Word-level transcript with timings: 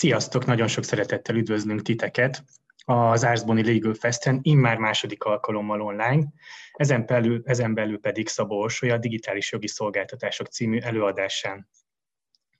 Sziasztok, 0.00 0.44
nagyon 0.44 0.66
sok 0.68 0.84
szeretettel 0.84 1.36
üdvözlünk 1.36 1.82
titeket 1.82 2.44
az 2.84 3.24
Árzboni 3.24 3.64
Legal 3.72 3.94
Festen, 3.94 4.38
immár 4.42 4.76
második 4.76 5.24
alkalommal 5.24 5.80
online, 5.80 6.26
ezen 6.72 7.06
belül, 7.06 7.42
ezen 7.44 7.74
belül 7.74 8.00
pedig 8.00 8.28
Szabó 8.28 8.58
Orsolya 8.58 8.98
Digitális 8.98 9.52
Jogi 9.52 9.66
Szolgáltatások 9.66 10.46
című 10.46 10.78
előadásán. 10.78 11.68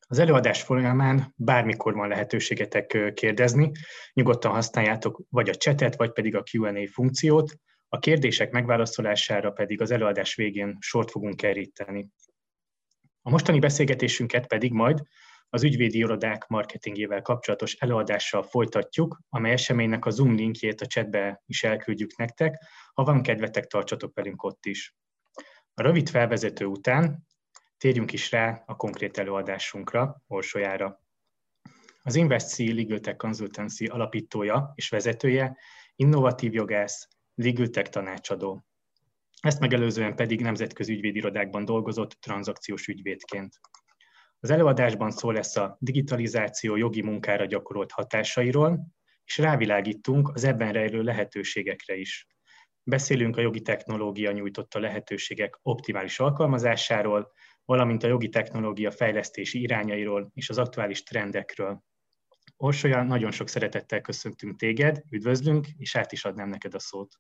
Az 0.09 0.19
előadás 0.19 0.63
folyamán 0.63 1.35
bármikor 1.37 1.95
van 1.95 2.09
lehetőségetek 2.09 3.13
kérdezni, 3.15 3.71
nyugodtan 4.13 4.53
használjátok 4.53 5.21
vagy 5.31 5.49
a 5.49 5.55
chatet, 5.55 5.97
vagy 5.97 6.13
pedig 6.13 6.37
a 6.37 6.43
Q&A 6.53 6.89
funkciót, 6.93 7.55
a 7.89 7.99
kérdések 7.99 8.51
megválaszolására 8.51 9.51
pedig 9.51 9.81
az 9.81 9.91
előadás 9.91 10.35
végén 10.35 10.77
sort 10.81 11.11
fogunk 11.11 11.37
keríteni. 11.37 12.09
A 13.23 13.31
mostani 13.31 13.59
beszélgetésünket 13.59 14.47
pedig 14.47 14.73
majd 14.73 15.03
az 15.51 15.63
ügyvédi 15.63 15.99
irodák 15.99 16.47
marketingével 16.47 17.23
kapcsolatos 17.23 17.75
előadással 17.75 18.43
folytatjuk, 18.43 19.21
amely 19.29 19.53
eseménynek 19.53 20.05
a 20.05 20.11
Zoom 20.11 20.35
linkjét 20.35 20.81
a 20.81 20.87
chatbe 20.87 21.43
is 21.47 21.63
elküldjük 21.63 22.17
nektek, 22.17 22.63
ha 22.95 23.05
van 23.05 23.23
kedvetek, 23.23 23.67
tartsatok 23.67 24.15
velünk 24.15 24.43
ott 24.43 24.67
is. 24.67 24.97
A 25.75 25.83
rövid 25.83 26.09
felvezető 26.09 26.65
után 26.65 27.27
térjünk 27.79 28.13
is 28.13 28.31
rá 28.31 28.63
a 28.67 28.77
konkrét 28.77 29.19
előadásunkra, 29.19 30.23
Orsolyára. 30.27 31.01
Az 32.03 32.15
InvestC 32.15 32.59
Legal 32.59 32.99
Tech 32.99 33.17
Consultancy 33.17 33.87
alapítója 33.87 34.73
és 34.75 34.89
vezetője, 34.89 35.57
innovatív 35.95 36.55
jogász, 36.55 37.09
Legal 37.35 37.69
Tech 37.69 37.91
tanácsadó. 37.91 38.65
Ezt 39.41 39.61
megelőzően 39.61 40.17
pedig 40.17 40.41
nemzetközi 40.41 40.93
ügyvédirodákban 40.93 41.65
dolgozott 41.65 42.11
tranzakciós 42.11 42.87
ügyvédként. 42.87 43.61
Az 44.43 44.51
előadásban 44.51 45.11
szó 45.11 45.31
lesz 45.31 45.57
a 45.57 45.77
digitalizáció 45.81 46.77
jogi 46.77 47.03
munkára 47.03 47.45
gyakorolt 47.45 47.91
hatásairól, 47.91 48.87
és 49.25 49.39
rávilágítunk 49.39 50.29
az 50.35 50.45
ebben 50.45 50.73
rejlő 50.73 51.03
lehetőségekre 51.03 51.97
is. 51.97 52.27
Beszélünk 52.83 53.37
a 53.37 53.41
jogi 53.41 53.61
technológia 53.61 54.33
nyújtotta 54.33 54.79
lehetőségek 54.79 55.59
optimális 55.63 56.21
alkalmazásáról, 56.21 57.33
valamint 57.65 58.03
a 58.03 58.09
jogi 58.09 58.29
technológia 58.29 58.91
fejlesztési 58.91 59.61
irányairól 59.61 60.31
és 60.35 60.49
az 60.49 60.59
aktuális 60.59 61.03
trendekről. 61.03 61.83
Orsolya, 62.57 63.03
nagyon 63.03 63.31
sok 63.31 63.49
szeretettel 63.49 64.01
köszöntünk 64.01 64.57
téged, 64.57 65.03
üdvözlünk, 65.11 65.67
és 65.77 65.97
át 65.97 66.13
is 66.13 66.25
adnám 66.25 66.49
neked 66.49 66.75
a 66.75 66.79
szót. 66.79 67.15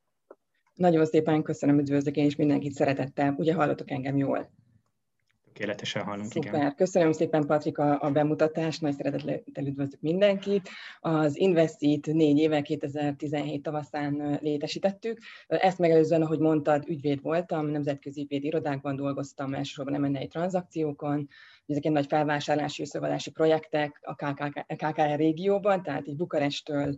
Nagyon 0.74 1.06
szépen 1.06 1.42
köszönöm, 1.42 1.78
üdvözlök 1.78 2.16
én 2.16 2.26
is 2.26 2.36
mindenkit 2.36 2.72
szeretettel. 2.72 3.34
Ugye 3.38 3.54
hallottok 3.54 3.90
engem 3.90 4.16
jól? 4.16 4.59
Tökéletesen 5.52 6.02
hallunk, 6.02 6.30
Szuper. 6.32 6.54
igen. 6.54 6.74
Köszönöm 6.74 7.12
szépen, 7.12 7.46
Patrika, 7.46 7.96
a 7.96 8.10
bemutatást, 8.10 8.80
nagy 8.80 8.94
szeretettel 8.94 9.66
üdvözlök 9.66 10.00
mindenkit. 10.00 10.68
Az 11.00 11.36
Investit 11.36 12.06
négy 12.06 12.38
éve, 12.38 12.62
2017 12.62 13.62
tavaszán 13.62 14.38
létesítettük. 14.42 15.18
Ezt 15.46 15.78
megelőzően, 15.78 16.22
ahogy 16.22 16.38
mondtad, 16.38 16.84
ügyvéd 16.88 17.22
voltam, 17.22 17.66
nemzetközi 17.66 18.20
ügyvéd 18.20 18.44
irodákban 18.44 18.96
dolgoztam, 18.96 19.54
elsősorban 19.54 20.00
M&A 20.00 20.26
tranzakciókon, 20.26 21.28
ezek 21.70 21.84
egy 21.84 21.92
nagy 21.92 22.06
felvásárlási 22.06 22.82
összevadási 22.82 23.30
projektek 23.30 24.00
a 24.02 24.14
KKR 24.76 25.16
régióban, 25.16 25.82
tehát 25.82 26.06
így 26.06 26.16
Bukarestől, 26.16 26.94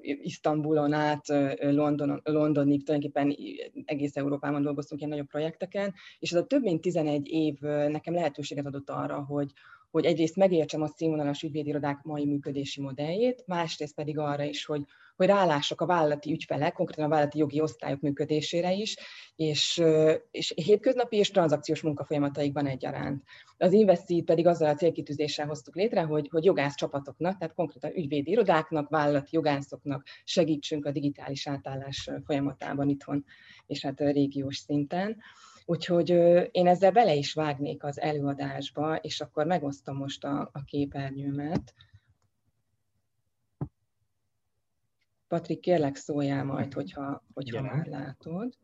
Isztambulon 0.00 0.92
át 0.92 1.26
Londonon, 1.60 2.20
Londonig, 2.24 2.84
tulajdonképpen 2.84 3.36
egész 3.84 4.16
Európában 4.16 4.62
dolgoztunk 4.62 5.00
ilyen 5.00 5.12
nagyobb 5.12 5.30
projekteken, 5.30 5.94
és 6.18 6.32
ez 6.32 6.38
a 6.38 6.46
több 6.46 6.62
mint 6.62 6.80
11 6.80 7.28
év 7.28 7.60
nekem 7.88 8.14
lehetőséget 8.14 8.66
adott 8.66 8.90
arra, 8.90 9.24
hogy, 9.24 9.52
hogy 9.90 10.04
egyrészt 10.04 10.36
megértsem 10.36 10.82
a 10.82 10.86
színvonalas 10.86 11.42
ügyvédirodák 11.42 12.02
mai 12.02 12.24
működési 12.26 12.80
modelljét, 12.80 13.44
másrészt 13.46 13.94
pedig 13.94 14.18
arra 14.18 14.42
is, 14.42 14.64
hogy, 14.64 14.84
hogy 15.16 15.26
rálássak 15.26 15.80
a 15.80 15.86
vállalati 15.86 16.32
ügyfelek, 16.32 16.72
konkrétan 16.72 17.04
a 17.04 17.08
vállalati 17.08 17.38
jogi 17.38 17.60
osztályok 17.60 18.00
működésére 18.00 18.72
is, 18.72 18.96
és, 19.36 19.82
és 20.30 20.52
hétköznapi 20.56 21.16
és 21.16 21.30
tranzakciós 21.30 21.82
munkafolyamataikban 21.82 22.66
egyaránt. 22.66 23.22
Az 23.56 23.72
Investi 23.72 24.22
pedig 24.22 24.46
azzal 24.46 24.68
a 24.68 24.74
célkitűzéssel 24.74 25.46
hoztuk 25.46 25.74
létre, 25.74 26.02
hogy, 26.02 26.28
hogy 26.30 26.44
jogász 26.44 26.74
csapatoknak, 26.74 27.38
tehát 27.38 27.54
konkrétan 27.54 27.96
ügyvédi 27.96 28.30
irodáknak, 28.30 28.88
vállalati 28.88 29.30
jogászoknak 29.32 30.06
segítsünk 30.24 30.86
a 30.86 30.92
digitális 30.92 31.46
átállás 31.46 32.10
folyamatában 32.24 32.88
itthon, 32.88 33.24
és 33.66 33.82
hát 33.82 34.00
régiós 34.00 34.56
szinten. 34.56 35.16
Úgyhogy 35.64 36.10
én 36.50 36.66
ezzel 36.66 36.92
bele 36.92 37.14
is 37.14 37.32
vágnék 37.32 37.84
az 37.84 38.00
előadásba, 38.00 38.96
és 38.96 39.20
akkor 39.20 39.46
megosztom 39.46 39.96
most 39.96 40.24
a, 40.24 40.50
a 40.52 40.64
képernyőmet. 40.64 41.74
Patrik, 45.32 45.60
kérlek 45.60 45.96
szóljál 45.96 46.44
majd, 46.44 46.72
hogyha, 46.72 47.24
hogyha 47.34 47.56
ja. 47.56 47.62
már 47.62 47.86
látod. 47.86 48.58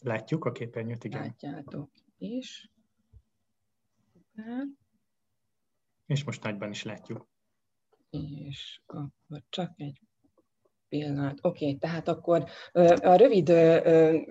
Látjuk 0.00 0.44
a 0.44 0.52
képernyőt, 0.52 1.04
igen. 1.04 1.20
Látjátok 1.20 1.90
is. 2.18 2.70
Szuper. 4.12 4.66
És 6.06 6.24
most 6.24 6.42
nagyban 6.42 6.70
is 6.70 6.82
látjuk. 6.82 7.28
És 8.10 8.82
akkor 8.86 9.42
csak 9.48 9.72
egy 9.76 10.00
pillanat. 10.88 11.38
Oké, 11.42 11.64
okay, 11.64 11.76
tehát 11.76 12.08
akkor 12.08 12.44
a 13.02 13.14
rövid 13.14 13.48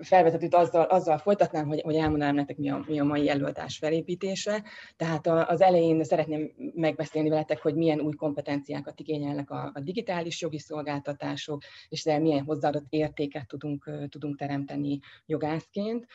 felvezetőt 0.00 0.54
azzal, 0.54 0.84
azzal 0.84 1.18
folytatnám, 1.18 1.66
hogy, 1.66 1.80
hogy 1.80 1.94
elmondanám 1.94 2.34
nektek, 2.34 2.56
mi 2.56 2.70
a, 2.70 2.84
mi 2.86 3.00
a 3.00 3.04
mai 3.04 3.28
előadás 3.28 3.78
felépítése. 3.78 4.62
Tehát 4.96 5.26
az 5.26 5.60
elején 5.60 6.04
szeretném 6.04 6.52
megbeszélni 6.74 7.28
veletek, 7.28 7.62
hogy 7.62 7.74
milyen 7.74 8.00
új 8.00 8.14
kompetenciákat 8.14 9.00
igényelnek 9.00 9.50
a, 9.50 9.70
a 9.74 9.80
digitális 9.80 10.40
jogi 10.40 10.58
szolgáltatások, 10.58 11.62
és 11.88 12.04
de 12.04 12.18
milyen 12.18 12.44
hozzáadott 12.44 12.86
értéket 12.88 13.46
tudunk, 13.46 13.90
tudunk 14.08 14.36
teremteni 14.36 14.98
jogászként. 15.26 16.06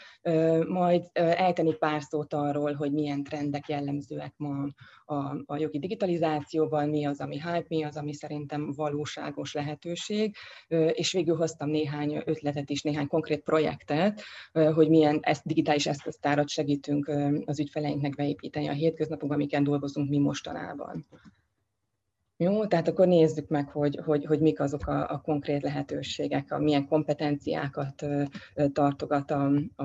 Majd 0.67 1.09
ejteni 1.13 1.73
pár 1.73 2.01
szót 2.01 2.33
arról, 2.33 2.73
hogy 2.73 2.91
milyen 2.91 3.23
trendek 3.23 3.67
jellemzőek 3.67 4.33
ma 4.37 4.67
a, 5.05 5.43
a 5.45 5.57
jogi 5.57 5.79
digitalizációban, 5.79 6.89
mi 6.89 7.05
az, 7.05 7.19
ami 7.21 7.35
hype, 7.35 7.65
mi 7.67 7.83
az, 7.83 7.97
ami 7.97 8.13
szerintem 8.13 8.71
valóságos 8.75 9.53
lehetőség, 9.53 10.32
és 10.91 11.11
végül 11.11 11.35
hoztam 11.35 11.69
néhány 11.69 12.21
ötletet 12.25 12.69
is, 12.69 12.81
néhány 12.81 13.07
konkrét 13.07 13.43
projektet, 13.43 14.23
hogy 14.51 14.89
milyen 14.89 15.19
ezt, 15.21 15.45
digitális 15.45 15.85
eszköztárat 15.85 16.49
segítünk 16.49 17.11
az 17.45 17.59
ügyfeleinknek 17.59 18.15
beépíteni 18.15 18.67
a 18.67 18.73
hétköznapokban, 18.73 19.37
amiken 19.37 19.63
dolgozunk 19.63 20.09
mi 20.09 20.17
mostanában. 20.17 21.05
Jó, 22.43 22.65
tehát 22.65 22.87
akkor 22.87 23.07
nézzük 23.07 23.47
meg, 23.47 23.69
hogy, 23.69 23.99
hogy, 24.05 24.25
hogy 24.25 24.39
mik 24.39 24.59
azok 24.59 24.87
a, 24.87 25.09
a 25.09 25.21
konkrét 25.21 25.61
lehetőségek, 25.61 26.51
a, 26.51 26.59
milyen 26.59 26.87
kompetenciákat 26.87 28.01
ö, 28.01 28.23
tartogat 28.73 29.31
a, 29.31 29.51
a, 29.75 29.83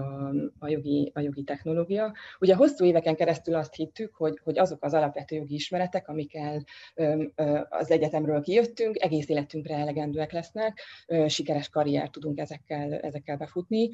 a, 0.58 0.69
jogi, 0.69 1.10
a 1.14 1.20
jogi 1.20 1.42
technológia. 1.42 2.12
Ugye 2.41 2.54
hosszú 2.54 2.84
éveken 2.84 3.16
keresztül 3.16 3.54
azt 3.54 3.74
hittük, 3.74 4.14
hogy, 4.14 4.41
hogy 4.44 4.58
azok 4.58 4.84
az 4.84 4.94
alapvető 4.94 5.36
jogi 5.36 5.54
ismeretek, 5.54 6.08
amikkel 6.08 6.64
ö, 6.94 7.24
ö, 7.34 7.60
az 7.69 7.91
egyetemről 7.91 8.41
kijöttünk, 8.41 9.02
egész 9.02 9.28
életünkre 9.28 9.75
elegendőek 9.75 10.32
lesznek, 10.32 10.80
ö, 11.06 11.28
sikeres 11.28 11.69
karriert 11.69 12.12
tudunk 12.12 12.38
ezekkel, 12.38 12.92
ezekkel 12.94 13.36
befutni. 13.36 13.90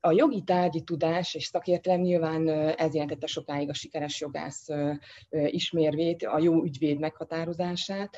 A 0.00 0.12
jogi 0.12 0.42
tárgyi 0.42 0.82
tudás 0.82 1.34
és 1.34 1.44
szakértelem 1.44 2.00
nyilván 2.00 2.48
ez 2.76 2.94
jelentette 2.94 3.26
sokáig 3.26 3.68
a 3.68 3.74
sikeres 3.74 4.20
jogász 4.20 4.68
ismérvét, 5.30 6.24
a 6.24 6.38
jó 6.38 6.62
ügyvéd 6.62 6.98
meghatározás, 6.98 7.79
hatását, 7.86 8.16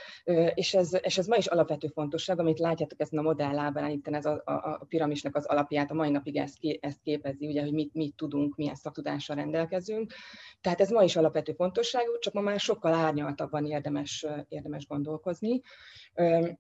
és 0.55 0.75
ez, 0.75 0.91
és 1.03 1.19
ez 1.19 1.27
ma 1.27 1.37
is 1.37 1.47
alapvető 1.47 1.87
fontosság, 1.87 2.39
amit 2.39 2.59
látjátok 2.59 3.01
ezen 3.01 3.19
a 3.19 3.23
modell 3.23 3.53
lábán, 3.53 3.91
itt 3.91 4.09
ez 4.09 4.25
a, 4.25 4.43
a, 4.45 4.53
a 4.53 4.85
piramisnak 4.89 5.37
az 5.37 5.47
alapját, 5.47 5.91
a 5.91 5.95
mai 5.95 6.11
napig 6.11 6.37
ezt, 6.37 6.57
ezt 6.81 7.01
képezi, 7.03 7.47
ugye, 7.47 7.63
hogy 7.63 7.73
mit, 7.73 7.95
mit 7.95 8.17
tudunk, 8.17 8.57
milyen 8.57 8.75
szaktudással 8.75 9.37
rendelkezünk. 9.37 10.13
Tehát 10.61 10.81
ez 10.81 10.91
ma 10.91 11.03
is 11.03 11.17
alapvető 11.17 11.53
fontosságú, 11.53 12.19
csak 12.19 12.33
ma 12.33 12.41
már 12.41 12.61
sokkal 12.61 12.95
árnyaltabban 12.95 13.67
érdemes, 13.67 14.27
érdemes 14.49 14.87
gondolkozni. 14.87 15.61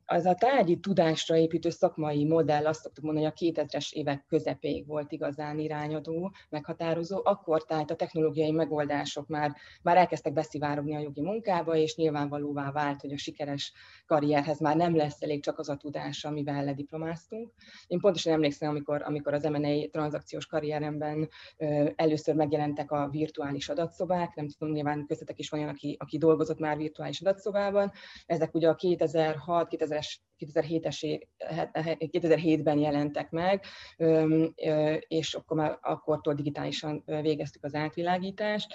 Az 0.06 0.24
a 0.24 0.34
tárgyi 0.34 0.78
tudásra 0.78 1.36
építő 1.36 1.70
szakmai 1.70 2.24
modell, 2.24 2.66
azt 2.66 2.80
szoktuk 2.80 3.04
mondani, 3.04 3.26
hogy 3.26 3.52
a 3.52 3.62
2000-es 3.62 3.92
évek 3.92 4.24
közepéig 4.28 4.86
volt 4.86 5.12
igazán 5.12 5.58
irányadó, 5.58 6.32
meghatározó, 6.48 7.20
akkor 7.24 7.64
tehát 7.64 7.90
a 7.90 7.96
technológiai 7.96 8.50
megoldások 8.50 9.26
már, 9.26 9.56
már 9.82 9.96
elkezdtek 9.96 10.32
beszivárogni 10.32 10.94
a 10.94 11.00
jogi 11.00 11.20
munkába, 11.20 11.76
és 11.76 11.96
nyilvánvalóvá 11.96 12.70
vált 12.72 12.91
vált, 12.92 13.00
hogy 13.00 13.12
a 13.12 13.18
sikeres 13.18 13.72
karrierhez 14.06 14.60
már 14.60 14.76
nem 14.76 14.96
lesz 14.96 15.22
elég 15.22 15.42
csak 15.42 15.58
az 15.58 15.68
a 15.68 15.76
tudás, 15.76 16.24
amivel 16.24 16.64
lediplomáztunk. 16.64 17.52
Én 17.86 17.98
pontosan 17.98 18.32
emlékszem, 18.32 18.68
amikor, 18.68 19.02
amikor 19.02 19.34
az 19.34 19.42
M&A 19.42 19.88
tranzakciós 19.90 20.46
karrieremben 20.46 21.28
először 21.94 22.34
megjelentek 22.34 22.90
a 22.90 23.08
virtuális 23.08 23.68
adatszobák, 23.68 24.34
nem 24.34 24.48
tudom, 24.48 24.74
nyilván 24.74 25.06
köztetek 25.06 25.38
is 25.38 25.48
van 25.48 25.68
aki, 25.68 25.96
aki 25.98 26.18
dolgozott 26.18 26.58
már 26.58 26.76
virtuális 26.76 27.20
adatszobában. 27.20 27.92
Ezek 28.26 28.54
ugye 28.54 28.68
a 28.68 28.76
2006-2007-es 28.76 30.20
2007-ben 30.38 32.78
jelentek 32.78 33.30
meg, 33.30 33.64
és 35.08 35.34
akkor 35.34 35.56
már 35.56 35.78
akkortól 35.80 36.34
digitálisan 36.34 37.02
végeztük 37.04 37.64
az 37.64 37.74
átvilágítást. 37.74 38.74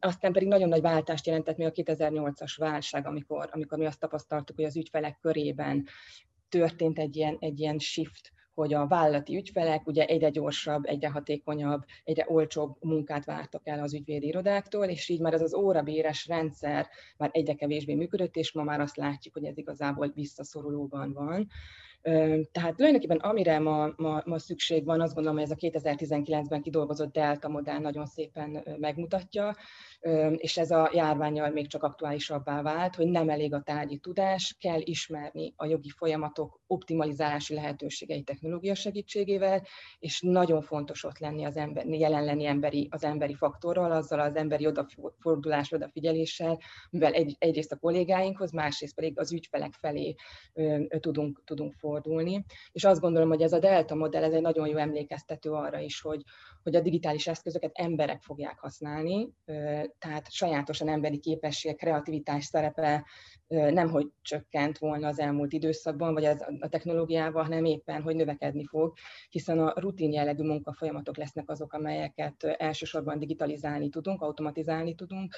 Aztán 0.00 0.32
pedig 0.32 0.48
nagyon 0.48 0.68
nagy 0.68 0.80
váltást 0.80 1.26
jelentett 1.26 1.56
még 1.56 1.66
a 1.66 1.72
2008-as 1.72 2.54
válság, 2.56 3.06
amikor, 3.06 3.48
amikor 3.52 3.78
mi 3.78 3.86
azt 3.86 4.00
tapasztaltuk, 4.00 4.56
hogy 4.56 4.64
az 4.64 4.76
ügyfelek 4.76 5.18
körében 5.20 5.86
történt 6.48 6.98
egy 6.98 7.16
ilyen, 7.16 7.36
egy 7.40 7.60
ilyen 7.60 7.78
shift, 7.78 8.32
hogy 8.54 8.74
a 8.74 8.86
vállalati 8.86 9.36
ügyfelek 9.36 9.86
ugye 9.86 10.04
egyre 10.04 10.30
gyorsabb, 10.30 10.84
egyre 10.84 11.10
hatékonyabb, 11.10 11.84
egyre 12.04 12.24
olcsóbb 12.28 12.76
munkát 12.80 13.24
vártak 13.24 13.66
el 13.66 13.82
az 13.82 13.94
ügyvédi 13.94 14.26
irodáktól, 14.26 14.84
és 14.84 15.08
így 15.08 15.20
már 15.20 15.32
ez 15.32 15.42
az 15.42 15.54
órabéres 15.54 16.26
rendszer 16.26 16.88
már 17.16 17.30
egyre 17.32 17.54
kevésbé 17.54 17.94
működött, 17.94 18.36
és 18.36 18.52
ma 18.52 18.62
már 18.62 18.80
azt 18.80 18.96
látjuk, 18.96 19.34
hogy 19.34 19.44
ez 19.44 19.58
igazából 19.58 20.12
visszaszorulóban 20.14 21.12
van. 21.12 21.46
Tehát 22.52 22.76
tulajdonképpen 22.76 23.16
amire 23.16 23.58
ma, 23.58 23.92
ma, 23.96 24.22
ma 24.24 24.38
szükség 24.38 24.84
van, 24.84 25.00
azt 25.00 25.14
gondolom, 25.14 25.38
hogy 25.38 25.50
ez 25.50 25.56
a 25.56 25.80
2019-ben 25.80 26.62
kidolgozott 26.62 27.12
Delta 27.12 27.48
modell 27.48 27.78
nagyon 27.78 28.06
szépen 28.06 28.64
megmutatja, 28.78 29.56
és 30.36 30.56
ez 30.56 30.70
a 30.70 30.90
járványjal 30.92 31.50
még 31.50 31.68
csak 31.68 31.82
aktuálisabbá 31.82 32.62
vált, 32.62 32.94
hogy 32.94 33.06
nem 33.06 33.28
elég 33.28 33.54
a 33.54 33.62
tárgyi 33.62 33.96
tudás, 33.96 34.56
kell 34.60 34.80
ismerni 34.80 35.52
a 35.56 35.66
jogi 35.66 35.88
folyamatok 35.88 36.60
optimalizálási 36.66 37.54
lehetőségei 37.54 38.22
technológia 38.22 38.74
segítségével, 38.74 39.62
és 39.98 40.20
nagyon 40.20 40.62
fontos 40.62 41.04
ott 41.04 41.18
lenni 41.18 41.44
az 41.44 41.56
ember, 41.56 41.86
jelen 41.86 42.24
lenni 42.24 42.46
emberi, 42.46 42.88
az 42.90 43.04
emberi 43.04 43.34
faktorral, 43.34 43.92
azzal 43.92 44.20
az 44.20 44.36
emberi 44.36 44.66
odafordulás, 44.66 45.72
odafigyeléssel, 45.72 46.58
mivel 46.90 47.12
egy, 47.12 47.36
egyrészt 47.38 47.72
a 47.72 47.76
kollégáinkhoz, 47.76 48.50
másrészt 48.50 48.94
pedig 48.94 49.18
az 49.18 49.32
ügyfelek 49.32 49.72
felé 49.72 50.14
ö, 50.52 50.84
tudunk, 51.00 51.42
tudunk 51.44 51.72
fordulni. 51.72 52.44
És 52.72 52.84
azt 52.84 53.00
gondolom, 53.00 53.28
hogy 53.28 53.42
ez 53.42 53.52
a 53.52 53.58
Delta 53.58 53.94
modell, 53.94 54.22
ez 54.24 54.32
egy 54.32 54.42
nagyon 54.42 54.68
jó 54.68 54.76
emlékeztető 54.76 55.50
arra 55.50 55.78
is, 55.78 56.00
hogy, 56.00 56.22
hogy 56.62 56.74
a 56.74 56.80
digitális 56.80 57.26
eszközöket 57.26 57.70
emberek 57.74 58.22
fogják 58.22 58.58
használni, 58.58 59.28
tehát 59.98 60.32
sajátosan 60.32 60.88
emberi 60.88 61.18
képesség, 61.18 61.76
kreativitás 61.76 62.44
szerepe 62.44 63.06
nem 63.48 63.88
hogy 63.88 64.06
csökkent 64.22 64.78
volna 64.78 65.06
az 65.06 65.18
elmúlt 65.18 65.52
időszakban, 65.52 66.12
vagy 66.12 66.24
az, 66.24 66.44
a 66.60 66.68
technológiával, 66.68 67.42
hanem 67.42 67.64
éppen, 67.64 68.02
hogy 68.02 68.16
növekedni 68.16 68.64
fog, 68.64 68.92
hiszen 69.30 69.58
a 69.58 69.72
rutin 69.76 70.12
jellegű 70.12 70.42
munkafolyamatok 70.42 71.16
lesznek 71.16 71.50
azok, 71.50 71.72
amelyeket 71.72 72.44
elsősorban 72.44 73.18
digitalizálni 73.18 73.88
tudunk, 73.88 74.22
automatizálni 74.22 74.94
tudunk, 74.94 75.34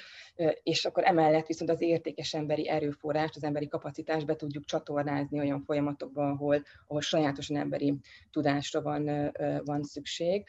és 0.63 0.85
akkor 0.85 1.03
emellett 1.03 1.47
viszont 1.47 1.71
az 1.71 1.81
értékes 1.81 2.33
emberi 2.33 2.69
erőforrást, 2.69 3.35
az 3.35 3.43
emberi 3.43 3.67
kapacitást 3.67 4.25
be 4.25 4.35
tudjuk 4.35 4.65
csatornázni 4.65 5.39
olyan 5.39 5.61
folyamatokban, 5.61 6.31
ahol, 6.31 6.63
ahol 6.87 7.01
sajátosan 7.01 7.57
emberi 7.57 7.99
tudásra 8.31 8.81
van, 8.81 9.31
van 9.65 9.83
szükség. 9.83 10.47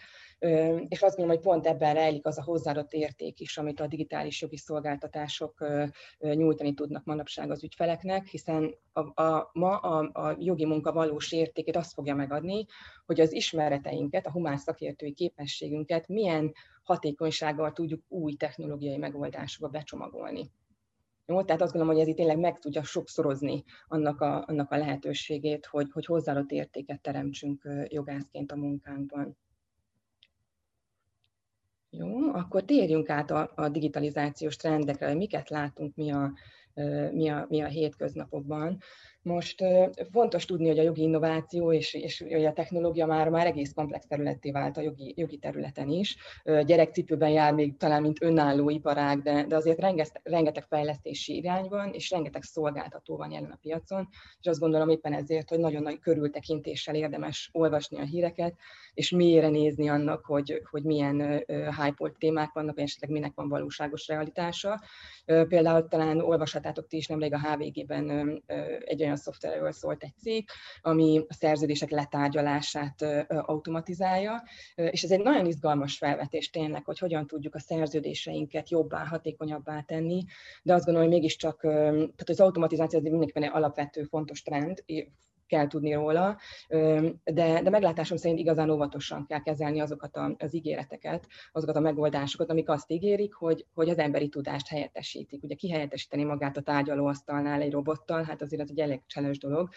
És 0.89 1.03
azt 1.03 1.17
gondolom, 1.17 1.29
hogy 1.29 1.53
pont 1.53 1.67
ebben 1.67 1.95
rejlik 1.95 2.27
az 2.27 2.39
a 2.39 2.43
hozzáadott 2.43 2.93
érték 2.93 3.41
is, 3.41 3.59
amit 3.59 3.81
a 3.81 3.87
digitális 3.87 4.41
jogi 4.41 4.57
szolgáltatások 4.57 5.65
nyújtani 6.19 6.75
tudnak 6.75 7.05
manapság 7.05 7.50
az 7.51 7.65
ügyfeleknek, 7.65 8.27
hiszen 8.27 8.75
a, 8.93 9.23
a, 9.23 9.51
ma 9.53 9.77
a, 9.77 10.11
a 10.13 10.37
jogi 10.39 10.67
munka 10.67 10.93
valós 10.93 11.33
értékét 11.33 11.77
azt 11.77 11.93
fogja 11.93 12.15
megadni, 12.15 12.67
hogy 13.07 13.21
az 13.21 13.33
ismereteinket, 13.33 14.27
a 14.27 14.31
humán 14.31 14.57
szakértői 14.57 15.13
képességünket 15.13 16.09
milyen 16.09 16.53
hatékonysággal 16.83 17.73
tudjuk 17.73 18.03
új 18.09 18.35
technológiai 18.35 18.97
megoldásokba 18.97 19.69
becsomagolni. 19.69 20.51
Jó, 21.27 21.43
tehát 21.43 21.63
azt 21.63 21.73
gondolom, 21.73 21.95
hogy 21.95 22.05
ez 22.05 22.11
itt 22.11 22.17
tényleg 22.17 22.39
meg 22.39 22.59
tudja 22.59 22.83
sokszorozni 22.83 23.65
annak 23.89 24.21
a, 24.21 24.45
annak 24.47 24.71
a 24.71 24.77
lehetőségét, 24.77 25.67
hogy, 25.67 25.91
hogy 25.93 26.05
hozzáadott 26.07 26.51
értéket 26.51 27.01
teremtsünk 27.01 27.69
jogászként 27.89 28.53
a 28.53 28.57
munkánkban. 28.57 29.37
Jó, 31.91 32.33
akkor 32.33 32.65
térjünk 32.65 33.09
át 33.09 33.31
a, 33.31 33.53
a 33.55 33.69
digitalizációs 33.69 34.57
trendekre, 34.57 35.07
hogy 35.07 35.17
miket 35.17 35.49
látunk 35.49 35.95
mi 35.95 36.11
a, 36.13 36.33
mi 37.13 37.29
a, 37.29 37.47
mi 37.49 37.63
a 37.63 37.67
hétköznapokban. 37.67 38.79
Most 39.23 39.65
fontos 40.13 40.45
tudni, 40.45 40.69
hogy 40.69 40.79
a 40.79 40.83
jogi 40.83 41.03
innováció 41.03 41.73
és, 41.73 41.95
és 41.95 42.25
a 42.47 42.53
technológia 42.53 43.07
már, 43.07 43.29
már 43.29 43.47
egész 43.47 43.73
komplex 43.73 44.07
területté 44.07 44.51
vált 44.51 44.77
a 44.77 44.81
jogi, 44.81 45.15
jogi 45.17 45.39
területen 45.39 45.89
is. 45.89 46.17
Gyerekcipőben 46.45 47.31
jár 47.31 47.55
még 47.55 47.77
talán, 47.77 48.03
mint 48.03 48.23
önálló 48.23 48.71
iparág, 48.71 49.23
de, 49.23 49.45
de 49.45 49.57
azért 49.57 49.79
rengeteg, 49.81 50.21
rengeteg 50.25 50.65
fejlesztési 50.65 51.37
irány 51.37 51.69
van, 51.69 51.93
és 51.93 52.11
rengeteg 52.11 52.43
szolgáltató 52.43 53.17
van 53.17 53.31
jelen 53.31 53.51
a 53.51 53.59
piacon, 53.61 54.09
és 54.41 54.47
azt 54.47 54.61
gondolom 54.61 54.89
éppen 54.89 55.13
ezért, 55.13 55.49
hogy 55.49 55.59
nagyon 55.59 55.83
nagy 55.83 55.99
körültekintéssel 55.99 56.95
érdemes 56.95 57.51
olvasni 57.53 57.99
a 57.99 58.05
híreket, 58.05 58.55
és 58.95 59.11
mélyre 59.11 59.49
nézni 59.49 59.89
annak, 59.89 60.25
hogy, 60.25 60.63
hogy 60.71 60.83
milyen 60.83 61.45
hype 61.47 62.13
témák 62.19 62.53
vannak, 62.53 62.75
vagy 62.75 62.85
esetleg 62.85 63.11
minek 63.11 63.33
van 63.35 63.49
valóságos 63.49 64.07
realitása. 64.07 64.81
Például 65.25 65.89
talán 65.89 66.21
olvashatátok 66.21 66.87
ti 66.87 66.97
is 66.97 67.07
nemrég 67.07 67.33
a 67.33 67.41
HVG-ben 67.41 68.43
egy 68.85 69.03
olyan 69.03 69.10
szoftverről 69.17 69.73
szólt 69.73 70.03
egy 70.03 70.15
cég, 70.19 70.49
ami 70.81 71.25
a 71.29 71.35
szerződések 71.35 71.91
letárgyalását 71.91 73.03
automatizálja, 73.29 74.43
és 74.75 75.03
ez 75.03 75.11
egy 75.11 75.23
nagyon 75.23 75.47
izgalmas 75.47 75.99
felvetés 75.99 76.51
tényleg, 76.51 76.85
hogy 76.85 76.99
hogyan 76.99 77.27
tudjuk 77.27 77.55
a 77.55 77.61
szerződéseinket 77.61 78.71
jobbá, 78.71 79.05
hatékonyabbá 79.05 79.81
tenni, 79.81 80.25
de 80.63 80.75
azt 80.75 80.85
gondolom, 80.85 81.09
hogy 81.09 81.19
mégiscsak, 81.19 81.61
tehát 81.61 82.29
az 82.29 82.41
automatizáció 82.41 82.99
az 82.99 83.05
mindenképpen 83.05 83.43
egy 83.43 83.51
alapvető 83.53 84.03
fontos 84.03 84.43
trend, 84.43 84.83
kell 85.51 85.67
tudni 85.67 85.93
róla, 85.93 86.39
de, 87.25 87.63
de 87.63 87.71
meglátásom 87.71 88.17
szerint 88.17 88.39
igazán 88.39 88.71
óvatosan 88.71 89.27
kell 89.27 89.43
kezelni 89.43 89.81
azokat 89.81 90.17
a, 90.17 90.35
az 90.39 90.55
ígéreteket, 90.55 91.27
azokat 91.53 91.77
a 91.77 91.81
megoldásokat, 91.81 92.51
amik 92.51 92.69
azt 92.69 92.91
ígérik, 92.91 93.35
hogy, 93.35 93.67
hogy 93.75 93.89
az 93.89 93.99
emberi 93.99 94.29
tudást 94.29 94.69
helyettesítik. 94.69 95.43
Ugye 95.43 95.55
kihelyettesíteni 95.55 96.25
magát 96.25 96.57
a 96.57 96.63
tárgyalóasztalnál 96.63 97.61
egy 97.61 97.73
robottal, 97.73 98.23
hát 98.23 98.43
azért 98.43 98.63
ez 98.63 98.69
egy 98.71 98.81
elég 98.81 99.01
cseles 99.07 99.39
dolog, 99.39 99.69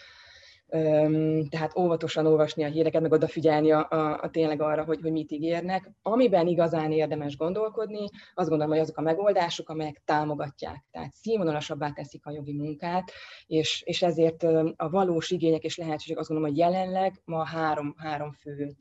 tehát 1.50 1.78
óvatosan 1.78 2.26
olvasni 2.26 2.64
a 2.64 2.68
híreket, 2.68 3.02
meg 3.02 3.12
odafigyelni 3.12 3.72
a, 3.72 3.88
a, 3.90 4.22
a 4.22 4.30
tényleg 4.30 4.62
arra, 4.62 4.84
hogy, 4.84 5.00
hogy 5.02 5.12
mit 5.12 5.32
ígérnek. 5.32 5.92
Amiben 6.02 6.48
igazán 6.48 6.92
érdemes 6.92 7.38
gondolkodni, 7.38 8.10
azt 8.34 8.50
gondolom, 8.50 8.74
hogy 8.74 8.82
azok 8.82 8.98
a 8.98 9.02
megoldások, 9.02 9.70
amelyek 9.70 10.02
támogatják, 10.06 10.86
tehát 10.92 11.14
színvonalasabbá 11.14 11.92
teszik 11.92 12.26
a 12.26 12.32
jogi 12.32 12.54
munkát, 12.54 13.12
és, 13.46 13.82
és 13.86 14.02
ezért 14.02 14.44
a 14.76 14.90
valós 14.90 15.32
igények 15.32 15.64
és 15.64 15.78
lehetőségek 15.78 16.20
azt 16.20 16.30
gondolom, 16.30 16.52
hogy 16.52 16.62
jelenleg 16.62 17.22
ma 17.26 17.46
három, 17.46 17.96
három 17.98 18.32
fő 18.32 18.76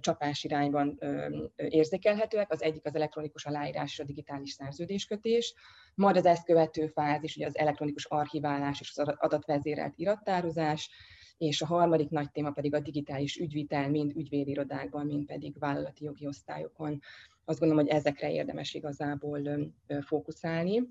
csapás 0.00 0.44
irányban 0.44 0.98
érzékelhetőek. 1.56 2.52
Az 2.52 2.62
egyik 2.62 2.86
az 2.86 2.94
elektronikus 2.94 3.44
aláírás 3.44 3.92
és 3.92 3.98
a 3.98 4.04
digitális 4.04 4.50
szerződéskötés, 4.50 5.54
majd 5.94 6.16
az 6.16 6.26
ezt 6.26 6.44
követő 6.44 6.86
fázis, 6.86 7.36
ugye 7.36 7.46
az 7.46 7.58
elektronikus 7.58 8.04
archiválás 8.04 8.80
és 8.80 8.92
az 8.94 9.14
adatvezérelt 9.18 9.94
irattározás, 9.96 10.90
és 11.38 11.62
a 11.62 11.66
harmadik 11.66 12.10
nagy 12.10 12.30
téma 12.30 12.50
pedig 12.50 12.74
a 12.74 12.80
digitális 12.80 13.36
ügyvitel, 13.36 13.90
mind 13.90 14.16
ügyvédirodákban, 14.16 15.06
mind 15.06 15.26
pedig 15.26 15.58
vállalati 15.58 16.04
jogi 16.04 16.26
osztályokon. 16.26 17.00
Azt 17.44 17.58
gondolom, 17.58 17.84
hogy 17.84 17.94
ezekre 17.94 18.32
érdemes 18.32 18.74
igazából 18.74 19.40
fókuszálni 20.06 20.88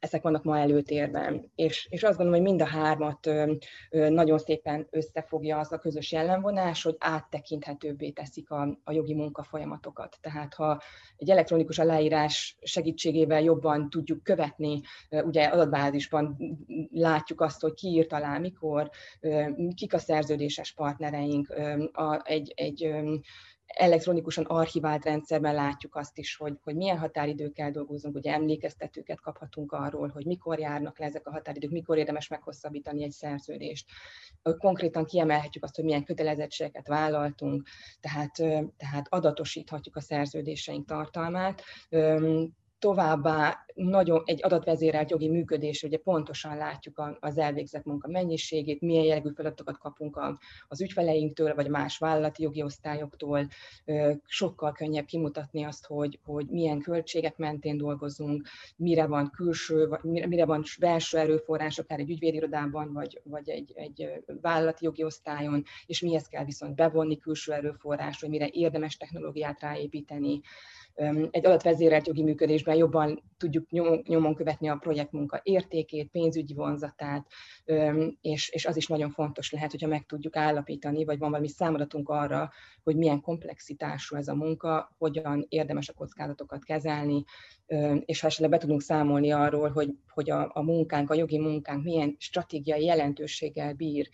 ezek 0.00 0.22
vannak 0.22 0.44
ma 0.44 0.58
előtérben. 0.58 1.50
És, 1.54 1.86
és 1.90 2.02
azt 2.02 2.16
gondolom, 2.16 2.40
hogy 2.40 2.48
mind 2.48 2.62
a 2.62 2.66
hármat 2.66 3.26
ö, 3.26 3.52
ö, 3.90 4.08
nagyon 4.08 4.38
szépen 4.38 4.86
összefogja 4.90 5.58
az 5.58 5.72
a 5.72 5.78
közös 5.78 6.12
jellemvonás, 6.12 6.82
hogy 6.82 6.96
áttekinthetőbbé 6.98 8.10
teszik 8.10 8.50
a, 8.50 8.78
a 8.84 8.92
jogi 8.92 9.14
munkafolyamatokat. 9.14 10.18
Tehát 10.20 10.54
ha 10.54 10.82
egy 11.16 11.30
elektronikus 11.30 11.78
aláírás 11.78 12.56
segítségével 12.62 13.42
jobban 13.42 13.90
tudjuk 13.90 14.22
követni, 14.22 14.80
ugye 15.10 15.44
adatbázisban 15.44 16.36
látjuk 16.90 17.40
azt, 17.40 17.60
hogy 17.60 17.74
ki 17.74 17.88
írt 17.88 18.12
alá, 18.12 18.38
mikor, 18.38 18.90
kik 19.74 19.94
a 19.94 19.98
szerződéses 19.98 20.72
partnereink, 20.72 21.48
a, 21.92 22.20
egy, 22.24 22.52
egy 22.56 22.94
elektronikusan 23.76 24.44
archivált 24.44 25.04
rendszerben 25.04 25.54
látjuk 25.54 25.96
azt 25.96 26.18
is, 26.18 26.36
hogy, 26.36 26.58
hogy 26.62 26.76
milyen 26.76 26.98
határidőkkel 26.98 27.70
dolgozunk, 27.70 28.14
ugye 28.14 28.32
emlékeztetőket 28.32 29.20
kaphatunk 29.20 29.72
arról, 29.72 30.08
hogy 30.08 30.26
mikor 30.26 30.58
járnak 30.58 30.98
le 30.98 31.06
ezek 31.06 31.26
a 31.26 31.30
határidők, 31.30 31.70
mikor 31.70 31.98
érdemes 31.98 32.28
meghosszabbítani 32.28 33.02
egy 33.02 33.10
szerződést. 33.10 33.86
Konkrétan 34.58 35.04
kiemelhetjük 35.04 35.64
azt, 35.64 35.76
hogy 35.76 35.84
milyen 35.84 36.04
kötelezettségeket 36.04 36.88
vállaltunk, 36.88 37.68
tehát, 38.00 38.34
tehát 38.76 39.06
adatosíthatjuk 39.08 39.96
a 39.96 40.00
szerződéseink 40.00 40.86
tartalmát 40.86 41.62
Továbbá 42.80 43.64
nagyon 43.74 44.22
egy 44.24 44.42
adatvezérelt 44.42 45.10
jogi 45.10 45.28
működés, 45.28 45.82
ugye 45.82 45.98
pontosan 45.98 46.56
látjuk 46.56 47.16
az 47.20 47.38
elvégzett 47.38 47.84
munka 47.84 48.08
mennyiségét, 48.08 48.80
milyen 48.80 49.04
jellegű 49.04 49.30
feladatokat 49.34 49.78
kapunk 49.78 50.20
az 50.68 50.80
ügyfeleinktől, 50.80 51.54
vagy 51.54 51.68
más 51.68 51.98
vállalati 51.98 52.42
jogi 52.42 52.62
osztályoktól. 52.62 53.48
Sokkal 54.24 54.72
könnyebb 54.72 55.04
kimutatni 55.04 55.64
azt, 55.64 55.86
hogy, 55.86 56.18
hogy 56.24 56.46
milyen 56.46 56.80
költségek 56.80 57.36
mentén 57.36 57.76
dolgozunk, 57.76 58.48
mire 58.76 59.06
van 59.06 59.30
külső, 59.30 59.88
vagy 59.88 60.02
mire 60.02 60.44
van 60.44 60.62
belső 60.80 61.18
erőforrás, 61.18 61.78
akár 61.78 61.98
egy 61.98 62.10
ügyvédirodában, 62.10 62.92
vagy, 62.92 63.20
vagy 63.24 63.48
egy, 63.48 63.72
egy 63.74 64.22
vállalati 64.40 64.84
jogi 64.84 65.04
osztályon, 65.04 65.64
és 65.86 66.00
mihez 66.00 66.26
kell 66.28 66.44
viszont 66.44 66.74
bevonni 66.74 67.18
külső 67.18 67.52
erőforrás, 67.52 68.20
vagy 68.20 68.30
mire 68.30 68.48
érdemes 68.52 68.96
technológiát 68.96 69.60
ráépíteni 69.60 70.40
egy 71.30 71.46
adatvezérelt 71.46 72.06
jogi 72.06 72.22
működésben 72.22 72.76
jobban 72.76 73.22
tudjuk 73.36 73.70
nyomon 74.06 74.34
követni 74.34 74.68
a 74.68 74.76
projektmunka 74.76 75.40
értékét, 75.42 76.10
pénzügyi 76.10 76.54
vonzatát, 76.54 77.26
és, 78.20 78.48
és 78.48 78.66
az 78.66 78.76
is 78.76 78.86
nagyon 78.86 79.10
fontos 79.10 79.52
lehet, 79.52 79.70
hogyha 79.70 79.88
meg 79.88 80.06
tudjuk 80.06 80.36
állapítani, 80.36 81.04
vagy 81.04 81.18
van 81.18 81.30
valami 81.30 81.48
számadatunk 81.48 82.08
arra, 82.08 82.50
hogy 82.82 82.96
milyen 82.96 83.20
komplexitású 83.20 84.16
ez 84.16 84.28
a 84.28 84.34
munka, 84.34 84.94
hogyan 84.98 85.46
érdemes 85.48 85.88
a 85.88 85.92
kockázatokat 85.92 86.64
kezelni, 86.64 87.24
és 88.04 88.20
ha 88.20 88.26
esetleg 88.26 88.50
be 88.50 88.58
tudunk 88.58 88.82
számolni 88.82 89.30
arról, 89.30 89.68
hogy, 89.68 89.94
hogy 90.08 90.30
a, 90.30 90.50
a 90.54 90.62
munkánk, 90.62 91.10
a 91.10 91.14
jogi 91.14 91.38
munkánk 91.38 91.84
milyen 91.84 92.16
stratégiai 92.18 92.84
jelentőséggel 92.84 93.74
bír 93.74 94.08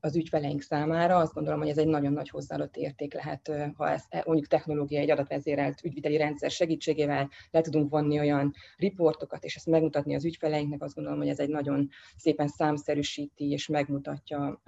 az 0.00 0.16
ügyfeleink 0.16 0.60
számára. 0.60 1.16
Azt 1.16 1.34
gondolom, 1.34 1.58
hogy 1.60 1.68
ez 1.68 1.78
egy 1.78 1.86
nagyon 1.86 2.12
nagy 2.12 2.28
hozzáadott 2.28 2.76
érték 2.76 3.14
lehet, 3.14 3.52
ha 3.76 3.90
ezt 3.90 4.06
e, 4.08 4.22
mondjuk 4.26 4.48
technológiai 4.48 5.02
egy 5.02 5.10
adatvezérelt 5.10 5.84
ügyviteli 5.84 6.16
rendszer 6.16 6.50
segítségével 6.50 7.30
le 7.50 7.60
tudunk 7.60 7.90
vonni 7.90 8.18
olyan 8.18 8.54
riportokat, 8.76 9.44
és 9.44 9.56
ezt 9.56 9.66
megmutatni 9.66 10.14
az 10.14 10.24
ügyfeleinknek, 10.24 10.82
azt 10.82 10.94
gondolom, 10.94 11.18
hogy 11.18 11.28
ez 11.28 11.38
egy 11.38 11.48
nagyon 11.48 11.88
szépen 12.16 12.48
számszerűsíti 12.48 13.50
és 13.50 13.68
megmutatja 13.68 14.60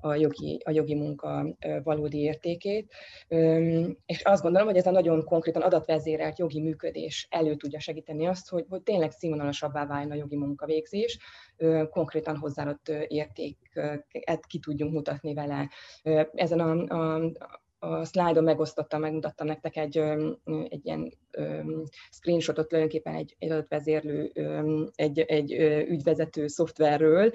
a 0.00 0.14
jogi, 0.14 0.60
a 0.64 0.70
jogi 0.70 0.94
munka 0.94 1.56
valódi 1.82 2.18
értékét. 2.18 2.92
És 4.06 4.22
azt 4.22 4.42
gondolom, 4.42 4.66
hogy 4.66 4.76
ez 4.76 4.86
a 4.86 4.90
nagyon 4.90 5.24
konkrétan 5.24 5.62
adatvezérelt 5.62 6.38
jogi 6.38 6.60
működés 6.60 7.26
elő 7.30 7.54
tudja 7.54 7.80
segíteni 7.80 8.26
azt, 8.26 8.48
hogy, 8.48 8.64
hogy 8.68 8.82
tényleg 8.82 9.10
színvonalasabbá 9.10 9.86
váljon 9.86 10.10
a 10.10 10.14
jogi 10.14 10.36
munkavégzés, 10.36 11.18
konkrétan 11.90 12.36
hozzáadott 12.36 12.88
értéket 12.88 14.46
ki 14.46 14.58
tudjunk 14.58 14.92
mutatni 14.92 15.34
vele. 15.34 15.70
Ezen 16.34 16.60
a, 16.60 16.94
a, 16.94 17.32
a 17.82 18.04
szlájdon 18.04 18.44
megosztottam, 18.44 19.00
megmutattam 19.00 19.46
nektek 19.46 19.76
egy, 19.76 19.98
egy 20.68 20.86
ilyen 20.86 21.12
screenshotot 22.10 22.68
tulajdonképpen 22.68 23.14
egy, 23.14 23.36
egy 23.38 23.50
adatvezérlő, 23.50 24.32
egy, 24.94 25.18
egy 25.18 25.52
ügyvezető 25.88 26.46
szoftverről, 26.46 27.32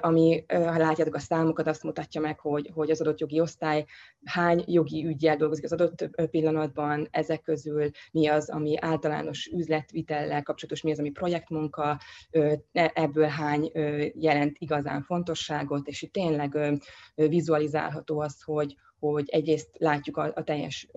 ami, 0.00 0.44
ha 0.48 0.78
látjátok 0.78 1.14
a 1.14 1.18
számokat, 1.18 1.66
azt 1.66 1.82
mutatja 1.82 2.20
meg, 2.20 2.38
hogy, 2.38 2.70
hogy 2.74 2.90
az 2.90 3.00
adott 3.00 3.20
jogi 3.20 3.40
osztály 3.40 3.84
hány 4.24 4.64
jogi 4.66 5.06
ügyjel 5.06 5.36
dolgozik 5.36 5.64
az 5.64 5.72
adott 5.72 6.10
pillanatban, 6.30 7.08
ezek 7.10 7.42
közül 7.42 7.90
mi 8.12 8.26
az, 8.26 8.50
ami 8.50 8.76
általános 8.80 9.46
üzletvitellel 9.46 10.42
kapcsolatos, 10.42 10.82
mi 10.82 10.90
az, 10.90 10.98
ami 10.98 11.10
projektmunka, 11.10 11.98
e, 12.30 12.60
ebből 12.94 13.26
hány 13.26 13.70
jelent 14.14 14.56
igazán 14.58 15.02
fontosságot, 15.02 15.86
és 15.86 16.02
itt 16.02 16.12
tényleg 16.12 16.80
vizualizálható 17.14 18.20
az, 18.20 18.42
hogy, 18.42 18.76
hogy 19.12 19.28
egyrészt 19.28 19.70
látjuk 19.78 20.16
a, 20.16 20.32
a 20.34 20.42
teljes 20.42 20.88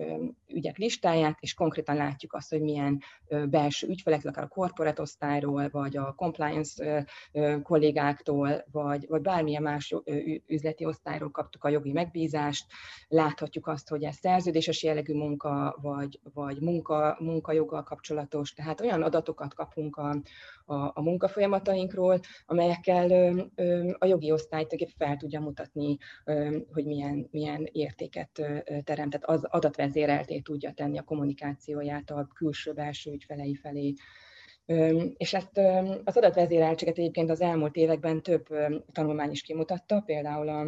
ügyek 0.46 0.76
listáját, 0.76 1.36
és 1.40 1.54
konkrétan 1.54 1.96
látjuk 1.96 2.34
azt, 2.34 2.50
hogy 2.50 2.60
milyen 2.60 3.02
belső 3.50 3.88
ügyfelek, 3.88 4.24
akár 4.24 4.44
a 4.44 4.48
corporate 4.48 5.02
osztályról, 5.02 5.68
vagy 5.70 5.96
a 5.96 6.14
compliance 6.16 7.06
kollégáktól, 7.62 8.64
vagy, 8.72 9.06
vagy 9.08 9.20
bármilyen 9.20 9.62
más 9.62 9.94
üzleti 10.46 10.84
osztályról 10.84 11.30
kaptuk 11.30 11.64
a 11.64 11.68
jogi 11.68 11.92
megbízást. 11.92 12.66
Láthatjuk 13.08 13.66
azt, 13.66 13.88
hogy 13.88 14.04
ez 14.04 14.16
szerződéses 14.16 14.82
jellegű 14.82 15.14
munka, 15.14 15.78
vagy, 15.82 16.20
vagy 16.34 16.60
munka, 16.60 17.16
munkajoggal 17.20 17.82
kapcsolatos, 17.82 18.52
tehát 18.52 18.80
olyan 18.80 19.02
adatokat 19.02 19.54
kapunk 19.54 19.96
a, 19.96 20.16
a, 20.68 20.90
a 20.94 21.02
munkafolyamatainkról, 21.02 22.20
amelyekkel 22.46 23.38
a 23.98 24.06
jogi 24.06 24.32
osztály 24.32 24.66
fel 24.98 25.16
tudja 25.16 25.40
mutatni, 25.40 25.96
hogy 26.72 26.84
milyen, 26.84 27.28
milyen 27.30 27.68
értéket 27.72 28.42
teremtett, 28.84 29.24
az 29.24 29.44
adatvezérelté 29.44 30.38
tudja 30.38 30.72
tenni 30.72 30.98
a 30.98 31.02
kommunikációját 31.02 32.10
a 32.10 32.28
külső-belső 32.34 33.12
ügyfelei 33.12 33.54
felé. 33.54 33.94
És 35.16 35.34
ezt 35.34 35.58
az 36.04 36.16
adatvezéreltséget 36.16 36.98
egyébként 36.98 37.30
az 37.30 37.40
elmúlt 37.40 37.76
években 37.76 38.22
több 38.22 38.46
tanulmány 38.92 39.30
is 39.30 39.42
kimutatta, 39.42 40.00
például 40.00 40.48
a, 40.48 40.66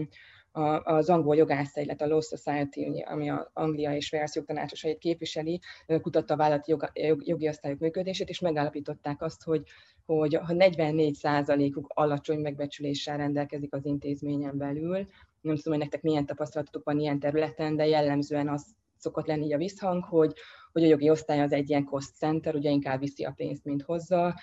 az 0.82 1.08
angol 1.08 1.36
jogászai, 1.36 1.84
illetve 1.84 2.04
a 2.04 2.08
Law 2.08 2.20
Society, 2.20 3.04
ami 3.04 3.30
a 3.30 3.50
Anglia 3.52 3.94
és 3.94 4.12
Wales 4.12 4.34
jogtanácsosait 4.34 4.98
képviseli, 4.98 5.60
kutatta 6.00 6.34
a 6.34 6.36
vállalati 6.36 6.76
jogi 7.18 7.48
osztályok 7.48 7.78
működését, 7.78 8.28
és 8.28 8.40
megállapították 8.40 9.22
azt, 9.22 9.42
hogy, 9.42 9.62
hogy 10.06 10.34
ha 10.34 10.54
44%-uk 10.56 11.90
alacsony 11.94 12.38
megbecsüléssel 12.38 13.16
rendelkezik 13.16 13.74
az 13.74 13.84
intézményen 13.84 14.58
belül, 14.58 15.06
nem 15.40 15.56
tudom, 15.56 15.72
hogy 15.72 15.78
nektek 15.78 16.02
milyen 16.02 16.26
tapasztalatotok 16.26 16.84
van 16.84 16.98
ilyen 16.98 17.18
területen, 17.18 17.76
de 17.76 17.86
jellemzően 17.86 18.48
az 18.48 18.66
szokott 18.96 19.26
lenni 19.26 19.54
a 19.54 19.58
visszhang, 19.58 20.04
hogy, 20.04 20.34
hogy 20.72 20.84
a 20.84 20.86
jogi 20.86 21.10
osztály 21.10 21.40
az 21.40 21.52
egy 21.52 21.70
ilyen 21.70 21.84
cost 21.84 22.16
center, 22.16 22.54
ugye 22.54 22.70
inkább 22.70 23.00
viszi 23.00 23.24
a 23.24 23.32
pénzt, 23.36 23.64
mint 23.64 23.82
hozza, 23.82 24.34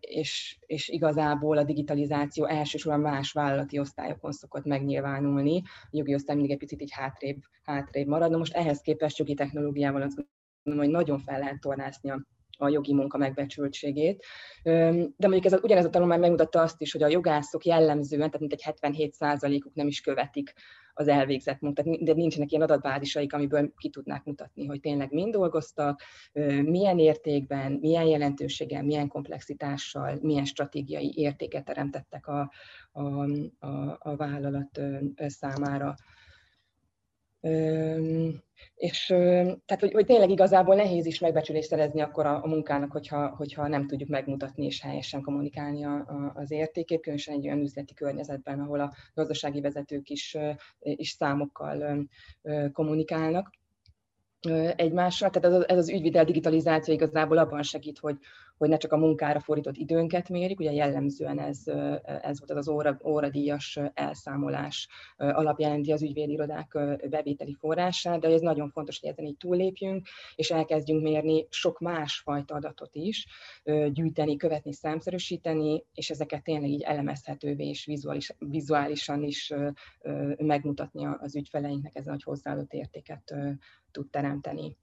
és, 0.00 0.58
és 0.66 0.88
igazából 0.88 1.58
a 1.58 1.64
digitalizáció 1.64 2.46
elsősorban 2.46 3.00
más 3.00 3.32
vállalati 3.32 3.78
osztályokon 3.78 4.32
szokott 4.32 4.64
megnyilvánulni. 4.64 5.62
A 5.64 5.88
jogi 5.90 6.14
osztály 6.14 6.34
mindig 6.34 6.52
egy 6.52 6.58
picit 6.58 6.82
így 6.82 6.92
hátrébb, 6.92 7.40
hátrébb 7.62 8.06
marad. 8.06 8.30
Na 8.30 8.36
most 8.36 8.54
ehhez 8.54 8.80
képest 8.80 9.18
jogi 9.18 9.34
technológiával 9.34 10.02
azt 10.02 10.26
gondolom, 10.62 10.90
hogy 10.90 11.04
nagyon 11.04 11.18
fel 11.18 11.38
lehet 11.38 11.60
tornászni 11.60 12.10
a 12.10 12.26
a 12.62 12.68
jogi 12.68 12.94
munka 12.94 13.18
megbecsültségét. 13.18 14.24
De 14.62 15.28
mondjuk 15.28 15.44
ez, 15.44 15.62
ugyanez 15.62 15.84
a 15.84 15.90
tanulmány 15.90 16.20
megmutatta 16.20 16.60
azt 16.60 16.80
is, 16.80 16.92
hogy 16.92 17.02
a 17.02 17.08
jogászok 17.08 17.64
jellemzően, 17.64 18.30
tehát 18.30 18.40
mint 18.40 18.52
egy 18.52 18.74
77%-uk 18.80 19.74
nem 19.74 19.86
is 19.86 20.00
követik 20.00 20.52
az 20.94 21.08
elvégzett 21.08 21.60
munkát, 21.60 22.04
de 22.04 22.12
nincsenek 22.12 22.50
ilyen 22.50 22.62
adatbázisaik, 22.62 23.32
amiből 23.32 23.72
ki 23.76 23.88
tudnák 23.90 24.24
mutatni, 24.24 24.66
hogy 24.66 24.80
tényleg 24.80 25.12
mind 25.12 25.32
dolgoztak, 25.32 26.02
milyen 26.62 26.98
értékben, 26.98 27.72
milyen 27.72 28.04
jelentőséggel, 28.04 28.82
milyen 28.82 29.08
komplexitással, 29.08 30.18
milyen 30.20 30.44
stratégiai 30.44 31.12
értéket 31.14 31.64
teremtettek 31.64 32.26
a, 32.26 32.50
a, 32.92 33.02
a, 33.58 33.98
a 33.98 34.16
vállalat 34.16 34.80
számára. 35.16 35.94
És 38.74 39.06
tehát, 39.06 39.80
hogy, 39.80 39.92
hogy 39.92 40.06
tényleg 40.06 40.30
igazából 40.30 40.74
nehéz 40.74 41.06
is 41.06 41.18
megbecsülést 41.18 41.68
szerezni 41.68 42.00
akkor 42.00 42.26
a, 42.26 42.42
a 42.42 42.46
munkának, 42.46 42.92
hogyha, 42.92 43.34
hogyha 43.36 43.68
nem 43.68 43.86
tudjuk 43.86 44.08
megmutatni 44.08 44.64
és 44.64 44.80
helyesen 44.80 45.22
kommunikálni 45.22 45.84
a, 45.84 45.94
a, 45.94 46.32
az 46.34 46.50
értékét, 46.50 47.00
különösen 47.00 47.34
egy 47.34 47.46
olyan 47.46 47.60
üzleti 47.60 47.94
környezetben, 47.94 48.60
ahol 48.60 48.80
a 48.80 48.92
gazdasági 49.14 49.60
vezetők 49.60 50.08
is, 50.08 50.36
is 50.80 51.10
számokkal 51.10 52.06
kommunikálnak 52.72 53.50
egymással. 54.76 55.30
Tehát 55.30 55.48
ez 55.48 55.60
az, 55.60 55.68
ez 55.68 55.78
az 55.78 55.88
ügyvitel 55.88 56.24
digitalizáció 56.24 56.94
igazából 56.94 57.38
abban 57.38 57.62
segít, 57.62 57.98
hogy, 57.98 58.16
hogy 58.58 58.68
ne 58.68 58.76
csak 58.76 58.92
a 58.92 58.96
munkára 58.96 59.40
fordított 59.40 59.76
időnket 59.76 60.28
mérjük, 60.28 60.58
ugye 60.58 60.72
jellemzően 60.72 61.38
ez, 61.38 61.58
ez 62.04 62.38
volt 62.38 62.50
az 62.50 62.56
az 62.56 62.68
óra, 62.68 62.98
óradíjas 63.04 63.78
elszámolás 63.94 64.88
alapjelenti 65.16 65.92
az 65.92 66.02
ügyvédirodák 66.02 66.78
bevételi 67.10 67.54
forrását, 67.54 68.20
de 68.20 68.28
ez 68.28 68.40
nagyon 68.40 68.70
fontos, 68.70 69.00
hogy 69.00 69.10
ezen 69.10 69.24
így 69.24 69.36
túllépjünk, 69.36 70.06
és 70.34 70.50
elkezdjünk 70.50 71.02
mérni 71.02 71.46
sok 71.50 71.80
másfajta 71.80 72.54
adatot 72.54 72.94
is, 72.94 73.26
gyűjteni, 73.92 74.36
követni, 74.36 74.72
számszerűsíteni, 74.72 75.84
és 75.94 76.10
ezeket 76.10 76.42
tényleg 76.42 76.70
így 76.70 76.82
elemezhetővé 76.82 77.68
és 77.68 77.84
vizuális, 77.84 78.34
vizuálisan 78.38 79.22
is 79.22 79.52
megmutatni 80.36 81.06
az 81.20 81.36
ügyfeleinknek, 81.36 81.94
ez 81.94 82.04
nagy 82.04 82.22
hozzáadott 82.22 82.72
értéket 82.72 83.34
tud 83.90 84.10
teremteni. 84.10 84.76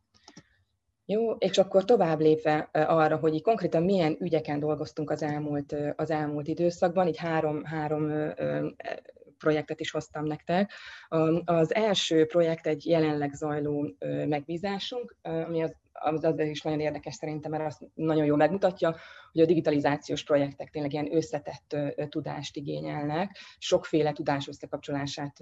Jó, 1.12 1.32
és 1.32 1.58
akkor 1.58 1.86
tovább 1.86 2.20
lépve 2.20 2.70
arra, 2.72 3.18
hogy 3.18 3.42
konkrétan 3.42 3.84
milyen 3.84 4.18
ügyeken 4.20 4.60
dolgoztunk 4.60 5.10
az 5.10 5.24
elmúlt, 5.24 5.76
az 5.96 6.12
elmúlt 6.12 6.48
időszakban, 6.48 7.08
így 7.08 7.18
három, 7.18 7.64
három 7.64 8.34
projektet 9.38 9.80
is 9.80 9.92
hoztam 9.92 10.26
nektek. 10.26 10.72
Az 11.46 11.76
első 11.76 12.26
projekt 12.26 12.68
egy 12.68 12.86
jelenleg 12.86 13.34
zajló 13.34 13.96
megbízásunk, 14.28 15.16
ami 15.22 15.64
az 15.64 15.76
az, 15.92 16.24
az 16.24 16.40
is 16.40 16.62
nagyon 16.62 16.80
érdekes 16.80 17.14
szerintem, 17.14 17.52
mert 17.52 17.66
azt 17.66 17.82
nagyon 17.94 18.26
jól 18.26 18.38
megmutatja, 18.38 18.96
hogy 19.32 19.42
a 19.42 19.46
digitalizációs 19.46 20.24
projektek 20.24 20.70
tényleg 20.70 20.94
ilyen 20.94 21.16
összetett 21.16 21.78
tudást 22.10 22.56
igényelnek, 22.56 23.38
sokféle 23.58 24.12
tudás 24.12 24.48
összekapcsolását 24.48 25.38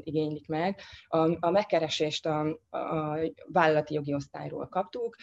igénylik 0.00 0.48
meg. 0.48 0.80
A, 1.08 1.46
a 1.46 1.50
megkeresést 1.50 2.26
a, 2.26 2.40
a 2.70 3.18
vállalati 3.46 3.94
jogi 3.94 4.14
osztályról 4.14 4.68
kaptuk, 4.68 5.16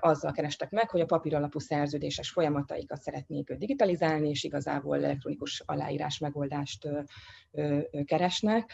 azzal 0.00 0.32
kerestek 0.32 0.70
meg, 0.70 0.90
hogy 0.90 1.00
a 1.00 1.06
papíralapú 1.06 1.58
szerződéses 1.58 2.30
folyamataikat 2.30 3.00
szeretnék 3.00 3.52
digitalizálni, 3.52 4.28
és 4.28 4.44
igazából 4.44 5.04
elektronikus 5.04 5.62
aláírás 5.66 6.18
megoldást 6.18 6.88
keresnek 8.04 8.70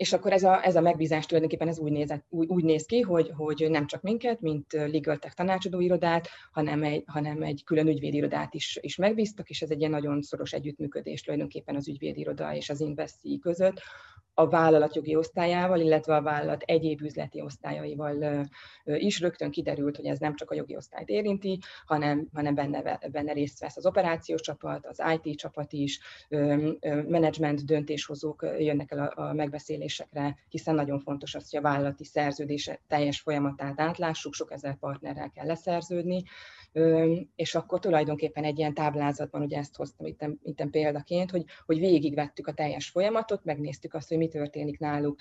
és 0.00 0.12
akkor 0.12 0.32
ez 0.32 0.42
a, 0.42 0.66
ez 0.66 0.76
a 0.76 0.80
megbízás 0.80 1.26
tulajdonképpen 1.26 1.68
ez 1.68 1.78
úgy, 1.78 1.92
nézett, 1.92 2.24
úgy, 2.28 2.48
úgy 2.48 2.64
néz 2.64 2.86
ki, 2.86 3.00
hogy, 3.00 3.30
hogy 3.36 3.66
nem 3.70 3.86
csak 3.86 4.02
minket, 4.02 4.40
mint 4.40 4.72
Legal 4.72 5.16
Tech 5.16 5.34
tanácsadóirodát, 5.34 6.28
hanem 6.52 6.82
egy, 6.82 7.02
hanem 7.06 7.42
egy 7.42 7.64
külön 7.64 7.86
ügyvédirodát 7.86 8.54
is, 8.54 8.78
is 8.80 8.96
megbíztak, 8.96 9.50
és 9.50 9.62
ez 9.62 9.70
egy 9.70 9.78
ilyen 9.78 9.90
nagyon 9.90 10.22
szoros 10.22 10.52
együttműködés 10.52 11.22
tulajdonképpen 11.22 11.76
az 11.76 11.88
ügyvédiroda 11.88 12.54
és 12.54 12.70
az 12.70 12.80
Investi 12.80 13.38
között, 13.38 13.80
a 14.34 14.48
vállalat 14.48 14.94
jogi 14.94 15.16
osztályával, 15.16 15.80
illetve 15.80 16.14
a 16.14 16.22
vállalat 16.22 16.62
egyéb 16.62 17.00
üzleti 17.00 17.40
osztályaival 17.40 18.46
is. 18.84 19.20
Rögtön 19.20 19.50
kiderült, 19.50 19.96
hogy 19.96 20.06
ez 20.06 20.18
nem 20.18 20.36
csak 20.36 20.50
a 20.50 20.54
jogi 20.54 20.76
osztályt 20.76 21.08
érinti, 21.08 21.58
hanem, 21.84 22.28
hanem 22.32 22.54
benne, 22.54 22.98
benne 23.10 23.32
részt 23.32 23.60
vesz 23.60 23.76
az 23.76 23.86
operációs 23.86 24.40
csapat, 24.40 24.86
az 24.86 25.02
IT 25.22 25.36
csapat 25.36 25.72
is, 25.72 26.00
menedzsment 27.08 27.64
döntéshozók 27.64 28.46
jönnek 28.58 28.90
el 28.90 28.98
a, 28.98 29.28
a 29.28 29.32
megbeszélésekre, 29.98 30.36
hiszen 30.48 30.74
nagyon 30.74 31.00
fontos 31.00 31.34
az, 31.34 31.50
hogy 31.50 31.58
a 31.58 31.62
vállalati 31.62 32.04
szerződés 32.04 32.70
teljes 32.86 33.20
folyamatát 33.20 33.80
átlássuk, 33.80 34.34
sok 34.34 34.52
ezer 34.52 34.76
partnerrel 34.76 35.30
kell 35.30 35.46
leszerződni, 35.46 36.22
és 37.34 37.54
akkor 37.54 37.78
tulajdonképpen 37.78 38.44
egy 38.44 38.58
ilyen 38.58 38.74
táblázatban, 38.74 39.42
ugye 39.42 39.58
ezt 39.58 39.76
hoztam 39.76 40.06
itt, 40.06 40.24
itt 40.42 40.70
példaként, 40.70 41.30
hogy, 41.30 41.44
hogy 41.66 41.78
végigvettük 41.78 42.46
a 42.46 42.52
teljes 42.52 42.88
folyamatot, 42.88 43.44
megnéztük 43.44 43.94
azt, 43.94 44.08
hogy 44.08 44.18
mi 44.18 44.28
történik 44.28 44.78
náluk 44.78 45.18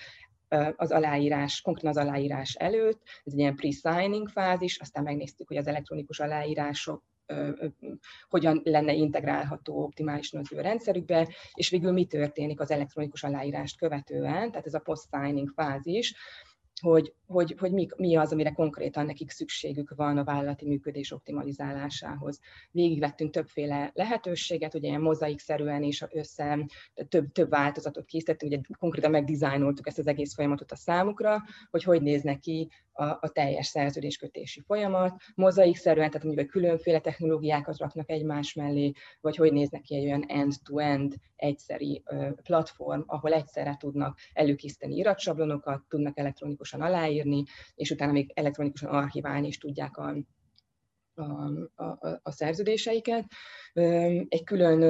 az 0.76 0.92
aláírás, 0.92 1.62
konkrétan 1.62 1.92
az 1.92 2.08
aláírás 2.08 2.54
előtt, 2.54 3.02
ez 3.24 3.34
egy 3.34 3.40
ilyen 3.40 3.56
pre-signing 3.56 4.30
fázis, 4.30 4.80
aztán 4.80 5.04
megnéztük, 5.04 5.48
hogy 5.48 5.58
az 5.58 5.68
elektronikus 5.68 6.20
aláírások 6.20 7.04
hogyan 8.30 8.62
lenne 8.64 8.94
integrálható 8.94 9.84
optimálisan 9.84 10.40
az 10.40 10.54
ő 10.54 10.62
rendszerükbe, 10.62 11.28
és 11.54 11.70
végül 11.70 11.92
mi 11.92 12.06
történik 12.06 12.60
az 12.60 12.72
elektronikus 12.72 13.24
aláírást 13.24 13.78
követően, 13.78 14.52
tehát 14.52 14.66
ez 14.66 14.74
a 14.74 14.80
post-signing 14.80 15.50
fázis, 15.56 16.16
hogy, 16.80 17.14
hogy, 17.28 17.56
hogy 17.60 17.72
mi, 17.72 17.88
mi 17.98 18.16
az, 18.16 18.32
amire 18.32 18.52
konkrétan 18.52 19.06
nekik 19.06 19.30
szükségük 19.30 19.94
van 19.96 20.18
a 20.18 20.24
vállalati 20.24 20.68
működés 20.68 21.12
optimalizálásához. 21.12 22.40
Végigvettünk 22.72 23.32
többféle 23.32 23.92
lehetőséget, 23.94 24.74
ugye 24.74 24.88
ilyen 24.88 25.02
mozaikszerűen 25.02 25.84
is 25.84 26.04
össze 26.10 26.66
több, 27.10 27.32
több 27.32 27.50
változatot 27.50 28.06
készítettünk, 28.06 28.52
ugye 28.52 28.62
konkrétan 28.78 29.12
megdizájnoltuk 29.12 29.88
ezt 29.88 30.00
az 30.00 30.08
egész 30.08 30.34
folyamatot 30.34 30.72
a 30.72 30.76
számukra, 30.76 31.44
hogy 31.70 31.84
hogy 31.84 32.02
néz 32.02 32.22
neki 32.22 32.70
a, 33.00 33.18
a 33.22 33.30
teljes 33.30 33.68
szerződéskötési 33.68 34.62
folyamat, 34.62 35.22
mozaikszerűen, 35.36 36.10
tehát 36.10 36.24
mondjuk 36.24 36.48
különféle 36.48 37.00
technológiákat 37.00 37.78
raknak 37.78 38.10
egymás 38.10 38.54
mellé, 38.54 38.92
vagy 39.22 39.36
hogy 39.36 39.52
néznek 39.52 39.82
ki 39.82 39.96
egy 39.96 40.06
olyan 40.06 40.26
end-to-end 40.28 41.16
egyszeri 41.36 42.04
platform, 42.44 43.02
ahol 43.06 43.34
egyszerre 43.34 43.76
tudnak 43.80 44.18
előkészíteni 44.34 44.96
iratsablonokat, 44.96 45.84
tudnak 45.88 46.18
elektronikusan 46.18 46.82
aláírni, 46.82 47.44
és 47.76 47.92
utána 47.92 48.12
még 48.12 48.32
elektronikusan 48.34 48.90
archiválni 48.90 49.48
is 49.48 49.58
tudják 49.58 49.98
a, 49.98 50.16
a, 51.20 51.84
a, 51.84 52.20
a 52.24 52.32
szerződéseiket. 52.32 53.26
Egy 54.28 54.44
külön 54.44 54.82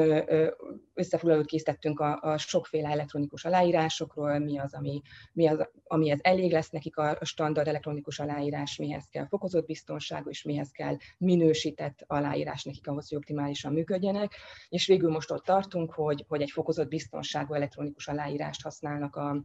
összefoglalót 0.93 1.45
készítettünk 1.45 1.99
a, 1.99 2.19
a 2.21 2.37
sokféle 2.37 2.89
elektronikus 2.89 3.45
aláírásokról, 3.45 4.39
mi 4.39 4.59
az, 4.59 4.73
ami, 4.73 5.01
mi 5.33 5.47
az, 5.47 5.69
amihez 5.83 6.19
elég 6.21 6.51
lesz 6.51 6.69
nekik 6.69 6.97
a 6.97 7.17
standard 7.21 7.67
elektronikus 7.67 8.19
aláírás, 8.19 8.77
mihez 8.77 9.07
kell 9.11 9.27
fokozott 9.27 9.65
biztonság, 9.65 10.23
és 10.29 10.43
mihez 10.43 10.71
kell 10.71 10.97
minősített 11.17 12.03
aláírás 12.07 12.63
nekik 12.63 12.87
ahhoz, 12.87 13.09
hogy 13.09 13.17
optimálisan 13.17 13.73
működjenek. 13.73 14.35
És 14.69 14.87
végül 14.87 15.11
most 15.11 15.31
ott 15.31 15.43
tartunk, 15.43 15.93
hogy, 15.93 16.25
hogy 16.27 16.41
egy 16.41 16.51
fokozott 16.51 16.87
biztonságú 16.87 17.53
elektronikus 17.53 18.07
aláírást 18.07 18.63
használnak 18.63 19.15
a, 19.15 19.43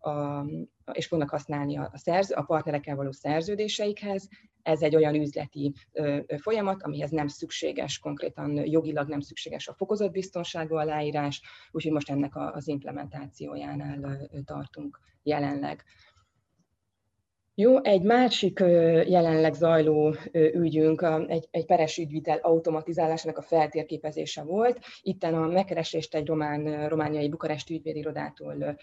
a, 0.00 0.44
és 0.92 1.06
fognak 1.06 1.30
használni 1.30 1.76
a, 1.76 1.90
szerző, 1.94 2.34
a 2.34 2.42
partnerekkel 2.42 2.96
való 2.96 3.12
szerződéseikhez. 3.12 4.28
Ez 4.62 4.82
egy 4.82 4.96
olyan 4.96 5.14
üzleti 5.14 5.72
ö, 5.92 6.20
folyamat, 6.40 6.82
amihez 6.82 7.10
nem 7.10 7.26
szükséges, 7.26 7.98
konkrétan 7.98 8.66
jogilag 8.66 9.08
nem 9.08 9.20
szükséges 9.20 9.68
a 9.68 9.74
fokozott 9.74 10.10
biztonságú 10.10 10.74
aláírás, 10.74 11.42
úgyhogy 11.70 11.92
most 11.92 12.10
ennek 12.10 12.36
a, 12.36 12.52
az 12.52 12.68
implementációjánál 12.68 14.28
tartunk 14.44 15.00
jelenleg. 15.22 15.84
Jó, 17.58 17.84
egy 17.84 18.02
másik 18.02 18.58
jelenleg 19.06 19.54
zajló 19.54 20.14
ügyünk 20.32 21.06
egy, 21.28 21.48
egy 21.50 21.66
peres 21.66 21.98
ügyvitel 21.98 22.38
automatizálásának 22.38 23.38
a 23.38 23.42
feltérképezése 23.42 24.42
volt. 24.42 24.78
Itten 25.02 25.34
a 25.34 25.46
megkeresést 25.46 26.14
egy 26.14 26.26
román, 26.26 26.88
romániai 26.88 27.28
bukaresti 27.28 27.74
ügyvédirodától 27.74 28.78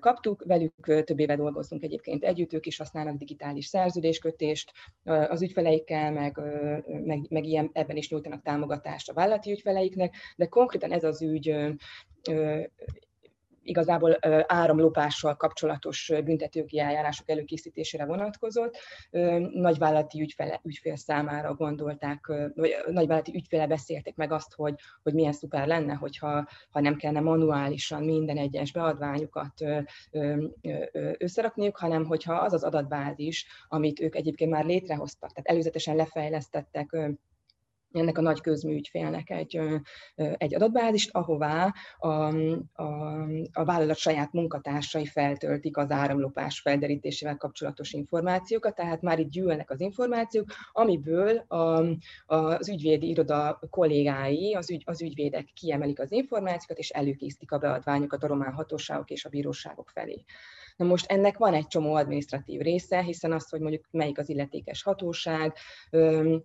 kaptuk, 0.00 0.44
velük 0.46 1.04
több 1.04 1.20
éve 1.20 1.36
dolgozunk 1.36 1.82
egyébként 1.82 2.24
együtt, 2.24 2.52
ők 2.52 2.66
is 2.66 2.76
használnak 2.76 3.16
digitális 3.16 3.66
szerződéskötést 3.66 4.72
az 5.04 5.42
ügyfeleikkel, 5.42 6.12
meg, 6.12 6.40
meg, 7.04 7.26
meg 7.28 7.44
ilyen, 7.44 7.70
ebben 7.72 7.96
is 7.96 8.10
nyújtanak 8.10 8.42
támogatást 8.42 9.10
a 9.10 9.14
vállalati 9.14 9.50
ügyfeleiknek, 9.50 10.14
de 10.36 10.46
konkrétan 10.46 10.92
ez 10.92 11.04
az 11.04 11.22
ügy 11.22 11.56
igazából 13.64 14.18
áramlopással 14.46 15.36
kapcsolatos 15.36 16.12
büntetőjogi 16.24 16.80
eljárások 16.80 17.30
előkészítésére 17.30 18.04
vonatkozott. 18.04 18.76
Nagyvállalati 19.50 20.20
ügyfele, 20.20 20.60
ügyfél 20.64 20.96
számára 20.96 21.54
gondolták, 21.54 22.26
vagy 22.54 22.74
nagyvállalati 22.86 23.34
ügyféle 23.34 23.66
beszélték 23.66 24.16
meg 24.16 24.32
azt, 24.32 24.54
hogy, 24.54 24.74
hogy 25.02 25.14
milyen 25.14 25.32
szuper 25.32 25.66
lenne, 25.66 25.94
hogyha 25.94 26.48
ha 26.70 26.80
nem 26.80 26.96
kellene 26.96 27.20
manuálisan 27.20 28.04
minden 28.04 28.36
egyes 28.36 28.72
beadványukat 28.72 29.64
összerakniuk, 31.18 31.76
hanem 31.76 32.04
hogyha 32.04 32.34
az 32.34 32.52
az 32.52 32.64
adatbázis, 32.64 33.46
amit 33.68 34.00
ők 34.00 34.14
egyébként 34.14 34.50
már 34.50 34.64
létrehoztak, 34.64 35.32
tehát 35.32 35.48
előzetesen 35.48 35.96
lefejlesztettek 35.96 36.96
ennek 37.94 38.18
a 38.18 38.22
nagy 38.22 38.40
közműügyfélnek 38.40 39.30
egy, 39.30 39.60
egy 40.14 40.54
adatbázist, 40.54 41.10
ahová 41.12 41.74
a, 41.98 42.08
a, 42.08 43.22
a 43.52 43.64
vállalat 43.64 43.96
saját 43.96 44.32
munkatársai 44.32 45.06
feltöltik 45.06 45.76
az 45.76 45.90
áramlopás 45.90 46.60
felderítésével 46.60 47.36
kapcsolatos 47.36 47.92
információkat, 47.92 48.74
tehát 48.74 49.02
már 49.02 49.18
itt 49.18 49.30
gyűlnek 49.30 49.70
az 49.70 49.80
információk, 49.80 50.46
amiből 50.72 51.36
a, 51.36 51.84
az 52.26 52.68
ügyvédi 52.68 53.08
iroda 53.08 53.60
kollégái, 53.70 54.54
az, 54.54 54.70
ügy, 54.70 54.82
az 54.86 55.02
ügyvédek 55.02 55.44
kiemelik 55.54 56.00
az 56.00 56.12
információkat, 56.12 56.78
és 56.78 56.90
előkészítik 56.90 57.52
a 57.52 57.58
beadványokat 57.58 58.22
a 58.22 58.26
román 58.26 58.52
hatóságok 58.52 59.10
és 59.10 59.24
a 59.24 59.28
bíróságok 59.28 59.90
felé. 59.90 60.24
Na 60.76 60.84
most 60.84 61.10
ennek 61.10 61.38
van 61.38 61.54
egy 61.54 61.66
csomó 61.66 61.94
administratív 61.94 62.60
része, 62.60 63.02
hiszen 63.02 63.32
az, 63.32 63.48
hogy 63.48 63.60
mondjuk 63.60 63.84
melyik 63.90 64.18
az 64.18 64.28
illetékes 64.28 64.82
hatóság, 64.82 65.52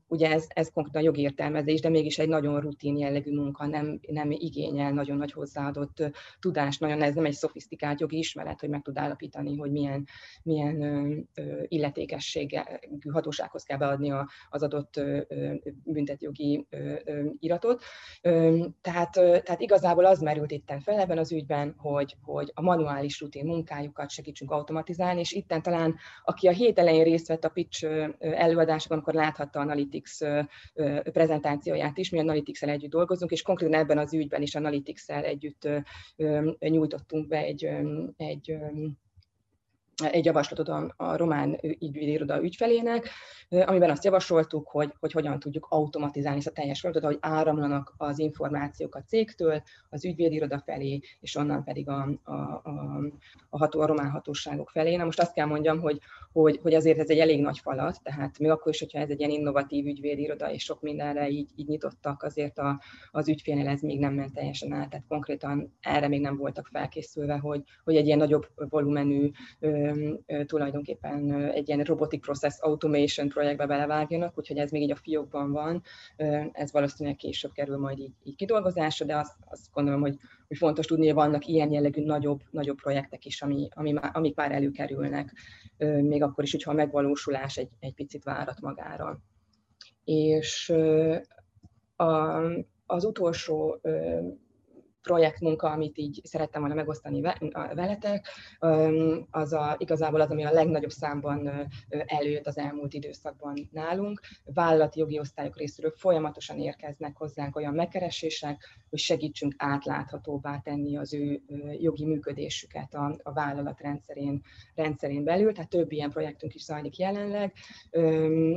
ugye 0.08 0.32
ez, 0.32 0.46
ez 0.48 0.72
konkrétan 0.74 1.02
jogértelmezés, 1.02 1.82
de 1.82 1.89
mégis 1.89 2.20
egy 2.20 2.28
nagyon 2.28 2.60
rutin 2.60 2.98
jellegű 2.98 3.36
munka, 3.36 3.65
nem, 3.65 4.00
nem 4.08 4.32
igényel 4.32 4.92
nagyon 4.92 5.18
nagy 5.18 5.32
hozzáadott 5.32 6.04
tudást, 6.39 6.80
nagyon 6.80 7.02
ez 7.02 7.15
nem 7.15 7.26
egy 7.26 7.34
szofisztikált 7.34 8.00
jogi 8.00 8.18
ismeret, 8.18 8.60
hogy 8.60 8.70
meg 8.70 8.82
tud 8.82 8.98
állapítani, 8.98 9.58
hogy 9.58 9.72
milyen, 9.72 10.08
milyen 10.44 11.30
illetékességű 11.68 12.58
hatósághoz 13.12 13.63
kell 13.63 13.78
beadni 13.78 14.13
az 14.50 14.63
adott 14.63 15.02
büntetjogi 15.84 16.68
iratot. 17.39 17.84
Tehát, 18.82 19.12
tehát 19.12 19.62
igazából 19.62 20.06
az 20.06 20.20
merült 20.20 20.52
itten 20.52 20.80
fel 20.80 21.00
ebben 21.00 21.18
az 21.18 21.32
ügyben, 21.32 21.76
hogy, 21.78 22.15
hogy 22.22 22.52
a 22.54 22.62
manuális 22.62 23.20
rutin 23.20 23.46
munkájukat 23.46 24.10
segítsünk 24.19 24.51
automatizálni, 24.51 25.19
és 25.19 25.32
itten 25.32 25.62
talán, 25.62 25.95
aki 26.23 26.47
a 26.47 26.51
hét 26.51 26.79
elején 26.79 27.03
részt 27.03 27.27
vett 27.27 27.43
a 27.43 27.49
pitch 27.49 27.86
előadásokon, 28.19 28.97
akkor 28.97 29.13
láthatta 29.13 29.60
Analytics 29.60 30.17
prezentációját 31.03 31.97
is, 31.97 32.10
mi 32.10 32.19
Analytics-el 32.19 32.69
együtt 32.69 32.91
dolgozunk, 32.91 33.32
és 33.32 33.41
konkrétan 33.41 33.79
ebben 33.79 33.97
az 33.97 34.13
ügyben 34.13 34.41
is 34.41 34.55
Analytics-el 34.55 35.23
együtt 35.23 35.69
nyújtottunk 36.60 37.27
be 37.27 37.38
egy, 37.38 37.69
egy 38.17 38.58
egy 40.01 40.25
javaslatot 40.25 40.67
a, 40.67 40.93
a 40.97 41.15
román 41.15 41.59
ügyvédiroda 41.62 42.41
ügyfelének, 42.41 43.09
amiben 43.49 43.89
azt 43.89 44.03
javasoltuk, 44.03 44.67
hogy, 44.67 44.93
hogy 44.99 45.12
hogyan 45.12 45.39
tudjuk 45.39 45.67
automatizálni 45.69 46.38
ezt 46.38 46.47
a 46.47 46.51
teljes 46.51 46.79
folyamatot, 46.79 47.09
hogy 47.12 47.19
áramlanak 47.21 47.93
az 47.97 48.19
információk 48.19 48.95
a 48.95 49.03
cégtől, 49.03 49.62
az 49.89 50.05
ügyvédiroda 50.05 50.62
felé, 50.65 50.99
és 51.19 51.35
onnan 51.35 51.63
pedig 51.63 51.89
a, 51.89 52.09
a, 52.23 52.31
a, 52.31 53.01
a, 53.49 53.57
ható, 53.57 53.81
a 53.81 53.85
román 53.85 54.09
hatóságok 54.09 54.69
felé. 54.69 54.95
Na 54.95 55.03
most 55.03 55.19
azt 55.19 55.33
kell 55.33 55.45
mondjam, 55.45 55.79
hogy, 55.79 55.99
hogy, 56.31 56.59
hogy 56.62 56.73
azért 56.73 56.99
ez 56.99 57.09
egy 57.09 57.19
elég 57.19 57.41
nagy 57.41 57.59
falat, 57.59 58.03
tehát 58.03 58.39
még 58.39 58.49
akkor 58.49 58.71
is, 58.71 58.79
hogyha 58.79 58.99
ez 58.99 59.09
egy 59.09 59.19
ilyen 59.19 59.31
innovatív 59.31 59.85
ügyvédiroda, 59.85 60.51
és 60.51 60.63
sok 60.63 60.81
mindenre 60.81 61.29
így, 61.29 61.49
így 61.55 61.67
nyitottak, 61.67 62.23
azért 62.23 62.57
a, 62.57 62.81
az 63.12 63.27
ügyfélnél 63.29 63.67
ez 63.67 63.81
még 63.81 63.99
nem 63.99 64.13
ment 64.13 64.33
teljesen 64.33 64.71
át, 64.71 64.89
tehát 64.89 65.05
konkrétan 65.07 65.73
erre 65.81 66.07
még 66.07 66.21
nem 66.21 66.38
voltak 66.38 66.67
felkészülve, 66.71 67.38
hogy, 67.38 67.63
hogy 67.83 67.95
egy 67.95 68.05
ilyen 68.05 68.17
nagyobb 68.17 68.47
volumenű 68.55 69.31
tulajdonképpen 70.45 71.32
egy 71.52 71.67
ilyen 71.67 71.84
robotic 71.84 72.21
process 72.21 72.60
automation 72.60 73.28
projektbe 73.28 73.65
belevágjanak, 73.65 74.38
úgyhogy 74.38 74.58
ez 74.58 74.71
még 74.71 74.82
így 74.82 74.91
a 74.91 74.95
fiókban 74.95 75.52
van, 75.52 75.84
ez 76.52 76.71
valószínűleg 76.71 77.17
később 77.17 77.52
kerül 77.52 77.78
majd 77.78 77.99
így, 77.99 78.13
így 78.23 78.36
kidolgozásra, 78.36 79.06
de 79.06 79.17
azt, 79.17 79.36
azt 79.45 79.65
gondolom, 79.73 80.02
hogy, 80.02 80.17
hogy 80.47 80.58
fontos 80.58 80.86
tudni, 80.86 81.06
hogy 81.06 81.15
vannak 81.15 81.45
ilyen 81.45 81.71
jellegű 81.71 82.06
nagyobb, 82.06 82.41
nagyobb 82.52 82.78
projektek 82.78 83.25
is, 83.25 83.41
ami, 83.41 83.67
ami 83.73 83.91
már, 83.91 84.10
amik 84.13 84.36
már 84.36 84.52
előkerülnek, 84.52 85.34
még 86.02 86.23
akkor 86.23 86.43
is, 86.43 86.52
hogyha 86.52 86.71
a 86.71 86.75
megvalósulás 86.75 87.58
egy, 87.58 87.69
egy 87.80 87.93
picit 87.93 88.23
várat 88.23 88.62
magára. 88.62 89.19
És 90.04 90.73
a, 91.95 92.39
az 92.86 93.06
utolsó 93.06 93.82
projektmunka, 95.01 95.69
amit 95.69 95.97
így 95.97 96.21
szerettem 96.23 96.62
volna 96.62 96.75
megosztani 96.75 97.21
veletek, 97.73 98.27
az 99.29 99.53
a, 99.53 99.75
igazából 99.77 100.21
az, 100.21 100.29
ami 100.29 100.43
a 100.43 100.51
legnagyobb 100.51 100.89
számban 100.89 101.69
előtt 101.89 102.47
az 102.47 102.57
elmúlt 102.57 102.93
időszakban 102.93 103.69
nálunk. 103.71 104.21
Vállalati 104.45 104.99
jogi 104.99 105.19
osztályok 105.19 105.57
részéről 105.57 105.93
folyamatosan 105.95 106.59
érkeznek 106.59 107.17
hozzánk 107.17 107.55
olyan 107.55 107.73
megkeresések, 107.73 108.63
hogy 108.89 108.99
segítsünk 108.99 109.53
átláthatóbbá 109.57 110.59
tenni 110.59 110.97
az 110.97 111.13
ő 111.13 111.41
jogi 111.79 112.05
működésüket 112.05 112.93
a, 112.93 113.19
a 113.23 113.33
vállalat 113.33 113.81
rendszerén, 113.81 114.41
rendszerén 114.75 115.23
belül, 115.23 115.53
tehát 115.53 115.69
több 115.69 115.91
ilyen 115.91 116.09
projektünk 116.09 116.53
is 116.53 116.63
zajlik 116.63 116.97
jelenleg, 116.97 117.53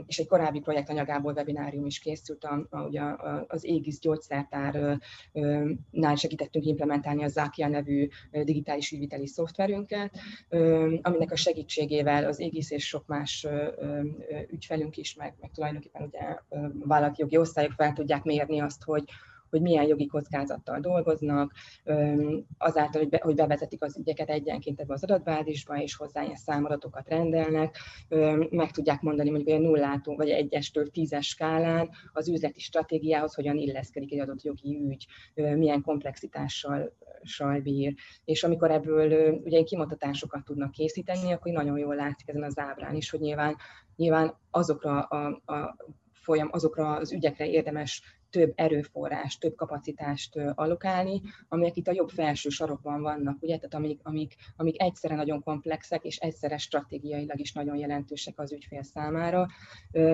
és 0.07 0.19
egy 0.19 0.27
korábbi 0.27 0.61
projekt 0.61 0.89
anyagából 0.89 1.33
webinárium 1.33 1.87
is 1.87 1.99
készült, 1.99 2.45
a, 2.45 2.67
a, 2.71 3.45
az 3.49 3.65
Égis 3.65 3.99
gyógyszertárnál 3.99 5.01
segítettünk 6.33 6.65
implementálni 6.65 7.25
a 7.25 7.29
Zákia 7.29 7.69
nevű 7.69 8.09
digitális 8.31 8.91
ügyviteli 8.93 9.27
szoftverünket, 9.27 10.19
aminek 11.03 11.31
a 11.33 11.37
segítségével 11.37 12.25
az 12.25 12.41
Égis 12.41 12.71
és 12.71 12.87
sok 12.87 13.07
más 13.07 13.47
ügyfelünk 14.51 14.97
is, 14.97 15.15
meg, 15.15 15.35
meg 15.41 15.51
tulajdonképpen 15.51 16.03
ugye 16.03 16.37
vállalati 16.85 17.21
jogi 17.21 17.37
osztályok 17.37 17.73
fel 17.73 17.93
tudják 17.93 18.23
mérni 18.23 18.61
azt, 18.61 18.83
hogy, 18.83 19.05
hogy 19.53 19.63
milyen 19.63 19.87
jogi 19.87 20.07
kockázattal 20.07 20.81
dolgoznak, 20.81 21.53
azáltal, 22.59 23.03
hogy, 23.03 23.21
hogy 23.21 23.35
bevezetik 23.35 23.83
az 23.83 23.99
ügyeket 23.99 24.29
egyenként 24.29 24.81
ebbe 24.81 24.93
az 24.93 25.03
adatbázisba, 25.03 25.83
és 25.83 25.97
hozzá 25.97 26.23
ilyen 26.23 26.37
számadatokat 26.37 27.09
rendelnek, 27.09 27.79
meg 28.51 28.71
tudják 28.71 29.01
mondani 29.01 29.31
mondjuk 29.31 29.57
egy 29.57 29.61
nullától, 29.61 30.17
vagy 30.17 30.29
egyestől 30.29 30.91
tízes 30.91 31.27
skálán 31.27 31.91
az 32.13 32.29
üzleti 32.29 32.61
stratégiához 32.61 33.35
hogyan 33.35 33.57
illeszkedik 33.57 34.13
egy 34.13 34.21
adott 34.21 34.43
jogi 34.43 34.77
ügy, 34.77 35.07
milyen 35.35 35.83
komplexitással 35.83 36.93
bír. 37.63 37.95
És 38.25 38.45
amikor 38.45 38.71
ebből 38.71 39.33
ugye 39.45 39.63
kimutatásokat 39.63 40.45
tudnak 40.45 40.71
készíteni, 40.71 41.33
akkor 41.33 41.53
nagyon 41.53 41.79
jól 41.79 41.95
látszik 41.95 42.29
ezen 42.29 42.43
az 42.43 42.59
ábrán 42.59 42.95
is, 42.95 43.11
hogy 43.11 43.21
nyilván, 43.21 43.57
nyilván 43.97 44.35
azokra 44.51 45.01
a, 45.01 45.43
a 45.45 45.77
folyam, 46.23 46.49
azokra 46.53 46.97
az 46.97 47.13
ügyekre 47.13 47.47
érdemes 47.47 48.03
több 48.31 48.53
erőforrás, 48.55 49.39
több 49.39 49.55
kapacitást 49.55 50.37
allokálni, 50.55 51.21
amelyek 51.49 51.77
itt 51.77 51.89
a 51.89 51.93
jobb 51.93 52.09
felső 52.09 52.49
sarokban 52.49 53.03
vannak, 53.03 53.43
ugye, 53.43 53.57
tehát 53.57 53.75
amik, 53.75 54.01
amik, 54.03 54.35
amik 54.57 54.83
egyszerre 54.83 55.15
nagyon 55.15 55.43
komplexek, 55.43 56.05
és 56.05 56.17
egyszerre 56.17 56.57
stratégiailag 56.57 57.41
is 57.41 57.53
nagyon 57.53 57.77
jelentősek 57.77 58.39
az 58.39 58.53
ügyfél 58.53 58.83
számára, 58.83 59.47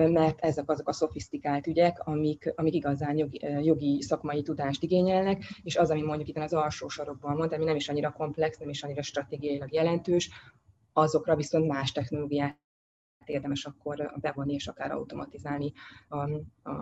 mert 0.07 0.39
ezek 0.39 0.69
azok 0.69 0.87
a 0.87 0.93
szofisztikált 0.93 1.67
ügyek, 1.67 1.99
amik, 1.99 2.53
amik 2.55 2.73
igazán 2.73 3.17
jogi, 3.17 3.45
jogi 3.63 4.01
szakmai 4.01 4.41
tudást 4.41 4.83
igényelnek, 4.83 5.43
és 5.63 5.75
az, 5.75 5.89
ami 5.89 6.01
mondjuk 6.01 6.27
itt 6.27 6.37
az 6.37 6.53
alsó 6.53 6.87
sarokban 6.87 7.37
van, 7.37 7.47
ami 7.47 7.65
nem 7.65 7.75
is 7.75 7.89
annyira 7.89 8.11
komplex, 8.11 8.57
nem 8.57 8.69
is 8.69 8.83
annyira 8.83 9.01
stratégiailag 9.01 9.73
jelentős, 9.73 10.29
azokra 10.93 11.35
viszont 11.35 11.67
más 11.67 11.91
technológiát 11.91 12.57
érdemes 13.29 13.65
akkor 13.65 14.13
bevonni 14.15 14.53
és 14.53 14.67
akár 14.67 14.91
automatizálni 14.91 15.71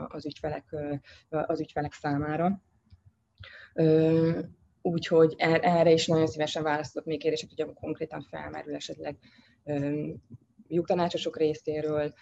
az, 0.08 0.26
ügyfelek, 0.26 0.76
az 1.30 1.60
ügyfelek 1.60 1.94
számára. 1.94 2.62
Úgyhogy 4.82 5.34
er, 5.38 5.60
erre 5.64 5.92
is 5.92 6.08
nagyon 6.08 6.28
szívesen 6.28 6.64
választok 6.64 7.06
még 7.06 7.20
kérdések, 7.20 7.50
hogy 7.56 7.74
konkrétan 7.74 8.22
felmerül 8.22 8.76
esetleg 8.76 9.18
jogtanácsosok 10.68 11.38
részéről, 11.38 12.14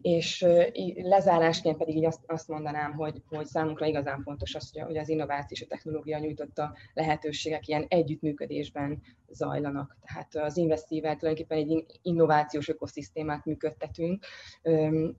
és 0.00 0.46
lezárásként 0.94 1.76
pedig 1.76 1.96
így 1.96 2.04
azt, 2.04 2.20
azt 2.26 2.48
mondanám, 2.48 2.92
hogy, 2.92 3.22
hogy 3.28 3.46
számunkra 3.46 3.86
igazán 3.86 4.22
fontos 4.22 4.54
az, 4.54 4.70
hogy 4.78 4.96
az 4.96 5.08
innováció 5.08 5.56
és 5.56 5.62
a 5.62 5.66
technológia 5.66 6.18
nyújtotta 6.18 6.76
lehetőségek 6.94 7.68
ilyen 7.68 7.84
együttműködésben 7.88 9.02
zajlanak. 9.34 9.96
Tehát 10.06 10.36
az 10.36 10.56
Investível 10.56 11.16
tulajdonképpen 11.16 11.58
egy 11.58 11.98
innovációs 12.02 12.68
ökoszisztémát 12.68 13.44
működtetünk, 13.44 14.24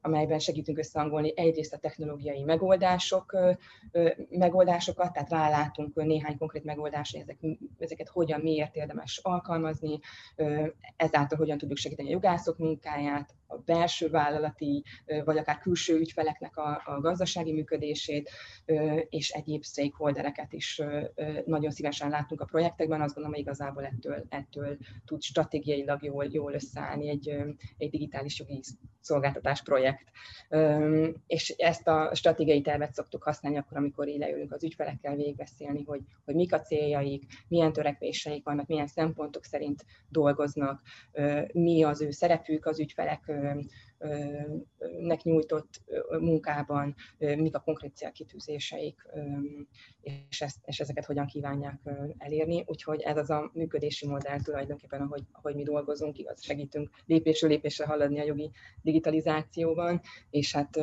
amelyben 0.02 0.40
segítünk 0.40 0.78
összehangolni 0.78 1.34
egyrészt 1.36 1.74
a 1.74 1.78
technológiai 1.78 2.44
megoldások, 2.44 3.38
megoldásokat, 4.30 5.14
tehát 5.14 5.30
rálátunk 5.30 5.96
néhány 5.96 6.38
konkrét 6.38 6.64
megoldásra, 6.64 7.20
ezek, 7.20 7.38
ezeket 7.78 8.10
hogyan, 8.10 8.42
miért 8.42 8.76
érdemes 8.76 9.20
alkalmazni, 9.24 10.00
ezáltal 10.96 11.38
hogyan 11.38 11.58
tudjuk 11.58 11.78
segíteni 11.78 12.10
a 12.10 12.12
jogászok 12.12 12.58
munkáját, 12.58 13.34
a 13.48 13.58
belső 13.58 14.10
vállalati, 14.10 14.84
vagy 15.26 15.38
akár 15.38 15.58
külső 15.58 15.98
ügyfeleknek 15.98 16.58
a, 16.58 16.82
a 16.86 17.00
gazdasági 17.00 17.54
működését, 17.54 18.30
és 19.10 19.30
egyéb 19.30 19.64
stakeholdereket 19.64 20.54
is 20.54 20.82
nagyon 21.46 21.72
szívesen 21.72 22.10
látunk 22.10 22.42
a 22.42 22.46
projektekben. 22.46 23.02
Azt 23.02 23.14
gondolom, 23.14 23.38
hogy 23.38 23.46
igazából 23.48 23.84
ettől, 24.06 24.26
ettől 24.30 24.78
tud 25.06 25.22
stratégiailag 25.22 26.04
jól, 26.04 26.26
jól 26.26 26.54
összeállni 26.54 27.10
egy, 27.10 27.30
egy 27.78 27.90
digitális 27.90 28.40
jogi 28.40 28.62
szolgáltatás 29.00 29.64
projekt. 29.64 30.12
És 31.28 31.50
ezt 31.50 31.88
a 31.88 32.12
stratégiai 32.14 32.62
tervet 32.62 32.94
szoktuk 32.94 33.24
használni 33.24 33.58
akkor, 33.58 33.78
amikor 33.78 34.08
így 34.08 34.20
leülünk 34.20 34.52
az 34.52 34.64
ügyfelekkel 34.64 35.16
végigbeszélni, 35.16 35.84
hogy, 35.84 36.02
hogy 36.26 36.36
mik 36.36 36.54
a 36.54 36.62
céljaik, 36.62 37.24
milyen 37.48 37.74
törekvéseik 37.74 38.44
vannak, 38.44 38.68
milyen 38.68 38.88
szempontok 38.88 39.44
szerint 39.44 39.86
dolgoznak, 40.10 40.82
mi 41.54 41.84
az 41.84 42.02
ő 42.02 42.12
szerepük 42.12 42.66
az 42.66 42.80
ügyfelek 42.80 43.32
nek 45.00 45.24
nyújtott 45.24 45.82
munkában, 46.20 46.96
mik 47.18 47.56
a 47.56 47.60
konkrét 47.60 47.96
célkitűzéseik, 47.96 49.02
és, 50.02 50.42
ezt, 50.42 50.58
és 50.66 50.80
ezeket 50.80 51.06
hogyan 51.06 51.26
kívánják 51.26 51.80
elérni. 52.18 52.64
Úgyhogy 52.68 53.02
ez 53.02 53.18
az 53.18 53.30
a 53.30 53.52
működési 53.54 54.08
modell 54.08 54.42
tulajdonképpen, 54.42 55.02
ahogy, 55.02 55.24
ahogy 55.32 55.56
mi 55.56 55.64
dolgozunk, 55.64 56.18
igaz, 56.18 56.44
segítünk 56.44 56.90
lépésről 57.06 57.50
lépésre 57.50 57.86
haladni 57.86 58.20
a 58.20 58.26
jogi 58.26 58.52
digitalizációban, 58.82 60.02
és 60.30 60.54
hát 60.54 60.80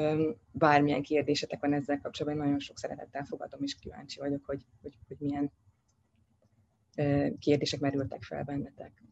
bármilyen 0.53 1.03
kérdésetek 1.03 1.61
van 1.61 1.73
ezzel 1.73 2.01
kapcsolatban, 2.01 2.43
nagyon 2.45 2.61
sok 2.61 2.79
szeretettel 2.79 3.25
fogadom, 3.25 3.63
és 3.63 3.75
kíváncsi 3.75 4.21
vagyok, 4.21 4.45
hogy, 4.45 4.65
hogy, 4.83 4.99
hogy 5.09 5.17
milyen 5.21 5.53
kérdések 7.39 7.81
merültek 7.81 8.23
fel 8.23 8.45
bennetek. 8.45 9.03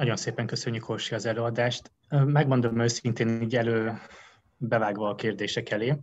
Nagyon 0.00 0.16
szépen 0.16 0.46
köszönjük, 0.46 0.88
Orsi, 0.88 1.14
az 1.14 1.26
előadást. 1.26 1.92
Megmondom 2.08 2.80
őszintén, 2.80 3.42
így 3.42 3.56
elő 3.56 3.92
bevágva 4.56 5.08
a 5.08 5.14
kérdések 5.14 5.70
elé, 5.70 5.96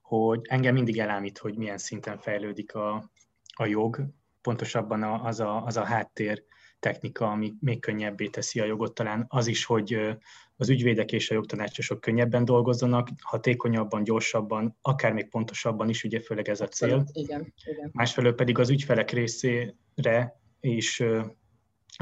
hogy 0.00 0.40
engem 0.48 0.74
mindig 0.74 0.98
elámít, 0.98 1.38
hogy 1.38 1.56
milyen 1.56 1.78
szinten 1.78 2.18
fejlődik 2.18 2.74
a, 2.74 3.10
a 3.56 3.66
jog, 3.66 4.06
pontosabban 4.42 5.02
az 5.02 5.40
a, 5.40 5.64
az 5.64 5.76
a 5.76 5.84
háttér 5.84 6.44
technika, 6.78 7.30
ami 7.30 7.52
még 7.60 7.80
könnyebbé 7.80 8.26
teszi 8.26 8.60
a 8.60 8.64
jogot. 8.64 8.94
Talán 8.94 9.26
az 9.28 9.46
is, 9.46 9.64
hogy 9.64 10.16
az 10.56 10.68
ügyvédek 10.68 11.12
és 11.12 11.30
a 11.30 11.34
jogtanácsosok 11.34 12.00
könnyebben 12.00 12.44
dolgozzanak, 12.44 13.08
hatékonyabban, 13.22 14.04
gyorsabban, 14.04 14.76
akár 14.82 15.12
még 15.12 15.28
pontosabban 15.28 15.88
is, 15.88 16.04
ugye 16.04 16.20
főleg 16.20 16.48
ez 16.48 16.60
a 16.60 16.68
cél. 16.68 17.04
Igen, 17.12 17.54
igen. 17.64 17.90
Másfelől 17.92 18.34
pedig 18.34 18.58
az 18.58 18.70
ügyfelek 18.70 19.10
részére 19.10 20.40
is 20.60 21.02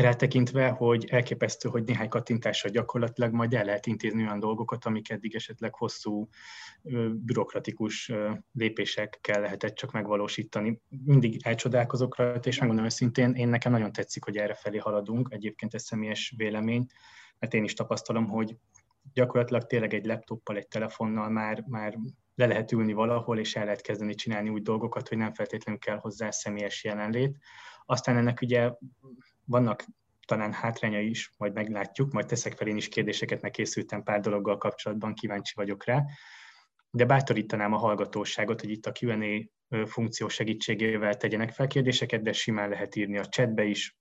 rátekintve, 0.01 0.69
hogy 0.69 1.07
elképesztő, 1.11 1.69
hogy 1.69 1.85
néhány 1.85 2.09
kattintással 2.09 2.71
gyakorlatilag 2.71 3.33
majd 3.33 3.55
el 3.55 3.65
lehet 3.65 3.87
intézni 3.87 4.23
olyan 4.23 4.39
dolgokat, 4.39 4.85
amik 4.85 5.11
eddig 5.11 5.35
esetleg 5.35 5.75
hosszú, 5.75 6.29
bürokratikus 7.13 8.13
lépésekkel 8.53 9.41
lehetett 9.41 9.75
csak 9.75 9.93
megvalósítani. 9.93 10.81
Mindig 11.05 11.41
elcsodálkozok 11.45 12.17
rajta, 12.17 12.49
és 12.49 12.59
megmondom 12.59 12.85
őszintén, 12.85 13.33
én 13.33 13.49
nekem 13.49 13.73
nagyon 13.73 13.93
tetszik, 13.93 14.25
hogy 14.25 14.37
erre 14.37 14.55
felé 14.55 14.79
haladunk, 14.79 15.29
egyébként 15.31 15.75
ez 15.75 15.83
személyes 15.83 16.35
vélemény, 16.37 16.87
mert 17.39 17.55
én 17.55 17.65
is 17.65 17.75
tapasztalom, 17.75 18.29
hogy 18.29 18.57
gyakorlatilag 19.13 19.67
tényleg 19.67 19.95
egy 19.95 20.07
laptoppal, 20.07 20.57
egy 20.57 20.69
telefonnal 20.69 21.29
már, 21.29 21.65
már 21.67 21.99
le 22.35 22.47
lehet 22.47 22.73
ülni 22.73 22.93
valahol, 22.93 23.39
és 23.39 23.57
el 23.57 23.65
lehet 23.65 23.81
kezdeni 23.81 24.15
csinálni 24.15 24.49
úgy 24.49 24.63
dolgokat, 24.63 25.09
hogy 25.09 25.19
nem 25.19 25.33
feltétlenül 25.33 25.81
kell 25.81 25.99
hozzá 25.99 26.31
személyes 26.31 26.85
jelenlét. 26.85 27.37
Aztán 27.87 28.17
ennek 28.17 28.41
ugye 28.41 28.73
vannak 29.49 29.85
talán 30.27 30.53
hátrányai 30.53 31.09
is, 31.09 31.33
majd 31.37 31.53
meglátjuk, 31.53 32.13
majd 32.13 32.27
teszek 32.27 32.57
fel 32.57 32.67
én 32.67 32.77
is 32.77 32.89
kérdéseket, 32.89 33.41
meg 33.41 33.51
készültem 33.51 34.03
pár 34.03 34.21
dologgal 34.21 34.59
kapcsolatban, 34.59 35.15
kíváncsi 35.15 35.53
vagyok 35.57 35.85
rá. 35.85 36.05
De 36.91 37.05
bátorítanám 37.05 37.73
a 37.73 37.79
hallgatóságot, 37.79 38.61
hogy 38.61 38.71
itt 38.71 38.87
a 38.87 38.93
Q&A 39.01 39.49
funkció 39.87 40.29
segítségével 40.29 41.17
tegyenek 41.17 41.51
fel 41.53 41.67
kérdéseket, 41.67 42.23
de 42.23 42.33
simán 42.33 42.69
lehet 42.69 42.97
írni 42.97 43.19
a 43.19 43.27
chatbe 43.27 43.65
is, 43.65 43.97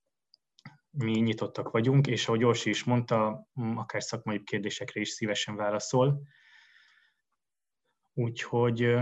mi 0.90 1.10
nyitottak 1.10 1.70
vagyunk, 1.70 2.06
és 2.06 2.26
ahogy 2.26 2.44
Orsi 2.44 2.70
is 2.70 2.84
mondta, 2.84 3.46
akár 3.74 4.02
szakmai 4.02 4.42
kérdésekre 4.42 5.00
is 5.00 5.08
szívesen 5.08 5.56
válaszol. 5.56 6.22
Úgyhogy 8.14 8.96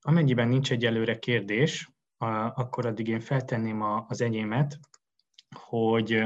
amennyiben 0.00 0.48
nincs 0.48 0.70
egyelőre 0.70 1.18
kérdés, 1.18 1.90
akkor 2.54 2.86
addig 2.86 3.08
én 3.08 3.20
feltenném 3.20 3.82
az 3.82 4.20
enyémet, 4.20 4.78
hogy 5.54 6.24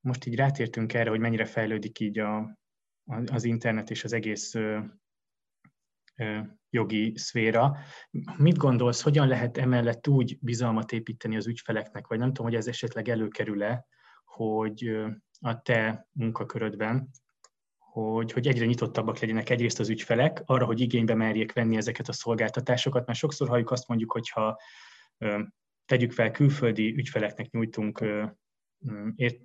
most 0.00 0.26
így 0.26 0.36
rátértünk 0.36 0.94
erre, 0.94 1.10
hogy 1.10 1.20
mennyire 1.20 1.44
fejlődik 1.44 2.00
így 2.00 2.18
a, 2.18 2.58
az 3.26 3.44
internet 3.44 3.90
és 3.90 4.04
az 4.04 4.12
egész 4.12 4.54
jogi 6.70 7.12
szféra. 7.16 7.76
Mit 8.36 8.56
gondolsz, 8.56 9.02
hogyan 9.02 9.28
lehet 9.28 9.56
emellett 9.56 10.08
úgy 10.08 10.38
bizalmat 10.40 10.92
építeni 10.92 11.36
az 11.36 11.46
ügyfeleknek, 11.46 12.06
vagy 12.06 12.18
nem 12.18 12.28
tudom, 12.28 12.46
hogy 12.46 12.54
ez 12.54 12.66
esetleg 12.66 13.08
előkerül-e, 13.08 13.86
hogy 14.24 14.96
a 15.40 15.62
te 15.62 16.08
munkakörödben, 16.12 17.10
hogy, 17.78 18.32
hogy 18.32 18.46
egyre 18.46 18.64
nyitottabbak 18.64 19.18
legyenek 19.18 19.50
egyrészt 19.50 19.80
az 19.80 19.88
ügyfelek 19.88 20.42
arra, 20.44 20.64
hogy 20.64 20.80
igénybe 20.80 21.14
merjék 21.14 21.52
venni 21.52 21.76
ezeket 21.76 22.08
a 22.08 22.12
szolgáltatásokat, 22.12 23.06
mert 23.06 23.18
sokszor 23.18 23.48
halljuk 23.48 23.70
azt 23.70 23.88
mondjuk, 23.88 24.12
hogyha 24.12 24.60
tegyük 25.90 26.12
fel, 26.12 26.30
külföldi 26.30 26.94
ügyfeleknek 26.96 27.50
nyújtunk 27.50 28.04
ér, 29.16 29.38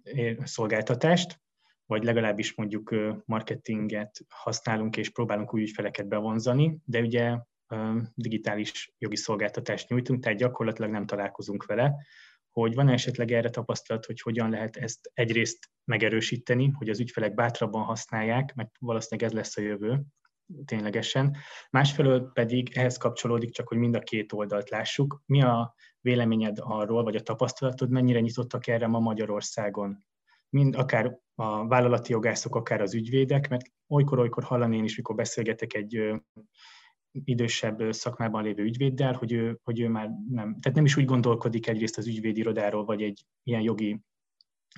szolgáltatást, 0.44 1.42
vagy 1.86 2.04
legalábbis 2.04 2.56
mondjuk 2.56 2.96
marketinget 3.26 4.20
használunk 4.30 4.98
és 4.98 5.10
próbálunk 5.10 5.54
új 5.54 5.62
ügyfeleket 5.62 6.08
bevonzani, 6.08 6.78
de 6.84 7.00
ugye 7.00 7.38
digitális 8.14 8.94
jogi 8.98 9.16
szolgáltatást 9.16 9.90
nyújtunk, 9.90 10.24
tehát 10.24 10.38
gyakorlatilag 10.38 10.92
nem 10.92 11.06
találkozunk 11.06 11.66
vele, 11.66 11.96
hogy 12.50 12.74
van 12.76 12.90
esetleg 12.90 13.32
erre 13.32 13.50
tapasztalat, 13.50 14.06
hogy 14.06 14.22
hogyan 14.22 14.50
lehet 14.50 14.78
ezt 14.78 15.12
egyrészt 15.14 15.70
megerősíteni, 15.84 16.70
hogy 16.70 16.90
az 16.90 17.00
ügyfelek 17.00 17.34
bátrabban 17.34 17.84
használják, 17.84 18.54
mert 18.54 18.72
valószínűleg 18.80 19.30
ez 19.30 19.36
lesz 19.36 19.58
a 19.58 19.62
jövő, 19.62 20.02
ténylegesen. 20.66 21.38
Másfelől 21.70 22.32
pedig 22.34 22.72
ehhez 22.74 22.98
kapcsolódik 22.98 23.52
csak, 23.52 23.68
hogy 23.68 23.78
mind 23.78 23.96
a 23.96 24.00
két 24.00 24.34
oldalt 24.34 24.70
lássuk. 24.70 25.22
Mi 25.26 25.42
a 25.42 25.76
véleményed 26.06 26.58
arról, 26.60 27.04
vagy 27.04 27.16
a 27.16 27.22
tapasztalatod, 27.22 27.90
mennyire 27.90 28.20
nyitottak 28.20 28.68
erre 28.68 28.88
ma 28.88 29.00
Magyarországon? 29.00 30.06
Mind 30.50 30.76
akár 30.76 31.20
a 31.36 31.68
vállalati 31.68 32.12
jogászok, 32.12 32.56
akár 32.56 32.82
az 32.82 32.94
ügyvédek, 32.94 33.50
mert 33.50 33.66
olykor-olykor 33.88 34.44
hallani 34.44 34.78
én 34.78 34.84
is, 34.84 34.96
mikor 34.96 35.16
beszélgetek 35.16 35.74
egy 35.74 36.14
idősebb 37.12 37.94
szakmában 37.94 38.44
lévő 38.44 38.64
ügyvéddel, 38.64 39.14
hogy 39.14 39.32
ő, 39.32 39.60
hogy 39.64 39.80
ő 39.80 39.88
már 39.88 40.10
nem, 40.30 40.58
tehát 40.60 40.76
nem 40.76 40.86
is 40.86 40.98
úgy 40.98 41.06
gondolkodik 41.06 41.68
egyrészt 41.68 41.98
az 41.98 42.08
ügyvédirodáról, 42.08 42.86
vagy 42.86 43.02
egy 43.02 43.26
ilyen 43.44 43.62
jogi 43.62 44.02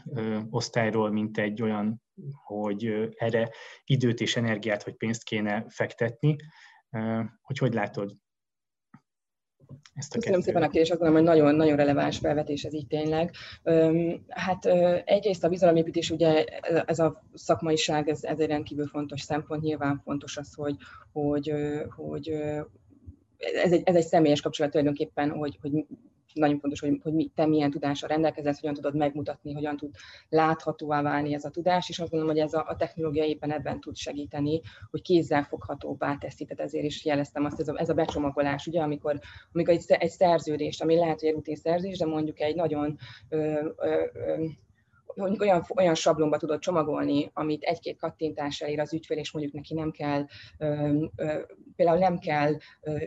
ö, 0.06 0.40
osztályról, 0.50 1.12
mint 1.12 1.38
egy 1.38 1.62
olyan, 1.62 2.02
hogy 2.44 3.10
erre 3.16 3.50
időt 3.84 4.22
és 4.22 4.36
energiát 4.36 4.84
vagy 4.84 4.96
pénzt 4.96 5.24
kéne 5.24 5.66
fektetni. 5.70 6.36
Ö, 6.90 7.22
hogy 7.42 7.58
hogy 7.58 7.74
látod? 7.74 8.18
Ezt 9.94 10.16
a 10.16 10.20
Köszönöm 10.20 10.42
szépen 10.42 10.62
a 10.62 10.70
kérdést, 10.70 10.92
azt 10.92 11.00
gondolom, 11.00 11.26
hogy 11.26 11.36
nagyon, 11.36 11.56
nagyon 11.56 11.76
releváns 11.76 12.18
felvetés 12.18 12.64
ez 12.64 12.74
így 12.74 12.88
tényleg. 12.88 13.32
Hát 14.28 14.66
egyrészt 15.06 15.44
a 15.44 15.50
bizalomépítés, 15.50 16.10
ugye 16.10 16.44
ez 16.86 17.00
a 17.00 17.24
szakmaiság, 17.34 18.10
ez, 18.10 18.24
ez 18.24 18.40
egy 18.40 18.48
rendkívül 18.48 18.88
fontos 18.88 19.22
szempont, 19.22 19.62
nyilván 19.62 20.02
fontos 20.04 20.38
az, 20.38 20.54
hogy, 20.54 20.76
hogy, 21.12 21.54
hogy 21.96 22.28
ez 23.38 23.72
egy, 23.72 23.82
ez 23.86 23.96
egy 23.96 24.06
személyes 24.06 24.42
kapcsolat 24.42 24.72
tulajdonképpen, 24.72 25.30
hogy, 25.30 25.58
hogy 25.62 25.86
nagyon 26.38 26.60
fontos, 26.60 26.80
hogy, 26.80 27.00
hogy 27.04 27.32
te 27.36 27.46
milyen 27.46 27.72
tudással 27.72 28.10
rendelkezel, 28.10 28.54
hogyan 28.60 28.76
tudod 28.76 28.96
megmutatni, 28.96 29.54
hogyan 29.54 29.78
tud 29.78 29.96
láthatóvá 30.30 31.02
válni 31.02 31.34
ez 31.34 31.46
a 31.46 31.50
tudás, 31.50 31.90
és 31.90 32.00
azt 32.00 32.10
gondolom, 32.10 32.36
hogy 32.36 32.44
ez 32.44 32.54
a, 32.54 32.66
a 32.68 32.76
technológia 32.76 33.24
éppen 33.24 33.52
ebben 33.52 33.80
tud 33.80 33.96
segíteni, 33.96 34.62
hogy 34.92 35.02
kézzel 35.02 35.44
foghatóbbá 35.44 36.18
teszi, 36.18 36.46
tehát 36.46 36.64
ezért 36.66 36.86
is 36.86 37.06
jeleztem 37.06 37.46
azt, 37.46 37.60
ez 37.60 37.68
a, 37.68 37.80
ez 37.80 37.90
a 37.90 37.94
becsomagolás, 37.94 38.68
ugye, 38.68 38.82
amikor, 38.82 39.20
amikor 39.54 39.74
egy, 39.74 39.84
egy 39.88 40.10
szerződést, 40.10 40.82
ami 40.82 40.96
lehet, 40.96 41.20
hogy 41.20 41.30
egy 41.30 41.36
rutin 41.36 41.56
szerződés, 41.56 41.98
de 41.98 42.06
mondjuk 42.06 42.40
egy 42.40 42.56
nagyon 42.56 42.98
ö, 43.30 43.38
ö, 43.78 44.04
ö, 44.14 44.46
mondjuk 45.18 45.42
olyan, 45.42 45.66
olyan 45.76 45.96
sablonba 45.96 46.38
tudod 46.38 46.60
csomagolni, 46.60 47.30
amit 47.34 47.64
egy-két 47.64 47.98
kattintásra 47.98 48.68
ér 48.68 48.80
az 48.80 48.94
ügyfél, 48.94 49.18
és 49.18 49.32
mondjuk 49.32 49.56
neki 49.56 49.74
nem 49.74 49.92
kell, 49.92 50.26
ö, 50.58 51.04
ö, 51.16 51.40
például 51.76 51.98
nem 51.98 52.18
kell 52.20 52.58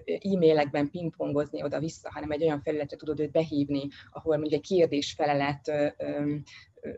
e-mailekben 0.04 0.90
pingpongozni 0.90 1.62
oda-vissza, 1.62 2.10
hanem 2.12 2.30
egy 2.30 2.42
olyan 2.42 2.62
felületre 2.62 2.96
tudod 2.96 3.20
őt 3.20 3.30
behívni, 3.30 3.88
ahol 4.12 4.36
mondjuk 4.36 4.60
egy 4.60 4.68
kérdés-felelet 4.68 5.72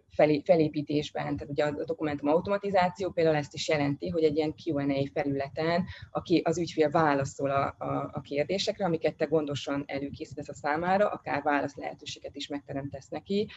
felé, 0.08 0.42
felépítésben, 0.44 1.36
tehát 1.36 1.50
ugye 1.50 1.64
a 1.64 1.84
dokumentum 1.84 2.28
automatizáció 2.28 3.10
például 3.10 3.36
ezt 3.36 3.54
is 3.54 3.68
jelenti, 3.68 4.08
hogy 4.08 4.22
egy 4.22 4.36
ilyen 4.36 4.54
Q&A 4.64 5.08
felületen 5.12 5.84
aki 6.10 6.40
az 6.44 6.58
ügyfél 6.58 6.90
válaszol 6.90 7.50
a, 7.50 7.74
a, 7.78 8.10
a 8.12 8.20
kérdésekre, 8.20 8.84
amiket 8.84 9.16
te 9.16 9.24
gondosan 9.24 9.84
előkészítesz 9.86 10.48
a 10.48 10.54
számára, 10.54 11.08
akár 11.08 11.42
válasz 11.42 11.76
lehetőséget 11.76 12.36
is 12.36 12.48
megteremtesz 12.48 13.08
neki, 13.08 13.48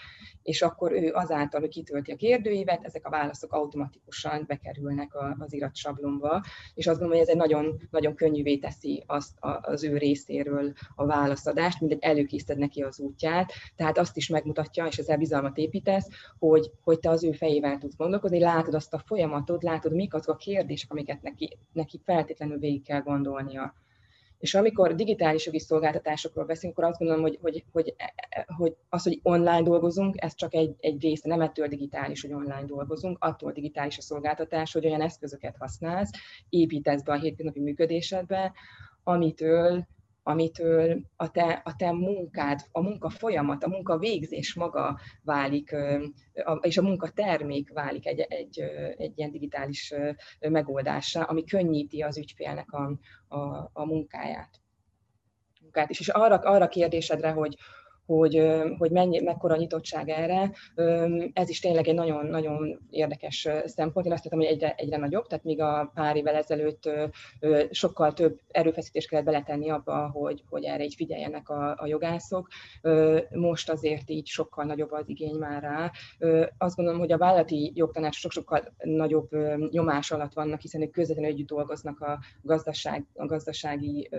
és 0.41 0.61
akkor 0.61 0.91
ő 0.91 1.11
azáltal, 1.13 1.59
hogy 1.59 1.69
kitölti 1.69 2.11
a 2.11 2.15
kérdőívet, 2.15 2.83
ezek 2.83 3.05
a 3.05 3.09
válaszok 3.09 3.53
automatikusan 3.53 4.43
bekerülnek 4.47 5.11
az 5.37 5.53
iratsablonba, 5.53 6.43
és 6.73 6.87
azt 6.87 6.99
gondolom, 6.99 7.21
hogy 7.21 7.29
ez 7.29 7.33
egy 7.33 7.49
nagyon, 7.49 7.87
nagyon 7.91 8.15
könnyűvé 8.15 8.57
teszi 8.57 9.03
azt 9.05 9.37
az 9.61 9.83
ő 9.83 9.97
részéről 9.97 10.73
a 10.95 11.05
válaszadást, 11.05 11.79
mindegy 11.79 12.03
előkészíted 12.03 12.57
neki 12.57 12.81
az 12.81 12.99
útját, 12.99 13.51
tehát 13.75 13.97
azt 13.97 14.17
is 14.17 14.29
megmutatja, 14.29 14.85
és 14.85 14.97
ezzel 14.97 15.17
bizalmat 15.17 15.57
építesz, 15.57 16.07
hogy, 16.39 16.71
hogy 16.83 16.99
te 16.99 17.09
az 17.09 17.23
ő 17.23 17.31
fejével 17.31 17.77
tudsz 17.77 17.95
gondolkodni, 17.95 18.39
látod 18.39 18.73
azt 18.73 18.93
a 18.93 18.99
folyamatot, 19.05 19.63
látod, 19.63 19.93
mik 19.93 20.13
azok 20.13 20.35
a 20.35 20.37
kérdések, 20.37 20.91
amiket 20.91 21.21
neki, 21.21 21.57
neki 21.71 22.01
feltétlenül 22.03 22.57
végig 22.57 22.83
kell 22.83 23.01
gondolnia. 23.01 23.73
És 24.39 24.53
amikor 24.53 24.95
digitális 24.95 25.45
jogi 25.45 25.59
szolgáltatásokról 25.59 26.45
beszélünk, 26.45 26.77
akkor 26.77 26.89
azt 26.89 26.99
gondolom, 26.99 27.23
hogy, 27.23 27.39
hogy, 27.41 27.63
hogy, 27.71 27.95
hogy 28.57 28.75
az, 28.89 29.03
hogy 29.03 29.19
online 29.23 29.61
dolgozunk, 29.61 30.15
ez 30.17 30.35
csak 30.35 30.53
egy, 30.53 30.75
egy 30.79 31.01
része, 31.01 31.27
nem 31.27 31.41
ettől 31.41 31.67
digitális, 31.67 32.21
hogy 32.21 32.33
online 32.33 32.65
dolgozunk, 32.65 33.17
attól 33.19 33.51
digitális 33.51 33.97
a 33.97 34.01
szolgáltatás, 34.01 34.73
hogy 34.73 34.85
olyan 34.85 35.01
eszközöket 35.01 35.55
használsz, 35.59 36.11
építesz 36.49 37.03
be 37.03 37.11
a 37.11 37.19
hétköznapi 37.19 37.59
működésedbe, 37.59 38.53
amitől 39.03 39.87
amitől 40.27 41.01
a 41.15 41.31
te, 41.31 41.61
a 41.63 41.75
te 41.75 41.91
munkád, 41.91 42.59
a 42.71 42.81
munka 42.81 43.09
folyamat, 43.09 43.63
a 43.63 43.67
munka 43.67 43.97
végzés 43.97 44.53
maga 44.53 44.99
válik, 45.23 45.75
és 46.61 46.77
a 46.77 46.81
munka 46.81 47.09
termék 47.09 47.73
válik 47.73 48.07
egy, 48.07 48.19
egy, 48.19 48.59
egy 48.97 49.17
ilyen 49.17 49.31
digitális 49.31 49.93
megoldásra, 50.39 51.23
ami 51.23 51.43
könnyíti 51.43 52.01
az 52.01 52.17
ügyfélnek 52.17 52.71
a, 52.71 52.99
a, 53.27 53.69
a 53.73 53.85
munkáját. 53.85 54.61
munkát 55.61 55.89
is. 55.89 55.99
És 55.99 56.09
arra, 56.09 56.35
arra 56.35 56.67
kérdésedre, 56.67 57.29
hogy, 57.29 57.57
hogy, 58.05 58.47
hogy 58.77 58.91
mennyi, 58.91 59.19
mekkora 59.21 59.55
nyitottság 59.55 60.09
erre. 60.09 60.51
Ez 61.33 61.49
is 61.49 61.59
tényleg 61.59 61.87
egy 61.87 61.93
nagyon-nagyon 61.93 62.87
érdekes 62.89 63.47
szempont. 63.65 64.05
Én 64.05 64.11
azt 64.11 64.23
hiszem, 64.23 64.37
hogy 64.37 64.47
egyre, 64.47 64.73
egyre 64.77 64.97
nagyobb, 64.97 65.27
tehát 65.27 65.43
míg 65.43 65.61
a 65.61 65.91
pár 65.93 66.15
évvel 66.15 66.35
ezelőtt 66.35 66.89
sokkal 67.71 68.13
több 68.13 68.39
erőfeszítést 68.51 69.09
kellett 69.09 69.25
beletenni 69.25 69.69
abba, 69.69 70.09
hogy, 70.13 70.43
hogy 70.49 70.63
erre 70.63 70.83
így 70.83 70.95
figyeljenek 70.95 71.49
a, 71.49 71.75
a 71.77 71.87
jogászok. 71.87 72.47
Most 73.29 73.69
azért 73.69 74.09
így 74.09 74.27
sokkal 74.27 74.65
nagyobb 74.65 74.91
az 74.91 75.09
igény 75.09 75.35
már 75.35 75.61
rá. 75.61 75.91
Azt 76.57 76.75
gondolom, 76.75 76.99
hogy 76.99 77.11
a 77.11 77.17
vállalati 77.17 77.71
jogtanácsok 77.75 78.31
sokkal 78.31 78.73
nagyobb 78.83 79.29
nyomás 79.71 80.11
alatt 80.11 80.33
vannak, 80.33 80.61
hiszen 80.61 80.81
ők 80.81 80.91
közvetlenül 80.91 81.31
együtt 81.31 81.47
dolgoznak 81.47 81.99
a, 81.99 82.19
gazdaság, 82.41 83.05
a 83.13 83.25
gazdasági 83.25 84.09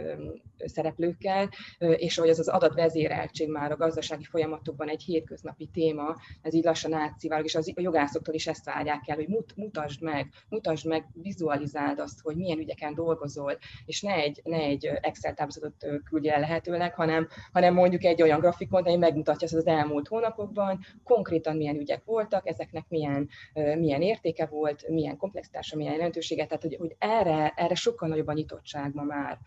szereplőkkel, 0.58 1.48
és 1.78 2.18
hogy 2.18 2.28
az 2.28 2.38
az 2.38 2.48
adatvezéreltség 2.48 3.48
már 3.50 3.75
a 3.76 3.84
gazdasági 3.84 4.24
folyamatokban 4.24 4.88
egy 4.88 5.02
hétköznapi 5.02 5.66
téma, 5.72 6.16
ez 6.42 6.54
így 6.54 6.64
lassan 6.64 6.92
átszivárog, 6.92 7.44
és 7.44 7.54
az, 7.54 7.72
a 7.74 7.80
jogászoktól 7.80 8.34
is 8.34 8.46
ezt 8.46 8.64
várják 8.64 9.08
el, 9.08 9.16
hogy 9.16 9.28
mut, 9.28 9.56
mutasd 9.56 10.02
meg, 10.02 10.28
mutasd 10.48 10.86
meg, 10.86 11.06
vizualizáld 11.12 11.98
azt, 11.98 12.20
hogy 12.20 12.36
milyen 12.36 12.58
ügyeken 12.58 12.94
dolgozol, 12.94 13.58
és 13.84 14.02
ne 14.02 14.12
egy, 14.12 14.40
ne 14.44 14.56
egy 14.56 14.86
Excel 14.86 15.34
táblázatot 15.34 15.86
küldje 16.04 16.34
el 16.34 16.40
lehetőleg, 16.40 16.94
hanem, 16.94 17.28
hanem 17.52 17.74
mondjuk 17.74 18.04
egy 18.04 18.22
olyan 18.22 18.40
grafikon, 18.40 18.82
ami 18.82 18.96
megmutatja 18.96 19.46
azt 19.46 19.56
az 19.56 19.66
elmúlt 19.66 20.08
hónapokban, 20.08 20.78
konkrétan 21.04 21.56
milyen 21.56 21.76
ügyek 21.76 22.04
voltak, 22.04 22.48
ezeknek 22.48 22.84
milyen, 22.88 23.28
milyen 23.52 24.02
értéke 24.02 24.46
volt, 24.46 24.88
milyen 24.88 25.16
komplexitása, 25.16 25.76
milyen 25.76 25.92
jelentősége, 25.92 26.46
tehát 26.46 26.62
hogy, 26.62 26.76
hogy 26.78 26.96
erre, 26.98 27.52
erre 27.56 27.74
sokkal 27.74 28.08
nagyobb 28.08 28.26
a 28.26 28.32
nyitottság 28.32 28.94
ma 28.94 29.02
már 29.02 29.38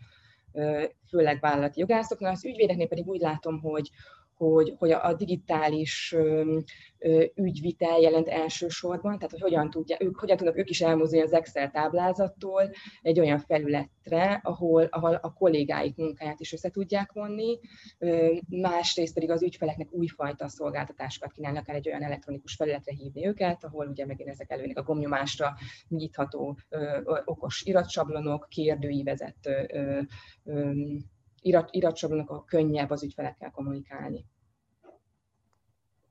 főleg 1.10 1.40
vállalati 1.40 1.80
jogászoknál. 1.80 2.32
Az 2.32 2.46
ügyvédeknél 2.46 2.88
pedig 2.88 3.08
úgy 3.08 3.20
látom, 3.20 3.60
hogy, 3.60 3.90
hogy, 4.40 4.76
hogy 4.78 4.92
a 4.92 5.14
digitális 5.14 6.16
ügyvitel 7.36 8.00
jelent 8.00 8.28
elsősorban, 8.28 9.16
tehát 9.16 9.32
hogy 9.32 9.42
hogyan, 9.42 9.70
tudja, 9.70 9.98
ők, 10.00 10.20
hogyan 10.20 10.38
tudnak 10.38 10.58
ők 10.58 10.70
is 10.70 10.82
elmozdulni 10.82 11.26
az 11.26 11.34
Excel 11.34 11.72
táblázattól 11.72 12.72
egy 13.02 13.20
olyan 13.20 13.40
felületre, 13.40 14.40
ahol, 14.44 14.84
ahol 14.84 15.14
a 15.14 15.34
kollégáik 15.34 15.96
munkáját 15.96 16.40
is 16.40 16.54
össze 16.54 16.70
tudják 16.70 17.12
vonni, 17.12 17.60
másrészt 18.50 19.14
pedig 19.14 19.30
az 19.30 19.44
ügyfeleknek 19.44 19.92
újfajta 19.92 20.48
szolgáltatásokat 20.48 21.32
kínálnak 21.32 21.70
el 21.70 21.76
egy 21.76 21.88
olyan 21.88 22.04
elektronikus 22.04 22.56
felületre 22.56 22.94
hívni 22.94 23.28
őket, 23.28 23.64
ahol 23.64 23.88
ugye 23.88 24.06
megint 24.06 24.30
ezek 24.30 24.52
előnik 24.52 24.78
a 24.78 24.84
gomnyomásra 24.84 25.56
nyitható 25.88 26.58
okos 27.26 27.62
iratsablonok, 27.62 28.48
kérdőívezett 28.50 29.50
irat, 31.42 31.70
iratsorolnak, 31.72 32.46
könnyebb 32.46 32.90
az 32.90 33.04
ügyfelekkel 33.04 33.52
kommunikálni. 33.52 34.26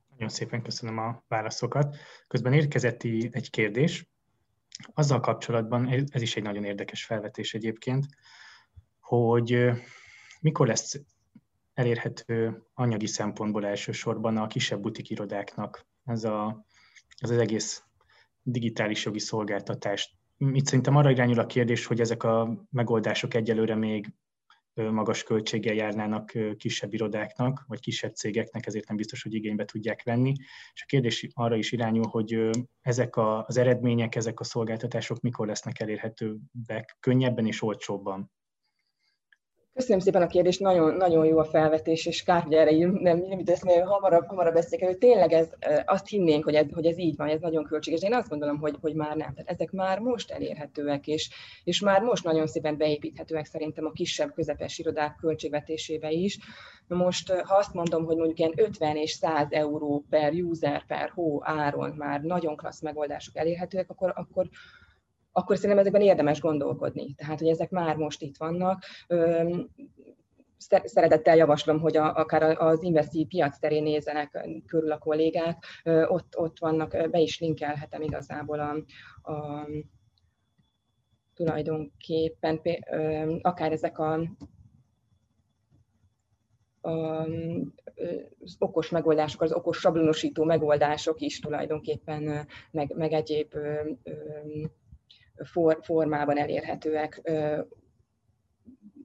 Nagyon 0.09 0.29
szépen 0.29 0.61
köszönöm 0.61 0.97
a 0.97 1.23
válaszokat. 1.27 1.95
Közben 2.27 2.53
érkezett 2.53 3.03
egy 3.03 3.49
kérdés, 3.49 4.09
azzal 4.93 5.19
kapcsolatban, 5.19 5.87
ez 5.87 6.21
is 6.21 6.35
egy 6.35 6.43
nagyon 6.43 6.63
érdekes 6.63 7.05
felvetés 7.05 7.53
egyébként, 7.53 8.05
hogy 8.99 9.69
mikor 10.41 10.67
lesz 10.67 11.01
elérhető 11.73 12.63
anyagi 12.73 13.07
szempontból 13.07 13.65
elsősorban 13.65 14.37
a 14.37 14.47
kisebb 14.47 14.81
butikirodáknak 14.81 15.87
ez, 16.05 16.23
a, 16.23 16.65
ez 17.17 17.29
az 17.29 17.37
egész 17.37 17.83
digitális 18.41 19.05
jogi 19.05 19.19
szolgáltatás. 19.19 20.17
Itt 20.37 20.65
szerintem 20.65 20.95
arra 20.95 21.09
irányul 21.09 21.39
a 21.39 21.45
kérdés, 21.45 21.85
hogy 21.85 21.99
ezek 21.99 22.23
a 22.23 22.65
megoldások 22.69 23.33
egyelőre 23.33 23.75
még 23.75 24.13
magas 24.91 25.23
költséggel 25.23 25.73
járnának 25.73 26.31
kisebb 26.57 26.93
irodáknak, 26.93 27.63
vagy 27.67 27.79
kisebb 27.79 28.13
cégeknek, 28.13 28.65
ezért 28.65 28.87
nem 28.87 28.97
biztos, 28.97 29.23
hogy 29.23 29.33
igénybe 29.33 29.65
tudják 29.65 30.03
venni. 30.03 30.33
És 30.73 30.81
a 30.81 30.85
kérdés 30.85 31.27
arra 31.33 31.55
is 31.55 31.71
irányul, 31.71 32.07
hogy 32.07 32.49
ezek 32.81 33.17
az 33.17 33.57
eredmények, 33.57 34.15
ezek 34.15 34.39
a 34.39 34.43
szolgáltatások 34.43 35.19
mikor 35.19 35.47
lesznek 35.47 35.79
elérhetőbbek 35.79 36.97
könnyebben 36.99 37.45
és 37.45 37.61
olcsóbban. 37.61 38.31
Köszönöm 39.79 39.99
szépen 39.99 40.21
a 40.21 40.27
kérdést, 40.27 40.59
nagyon, 40.59 40.95
nagyon 40.95 41.25
jó 41.25 41.37
a 41.37 41.43
felvetés, 41.43 42.05
és 42.05 42.23
kár, 42.23 42.43
hogy 42.43 42.53
erre 42.53 42.71
nem, 42.77 43.17
nem 43.17 43.39
jut 43.39 43.49
eszembe, 43.49 43.83
hamarabb, 43.83 44.27
hamarabb 44.27 44.53
beszélek 44.53 44.85
hogy 44.85 44.97
tényleg 44.97 45.31
ez, 45.31 45.49
azt 45.85 46.07
hinnénk, 46.07 46.43
hogy 46.43 46.55
ez, 46.55 46.65
hogy 46.71 46.85
ez 46.85 46.97
így 46.97 47.15
van, 47.15 47.27
ez 47.27 47.39
nagyon 47.39 47.63
költséges. 47.63 48.01
Én 48.01 48.13
azt 48.13 48.29
gondolom, 48.29 48.57
hogy, 48.59 48.75
hogy 48.81 48.93
már 48.93 49.15
nem. 49.15 49.33
Tehát 49.33 49.49
ezek 49.49 49.71
már 49.71 49.99
most 49.99 50.31
elérhetőek, 50.31 51.07
és, 51.07 51.29
és 51.63 51.79
már 51.79 52.01
most 52.01 52.23
nagyon 52.23 52.47
szépen 52.47 52.77
beépíthetőek 52.77 53.45
szerintem 53.45 53.85
a 53.85 53.91
kisebb, 53.91 54.33
közepes 54.33 54.77
irodák 54.77 55.15
költségvetésébe 55.21 56.11
is. 56.11 56.37
Most, 56.87 57.31
ha 57.31 57.55
azt 57.55 57.73
mondom, 57.73 58.05
hogy 58.05 58.15
mondjuk 58.17 58.39
ilyen 58.39 58.53
50 58.55 58.95
és 58.95 59.11
100 59.11 59.47
euró 59.49 60.05
per 60.09 60.33
user, 60.33 60.85
per 60.85 61.09
hó 61.09 61.41
áron 61.43 61.93
már 61.97 62.21
nagyon 62.21 62.55
klassz 62.55 62.81
megoldások 62.81 63.37
elérhetőek, 63.37 63.89
akkor, 63.89 64.13
akkor 64.15 64.49
akkor 65.31 65.55
szerintem 65.55 65.79
ezekben 65.79 66.01
érdemes 66.01 66.39
gondolkodni. 66.39 67.13
Tehát, 67.13 67.39
hogy 67.39 67.47
ezek 67.47 67.69
már 67.69 67.95
most 67.95 68.21
itt 68.21 68.37
vannak. 68.37 68.83
Szeretettel 70.83 71.35
javaslom, 71.35 71.79
hogy 71.79 71.97
a, 71.97 72.15
akár 72.15 72.43
az 72.43 72.83
investi 72.83 73.25
piac 73.25 73.59
terén 73.59 73.83
nézzenek 73.83 74.47
körül 74.65 74.91
a 74.91 74.97
kollégák, 74.97 75.63
ott, 76.07 76.37
ott 76.37 76.59
vannak, 76.59 77.09
be 77.11 77.19
is 77.19 77.39
linkelhetem 77.39 78.01
igazából 78.01 78.59
a, 78.59 78.75
a 79.31 79.67
tulajdonképpen 81.33 82.59
akár 83.41 83.71
ezek 83.71 83.99
a 83.99 84.19
az 86.81 88.55
okos 88.59 88.89
megoldások, 88.89 89.41
az 89.41 89.53
okos 89.53 89.77
sablonosító 89.77 90.43
megoldások 90.43 91.19
is 91.19 91.39
tulajdonképpen, 91.39 92.47
meg, 92.71 92.93
meg 92.95 93.11
egyéb 93.11 93.53
for, 95.43 95.77
formában 95.81 96.37
elérhetőek 96.37 97.21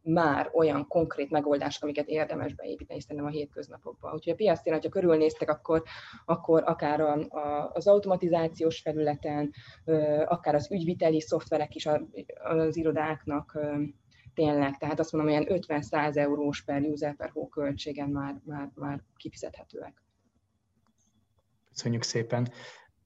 már 0.04 0.50
olyan 0.52 0.86
konkrét 0.88 1.30
megoldások, 1.30 1.82
amiket 1.82 2.08
érdemes 2.08 2.54
beépíteni 2.54 3.00
szerintem 3.00 3.26
a 3.26 3.30
hétköznapokban. 3.30 4.14
Úgyhogy 4.14 4.32
a 4.32 4.36
piac 4.36 4.82
ha 4.82 4.88
körülnéztek, 4.88 5.50
akkor, 5.50 5.82
akkor 6.24 6.62
akár 6.66 7.00
a, 7.00 7.12
a, 7.12 7.70
az 7.72 7.86
automatizációs 7.86 8.80
felületen, 8.80 9.52
akár 10.24 10.54
az 10.54 10.72
ügyviteli 10.72 11.20
szoftverek 11.20 11.74
is 11.74 11.88
az 12.42 12.76
irodáknak 12.76 13.58
tényleg, 14.34 14.76
tehát 14.76 14.98
azt 14.98 15.12
mondom, 15.12 15.30
olyan 15.30 15.46
50-100 15.48 16.16
eurós 16.16 16.62
per 16.62 16.82
user 16.82 17.16
per 17.16 17.30
hó 17.30 17.48
költségen 17.48 18.08
már, 18.08 18.40
már, 18.44 18.70
már 18.74 19.02
kifizethetőek. 19.16 20.02
Köszönjük 21.68 22.02
szépen. 22.02 22.48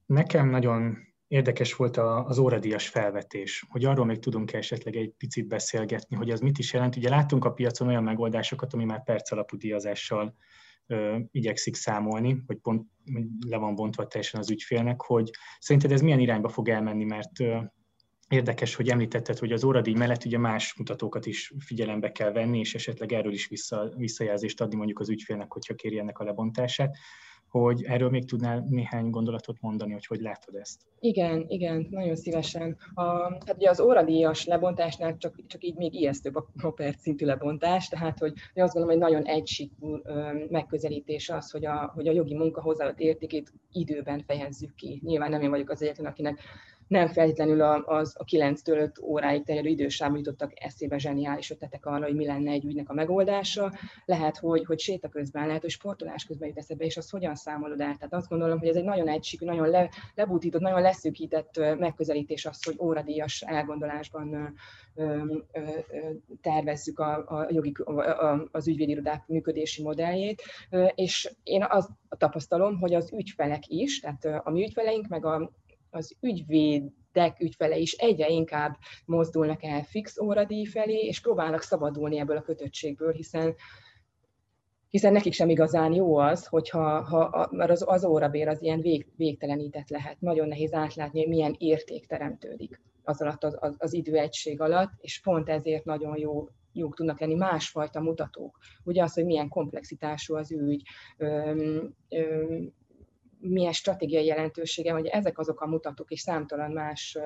Nekem 0.05 0.49
nagyon 0.49 0.97
Érdekes 1.29 1.75
volt 1.75 1.97
az 1.97 2.37
óradíjas 2.37 2.87
felvetés, 2.87 3.65
hogy 3.69 3.85
arról 3.85 4.05
még 4.05 4.19
tudunk 4.19 4.53
esetleg 4.53 4.95
egy 4.95 5.13
picit 5.17 5.47
beszélgetni, 5.47 6.15
hogy 6.15 6.29
az 6.29 6.39
mit 6.39 6.57
is 6.57 6.73
jelent. 6.73 6.95
Ugye 6.95 7.09
láttunk 7.09 7.45
a 7.45 7.51
piacon 7.51 7.87
olyan 7.87 8.03
megoldásokat, 8.03 8.73
ami 8.73 8.85
már 8.85 9.03
perc 9.03 9.31
alapú 9.31 9.57
díjazással 9.57 10.35
ö, 10.87 11.17
igyekszik 11.31 11.75
számolni, 11.75 12.43
hogy 12.47 12.57
pont 12.57 12.87
le 13.47 13.57
van 13.57 13.75
bontva 13.75 14.07
teljesen 14.07 14.39
az 14.39 14.49
ügyfélnek, 14.49 15.01
hogy 15.01 15.29
szerinted 15.59 15.91
ez 15.91 16.01
milyen 16.01 16.19
irányba 16.19 16.49
fog 16.49 16.69
elmenni, 16.69 17.03
mert 17.03 17.39
ö, 17.39 17.57
érdekes, 18.29 18.75
hogy 18.75 18.89
említetted, 18.89 19.37
hogy 19.37 19.51
az 19.51 19.63
óradíj 19.63 19.93
mellett 19.93 20.25
ugye 20.25 20.37
más 20.37 20.75
mutatókat 20.77 21.25
is 21.25 21.53
figyelembe 21.59 22.11
kell 22.11 22.31
venni, 22.31 22.59
és 22.59 22.75
esetleg 22.75 23.11
erről 23.11 23.33
is 23.33 23.47
vissza, 23.47 23.93
visszajelzést 23.97 24.61
adni 24.61 24.75
mondjuk 24.75 24.99
az 24.99 25.09
ügyfélnek, 25.09 25.51
hogyha 25.51 25.73
kéri 25.73 25.99
ennek 25.99 26.19
a 26.19 26.23
lebontását 26.23 26.97
hogy 27.49 27.83
erről 27.83 28.09
még 28.09 28.25
tudnál 28.25 28.65
néhány 28.69 29.09
gondolatot 29.09 29.57
mondani, 29.61 29.93
hogy 29.93 30.05
hogy 30.05 30.19
látod 30.19 30.55
ezt? 30.55 30.81
Igen, 30.99 31.45
igen, 31.47 31.87
nagyon 31.89 32.15
szívesen. 32.15 32.77
A, 32.93 33.03
hát 33.45 33.55
ugye 33.55 33.69
az 33.69 33.79
óradíjas 33.79 34.45
lebontásnál 34.45 35.17
csak, 35.17 35.45
csak 35.47 35.63
így 35.63 35.75
még 35.75 35.93
ijesztőbb 35.93 36.35
a, 36.35 36.49
a 36.61 36.71
perc 36.71 37.01
szintű 37.01 37.25
lebontás, 37.25 37.87
tehát 37.87 38.19
hogy 38.19 38.33
én 38.53 38.63
azt 38.63 38.73
gondolom, 38.73 38.99
hogy 38.99 39.11
nagyon 39.11 39.25
egysíkú 39.25 39.97
megközelítés 40.49 41.29
az, 41.29 41.51
hogy 41.51 41.65
a, 41.65 41.91
hogy 41.95 42.07
a 42.07 42.11
jogi 42.11 42.35
munka 42.35 42.61
hozzáadott 42.61 42.99
értékét 42.99 43.53
időben 43.71 44.23
fejezzük 44.27 44.75
ki. 44.75 45.01
Nyilván 45.05 45.29
nem 45.29 45.41
én 45.41 45.49
vagyok 45.49 45.69
az 45.69 45.81
egyetlen, 45.81 46.11
akinek 46.11 46.39
nem 46.89 47.07
feltétlenül 47.07 47.61
az 47.61 48.15
a 48.19 48.23
9-től 48.23 48.81
5 48.81 48.99
óráig 49.01 49.43
terjedő 49.43 49.69
idősávban 49.69 50.17
jutottak 50.17 50.51
eszébe 50.55 50.97
zseniális 50.97 51.51
ötletek 51.51 51.85
arra, 51.85 52.05
hogy 52.05 52.15
mi 52.15 52.25
lenne 52.25 52.51
egy 52.51 52.65
ügynek 52.65 52.89
a 52.89 52.93
megoldása. 52.93 53.73
Lehet, 54.05 54.37
hogy, 54.37 54.65
hogy 54.65 54.79
séta 54.79 55.09
közben, 55.09 55.47
lehet, 55.47 55.61
hogy 55.61 55.69
sportolás 55.69 56.25
közben 56.25 56.47
jut 56.47 56.57
eszebe, 56.57 56.85
és 56.85 56.97
azt 56.97 57.09
hogyan 57.09 57.35
számolod 57.35 57.81
el. 57.81 57.95
Tehát 57.95 58.13
azt 58.13 58.29
gondolom, 58.29 58.59
hogy 58.59 58.67
ez 58.67 58.75
egy 58.75 58.83
nagyon 58.83 59.07
egységű, 59.07 59.45
nagyon 59.45 59.69
le, 59.69 59.89
lebutított, 60.15 60.61
nagyon 60.61 60.81
leszűkített 60.81 61.57
megközelítés 61.77 62.45
az, 62.45 62.63
hogy 62.63 62.75
óradíjas 62.79 63.41
elgondolásban 63.41 64.55
tervezzük 66.41 66.99
a, 66.99 67.25
a 67.27 67.47
jogi, 67.51 67.71
a, 67.71 68.47
az 68.51 68.67
ügyvédirodák 68.67 69.27
működési 69.27 69.81
modelljét, 69.81 70.41
és 70.95 71.31
én 71.43 71.65
azt 71.69 71.89
tapasztalom, 72.17 72.79
hogy 72.79 72.93
az 72.93 73.13
ügyfelek 73.13 73.67
is, 73.67 73.99
tehát 73.99 74.45
a 74.45 74.49
mi 74.49 74.63
ügyfeleink, 74.63 75.07
meg 75.07 75.25
a, 75.25 75.51
az 75.89 76.15
ügyvédek 76.21 77.39
ügyfele 77.39 77.77
is 77.77 77.93
egyre 77.93 78.29
inkább 78.29 78.77
mozdulnak 79.05 79.63
el 79.63 79.83
fix 79.83 80.19
óradíj 80.19 80.65
felé, 80.65 80.99
és 80.99 81.21
próbálnak 81.21 81.61
szabadulni 81.61 82.19
ebből 82.19 82.37
a 82.37 82.41
kötöttségből, 82.41 83.11
hiszen 83.11 83.55
hiszen 84.89 85.11
nekik 85.11 85.33
sem 85.33 85.49
igazán 85.49 85.93
jó 85.93 86.17
az, 86.17 86.45
hogyha 86.45 87.01
ha, 87.01 87.47
mert 87.51 87.71
az, 87.71 87.83
az 87.87 88.05
órabér 88.05 88.47
az 88.47 88.61
ilyen 88.61 88.81
vég, 88.81 89.07
végtelenített 89.15 89.89
lehet. 89.89 90.21
Nagyon 90.21 90.47
nehéz 90.47 90.73
átlátni, 90.73 91.19
hogy 91.19 91.29
milyen 91.29 91.55
érték 91.57 92.07
teremtődik 92.07 92.81
az 93.03 93.21
alatt 93.21 93.43
az, 93.43 93.57
az, 93.59 93.75
az 93.77 93.93
időegység 93.93 94.61
alatt, 94.61 94.91
és 94.97 95.21
pont 95.21 95.49
ezért 95.49 95.85
nagyon 95.85 96.17
jó 96.17 96.47
jók 96.73 96.95
tudnak 96.95 97.19
lenni 97.19 97.35
másfajta 97.35 97.99
mutatók. 97.99 98.57
Ugye 98.83 99.03
az, 99.03 99.13
hogy 99.13 99.25
milyen 99.25 99.49
komplexitású 99.49 100.35
az 100.35 100.51
ügy, 100.51 100.81
öm, 101.17 101.95
öm, 102.09 102.73
milyen 103.39 103.71
stratégiai 103.71 104.25
jelentősége, 104.25 104.91
hogy 104.91 105.05
ezek 105.05 105.39
azok 105.39 105.61
a 105.61 105.67
mutatók 105.67 106.11
és 106.11 106.19
számtalan 106.19 106.71
más 106.71 107.17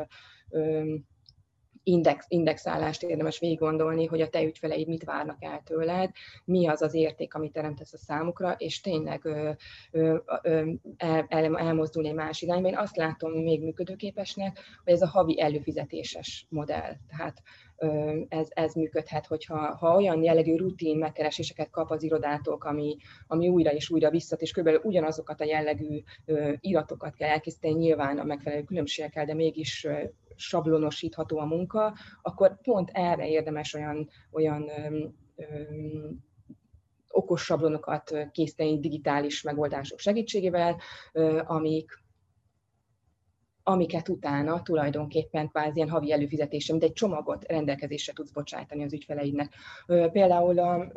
index, 1.83 2.25
indexálást 2.27 3.03
érdemes 3.03 3.39
végig 3.39 3.59
gondolni, 3.59 4.05
hogy 4.05 4.21
a 4.21 4.29
te 4.29 4.43
ügyfeleid 4.43 4.87
mit 4.87 5.03
várnak 5.03 5.43
el 5.43 5.61
tőled, 5.65 6.11
mi 6.45 6.67
az 6.67 6.81
az 6.81 6.93
érték, 6.93 7.33
amit 7.33 7.51
teremtesz 7.51 7.93
a 7.93 7.97
számukra, 7.97 8.51
és 8.57 8.81
tényleg 8.81 9.25
ö, 9.25 9.51
ö, 9.91 10.17
ö, 10.41 10.71
el, 10.97 11.25
el, 11.29 11.57
elmozdulni 11.57 12.11
más 12.11 12.41
irányba. 12.41 12.67
Én 12.67 12.77
azt 12.77 12.95
látom 12.95 13.31
még 13.31 13.63
működőképesnek, 13.63 14.59
hogy 14.83 14.93
ez 14.93 15.01
a 15.01 15.07
havi 15.07 15.41
előfizetéses 15.41 16.45
modell. 16.49 16.93
Tehát 17.07 17.41
ez, 18.27 18.47
ez 18.49 18.73
működhet, 18.73 19.27
hogyha 19.27 19.75
ha 19.75 19.95
olyan 19.95 20.23
jellegű 20.23 20.55
rutin 20.55 20.97
megkereséseket 20.97 21.69
kap 21.69 21.91
az 21.91 22.03
irodától, 22.03 22.57
ami, 22.59 22.95
ami 23.27 23.47
újra 23.47 23.71
és 23.71 23.89
újra 23.89 24.09
visszat, 24.09 24.41
és 24.41 24.51
kb. 24.51 24.69
ugyanazokat 24.83 25.41
a 25.41 25.45
jellegű 25.45 26.01
iratokat 26.59 27.15
kell 27.15 27.29
elkészíteni, 27.29 27.73
nyilván 27.73 28.19
a 28.19 28.23
megfelelő 28.23 28.63
különbségekkel, 28.63 29.25
de 29.25 29.33
mégis 29.33 29.87
sablonosítható 30.35 31.37
a 31.37 31.45
munka, 31.45 31.93
akkor 32.21 32.61
pont 32.61 32.89
erre 32.93 33.27
érdemes 33.27 33.73
olyan, 33.73 34.09
olyan 34.31 34.69
okos 37.07 37.43
sablonokat 37.43 38.29
készíteni 38.31 38.79
digitális 38.79 39.41
megoldások 39.41 39.99
segítségével, 39.99 40.77
amik, 41.43 42.02
amiket 43.63 44.09
utána 44.09 44.61
tulajdonképpen 44.61 45.49
kvázi 45.49 45.75
ilyen 45.75 45.89
havi 45.89 46.11
előfizetése, 46.11 46.71
mint 46.71 46.83
egy 46.83 46.93
csomagot 46.93 47.45
rendelkezésre 47.47 48.13
tudsz 48.13 48.31
bocsájtani 48.31 48.83
az 48.83 48.93
ügyfeleidnek. 48.93 49.53
Például 49.85 50.59
a 50.59 50.91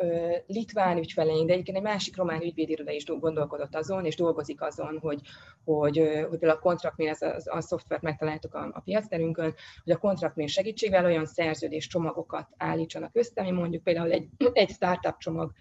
litván 0.46 0.98
ügyfeleink, 0.98 1.46
de 1.46 1.52
egyébként 1.52 1.76
egy 1.76 1.82
másik 1.82 2.16
román 2.16 2.42
ügyvédiroda 2.42 2.90
is 2.90 3.04
gondolkodott 3.04 3.74
azon, 3.74 4.04
és 4.04 4.16
dolgozik 4.16 4.62
azon, 4.62 4.98
hogy, 4.98 5.20
hogy, 5.64 5.96
hogy 6.28 6.38
például 6.38 6.58
a 6.58 6.62
kontraktmér, 6.62 7.08
ez 7.08 7.22
a, 7.22 7.36
a 7.44 7.60
szoftvert 7.60 8.02
megtaláltuk 8.02 8.54
a, 8.54 8.70
a 8.74 8.80
piacterünkön, 8.80 9.54
hogy 9.84 9.92
a 9.92 9.98
kontraktmér 9.98 10.48
segítségével 10.48 11.04
olyan 11.04 11.26
szerződés 11.26 11.86
csomagokat 11.86 12.48
állítsanak 12.56 13.10
össze, 13.16 13.40
ami 13.40 13.50
mondjuk 13.50 13.82
például 13.82 14.10
egy, 14.10 14.28
egy 14.52 14.70
startup 14.70 15.18
csomag 15.18 15.52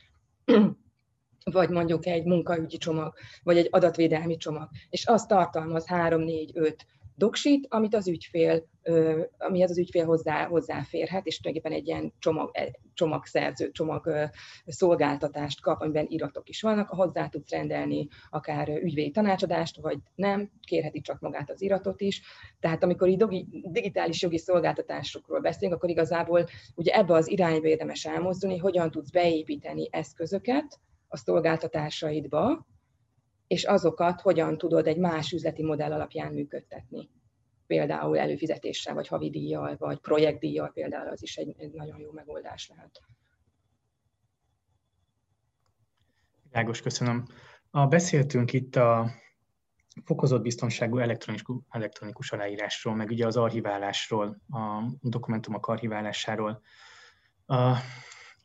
vagy 1.51 1.69
mondjuk 1.69 2.05
egy 2.05 2.25
munkaügyi 2.25 2.77
csomag, 2.77 3.13
vagy 3.43 3.57
egy 3.57 3.67
adatvédelmi 3.71 4.37
csomag, 4.37 4.69
és 4.89 5.05
az 5.05 5.25
tartalmaz 5.25 5.87
3, 5.87 6.21
4, 6.21 6.51
5 6.53 6.85
doksit, 7.17 7.67
amit 7.69 7.95
az 7.95 8.07
ügyfél, 8.07 8.67
amihez 9.37 9.69
az 9.69 9.77
ügyfél 9.77 10.05
hozzá, 10.05 10.45
hozzáférhet, 10.45 11.25
és 11.25 11.39
tulajdonképpen 11.39 11.79
egy 11.79 11.87
ilyen 11.87 12.13
csomag, 12.19 12.49
e, 12.53 12.71
csomagszerző, 12.93 13.71
csomag 13.71 14.29
szolgáltatást 14.65 15.61
kap, 15.61 15.81
amiben 15.81 16.05
iratok 16.09 16.49
is 16.49 16.61
vannak, 16.61 16.89
hozzá 16.89 17.27
tudsz 17.27 17.51
rendelni 17.51 18.07
akár 18.29 18.69
ügyvédi 18.69 19.11
tanácsadást, 19.11 19.81
vagy 19.81 19.97
nem, 20.15 20.51
kérheti 20.67 21.01
csak 21.01 21.19
magát 21.19 21.49
az 21.49 21.61
iratot 21.61 22.01
is. 22.01 22.21
Tehát 22.59 22.83
amikor 22.83 23.07
így 23.07 23.45
digitális 23.63 24.21
jogi 24.21 24.37
szolgáltatásokról 24.37 25.39
beszélünk, 25.39 25.77
akkor 25.77 25.89
igazából 25.89 26.45
ugye 26.75 26.93
ebbe 26.93 27.13
az 27.13 27.29
irányba 27.29 27.67
érdemes 27.67 28.05
elmozdulni, 28.05 28.57
hogyan 28.57 28.91
tudsz 28.91 29.09
beépíteni 29.09 29.87
eszközöket, 29.91 30.79
a 31.15 31.17
szolgáltatásaidba, 31.17 32.67
és 33.47 33.63
azokat 33.63 34.21
hogyan 34.21 34.57
tudod 34.57 34.87
egy 34.87 34.97
más 34.97 35.31
üzleti 35.31 35.63
modell 35.63 35.91
alapján 35.91 36.33
működtetni. 36.33 37.09
Például 37.67 38.17
előfizetéssel, 38.17 38.93
vagy 38.93 39.07
havidíjjal, 39.07 39.75
vagy 39.77 39.99
projektdíjjal 39.99 40.71
például 40.71 41.09
az 41.09 41.23
is 41.23 41.37
egy, 41.37 41.55
egy 41.57 41.71
nagyon 41.71 41.99
jó 41.99 42.11
megoldás 42.11 42.71
lehet. 42.75 43.01
Világos, 46.49 46.81
köszönöm. 46.81 47.25
A, 47.69 47.87
beszéltünk 47.87 48.53
itt 48.53 48.75
a 48.75 49.09
fokozott 50.03 50.41
biztonságú 50.41 50.97
elektronikus, 50.97 51.55
elektronikus 51.69 52.31
aláírásról, 52.31 52.95
meg 52.95 53.09
ugye 53.09 53.25
az 53.25 53.37
archiválásról, 53.37 54.41
a 54.49 54.83
dokumentumok 55.01 55.67
archiválásáról. 55.67 56.61
A, 57.45 57.75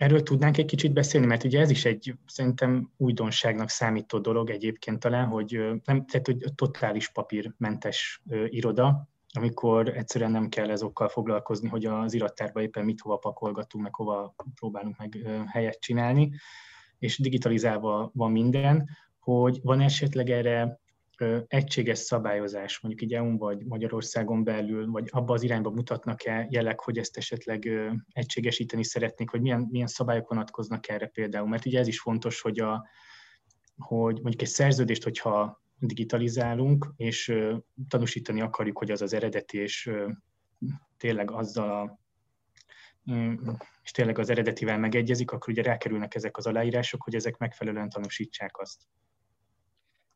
Erről 0.01 0.23
tudnánk 0.23 0.59
egy 0.59 0.65
kicsit 0.67 0.93
beszélni, 0.93 1.27
mert 1.27 1.45
ugye 1.45 1.61
ez 1.61 1.71
is 1.71 1.85
egy 1.85 2.15
szerintem 2.27 2.91
újdonságnak 2.97 3.69
számító 3.69 4.19
dolog 4.19 4.51
egyébként 4.51 4.99
talán, 4.99 5.27
hogy 5.27 5.53
nem, 5.85 6.07
tehát 6.07 6.27
hogy 6.27 6.45
totális 6.55 7.09
papírmentes 7.09 8.23
iroda, 8.47 9.09
amikor 9.33 9.89
egyszerűen 9.89 10.31
nem 10.31 10.49
kell 10.49 10.71
ezokkal 10.71 11.09
foglalkozni, 11.09 11.69
hogy 11.69 11.85
az 11.85 12.13
irattárba 12.15 12.63
éppen 12.63 12.85
mit 12.85 13.01
hova 13.01 13.17
pakolgatunk, 13.17 13.85
meg 13.85 13.95
hova 13.95 14.35
próbálunk 14.55 14.99
meg 14.99 15.19
helyet 15.47 15.81
csinálni, 15.81 16.31
és 16.99 17.19
digitalizálva 17.19 18.11
van 18.15 18.31
minden, 18.31 18.89
hogy 19.19 19.61
van 19.63 19.81
esetleg 19.81 20.31
erre 20.31 20.80
egységes 21.47 21.99
szabályozás, 21.99 22.81
mondjuk 22.81 23.11
így 23.11 23.15
EU-n 23.15 23.37
vagy 23.37 23.65
Magyarországon 23.65 24.45
belül, 24.45 24.91
vagy 24.91 25.09
abba 25.11 25.33
az 25.33 25.43
irányba 25.43 25.71
mutatnak-e 25.71 26.47
jelek, 26.51 26.81
hogy 26.81 26.99
ezt 26.99 27.17
esetleg 27.17 27.71
egységesíteni 28.13 28.85
szeretnék, 28.85 29.31
hogy 29.31 29.41
milyen, 29.41 29.67
milyen 29.71 29.87
szabályok 29.87 30.29
vonatkoznak 30.29 30.89
erre 30.89 31.07
például. 31.07 31.49
Mert 31.49 31.67
ugye 31.67 31.79
ez 31.79 31.87
is 31.87 32.01
fontos, 32.01 32.41
hogy, 32.41 32.61
a, 32.61 32.87
hogy 33.77 34.15
mondjuk 34.15 34.43
egy 34.43 34.49
szerződést, 34.49 35.03
hogyha 35.03 35.63
digitalizálunk, 35.79 36.93
és 36.97 37.35
tanúsítani 37.89 38.41
akarjuk, 38.41 38.79
hogy 38.79 38.91
az 38.91 39.03
az 39.03 39.13
eredeti, 39.13 39.59
és 39.59 39.91
tényleg 40.97 41.31
azzal 41.31 41.71
a 41.71 41.99
és 43.83 43.91
tényleg 43.91 44.19
az 44.19 44.31
eredetivel 44.31 44.79
megegyezik, 44.79 45.31
akkor 45.31 45.49
ugye 45.49 45.63
rákerülnek 45.63 46.15
ezek 46.15 46.37
az 46.37 46.47
aláírások, 46.47 47.03
hogy 47.03 47.15
ezek 47.15 47.37
megfelelően 47.37 47.89
tanúsítsák 47.89 48.59
azt. 48.59 48.83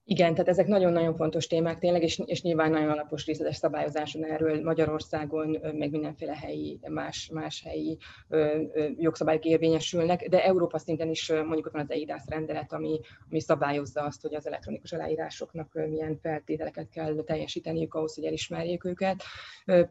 Igen, 0.07 0.33
tehát 0.33 0.49
ezek 0.49 0.67
nagyon-nagyon 0.67 1.17
fontos 1.17 1.47
témák 1.47 1.79
tényleg, 1.79 2.03
és, 2.03 2.23
és 2.25 2.43
nyilván 2.43 2.71
nagyon 2.71 2.89
alapos 2.89 3.27
részletes 3.27 3.57
szabályozáson 3.57 4.25
erről 4.25 4.63
Magyarországon, 4.63 5.59
meg 5.61 5.91
mindenféle 5.91 6.37
helyi, 6.37 6.81
más, 6.89 7.31
más 7.33 7.63
helyi 7.63 7.99
ö, 8.29 8.63
ö, 8.73 8.89
jogszabályok 8.97 9.45
érvényesülnek, 9.45 10.29
de 10.29 10.45
Európa 10.45 10.79
szinten 10.79 11.09
is 11.09 11.29
mondjuk 11.29 11.67
ott 11.67 11.73
van 11.73 11.83
az 11.83 11.91
EIDAS 11.91 12.23
rendelet, 12.27 12.73
ami, 12.73 13.01
ami 13.31 13.41
szabályozza 13.41 14.03
azt, 14.03 14.23
hogy 14.23 14.35
az 14.35 14.47
elektronikus 14.47 14.93
aláírásoknak 14.93 15.73
milyen 15.89 16.19
feltételeket 16.23 16.89
kell 16.89 17.15
teljesíteniük 17.25 17.95
ahhoz, 17.95 18.15
hogy 18.15 18.25
elismerjék 18.25 18.85
őket. 18.85 19.23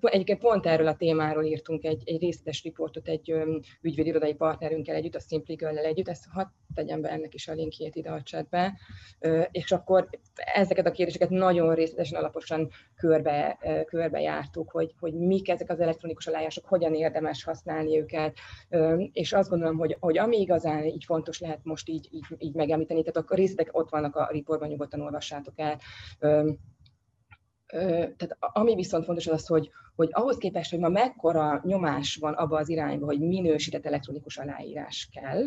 Egyébként 0.01 0.39
pont 0.39 0.65
erről 0.65 0.87
a 0.87 0.95
témáról 0.95 1.43
írtunk 1.43 1.83
egy, 1.83 2.01
egy 2.05 2.19
részletes 2.21 2.63
riportot 2.63 3.07
egy 3.07 3.33
ügyvédirodai 3.81 4.33
partnerünkkel 4.33 4.95
együtt, 4.95 5.15
a 5.15 5.19
Simply 5.19 5.53
girl 5.53 5.77
együtt, 5.77 6.09
ezt 6.09 6.25
hadd 6.31 6.47
tegyem 6.73 7.01
be 7.01 7.09
ennek 7.09 7.33
is 7.33 7.47
a 7.47 7.53
linkjét 7.53 7.95
ide 7.95 8.09
a 8.09 8.21
chatbe, 8.21 8.73
és 9.51 9.71
akkor 9.71 10.02
akkor 10.03 10.19
ezeket 10.53 10.85
a 10.85 10.91
kérdéseket 10.91 11.29
nagyon 11.29 11.75
részletesen, 11.75 12.19
alaposan 12.19 12.69
körbe, 12.95 13.57
körbe 13.87 14.21
jártuk, 14.21 14.71
hogy, 14.71 14.93
hogy 14.99 15.13
mik 15.13 15.49
ezek 15.49 15.69
az 15.69 15.79
elektronikus 15.79 16.27
aláírások, 16.27 16.65
hogyan 16.65 16.93
érdemes 16.93 17.43
használni 17.43 17.99
őket, 17.99 18.37
és 19.11 19.33
azt 19.33 19.49
gondolom, 19.49 19.77
hogy, 19.77 19.97
hogy 19.99 20.17
ami 20.17 20.39
igazán 20.39 20.85
így 20.85 21.03
fontos 21.03 21.39
lehet 21.39 21.59
most 21.63 21.89
így, 21.89 22.07
így, 22.11 22.25
így 22.37 22.53
megemlíteni, 22.53 23.03
tehát 23.03 23.29
a 23.29 23.35
részletek 23.35 23.77
ott 23.77 23.89
vannak 23.89 24.15
a 24.15 24.29
riportban, 24.31 24.69
nyugodtan 24.69 25.01
olvassátok 25.01 25.53
el, 25.55 25.79
tehát 28.15 28.37
ami 28.39 28.75
viszont 28.75 29.05
fontos 29.05 29.27
az 29.27 29.33
az, 29.33 29.47
hogy, 29.47 29.69
hogy 29.95 30.09
ahhoz 30.11 30.37
képest, 30.37 30.71
hogy 30.71 30.79
ma 30.79 30.89
mekkora 30.89 31.61
nyomás 31.63 32.15
van 32.15 32.33
abba 32.33 32.57
az 32.57 32.69
irányba, 32.69 33.05
hogy 33.05 33.19
minősített 33.19 33.85
elektronikus 33.85 34.37
aláírás 34.37 35.09
kell, 35.11 35.43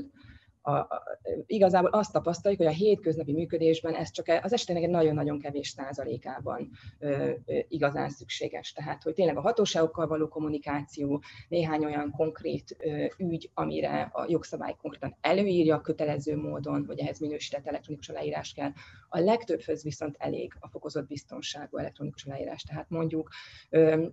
a, 0.67 1.03
igazából 1.47 1.91
azt 1.91 2.13
tapasztaljuk, 2.13 2.61
hogy 2.61 2.71
a 2.71 2.77
hétköznapi 2.77 3.33
működésben 3.33 3.95
ez 3.95 4.11
csak 4.11 4.27
az 4.43 4.53
esetének 4.53 4.83
egy 4.83 4.91
nagyon-nagyon 4.91 5.39
kevés 5.39 5.69
százalékában 5.69 6.71
ö, 6.99 7.31
ö, 7.47 7.59
igazán 7.69 8.09
szükséges. 8.09 8.73
Tehát, 8.73 9.03
hogy 9.03 9.15
tényleg 9.15 9.37
a 9.37 9.41
hatóságokkal 9.41 10.07
való 10.07 10.29
kommunikáció, 10.29 11.23
néhány 11.49 11.85
olyan 11.85 12.11
konkrét 12.11 12.77
ö, 12.79 13.07
ügy, 13.19 13.51
amire 13.55 14.11
a 14.13 14.27
jogszabály 14.29 14.77
konkrétan 14.81 15.17
előírja 15.21 15.81
kötelező 15.81 16.37
módon, 16.37 16.85
hogy 16.87 16.99
ehhez 16.99 17.19
minősített 17.19 17.67
elektronikus 17.67 18.09
aláírás 18.09 18.53
kell. 18.53 18.71
A 19.09 19.19
legtöbbhöz 19.19 19.83
viszont 19.83 20.17
elég 20.19 20.53
a 20.61 20.69
fokozott 20.69 21.07
biztonságú 21.07 21.77
elektronikus 21.77 22.25
aláírás. 22.25 22.63
Tehát 22.63 22.91
mondjuk 22.91 23.31
ö, 23.71 24.07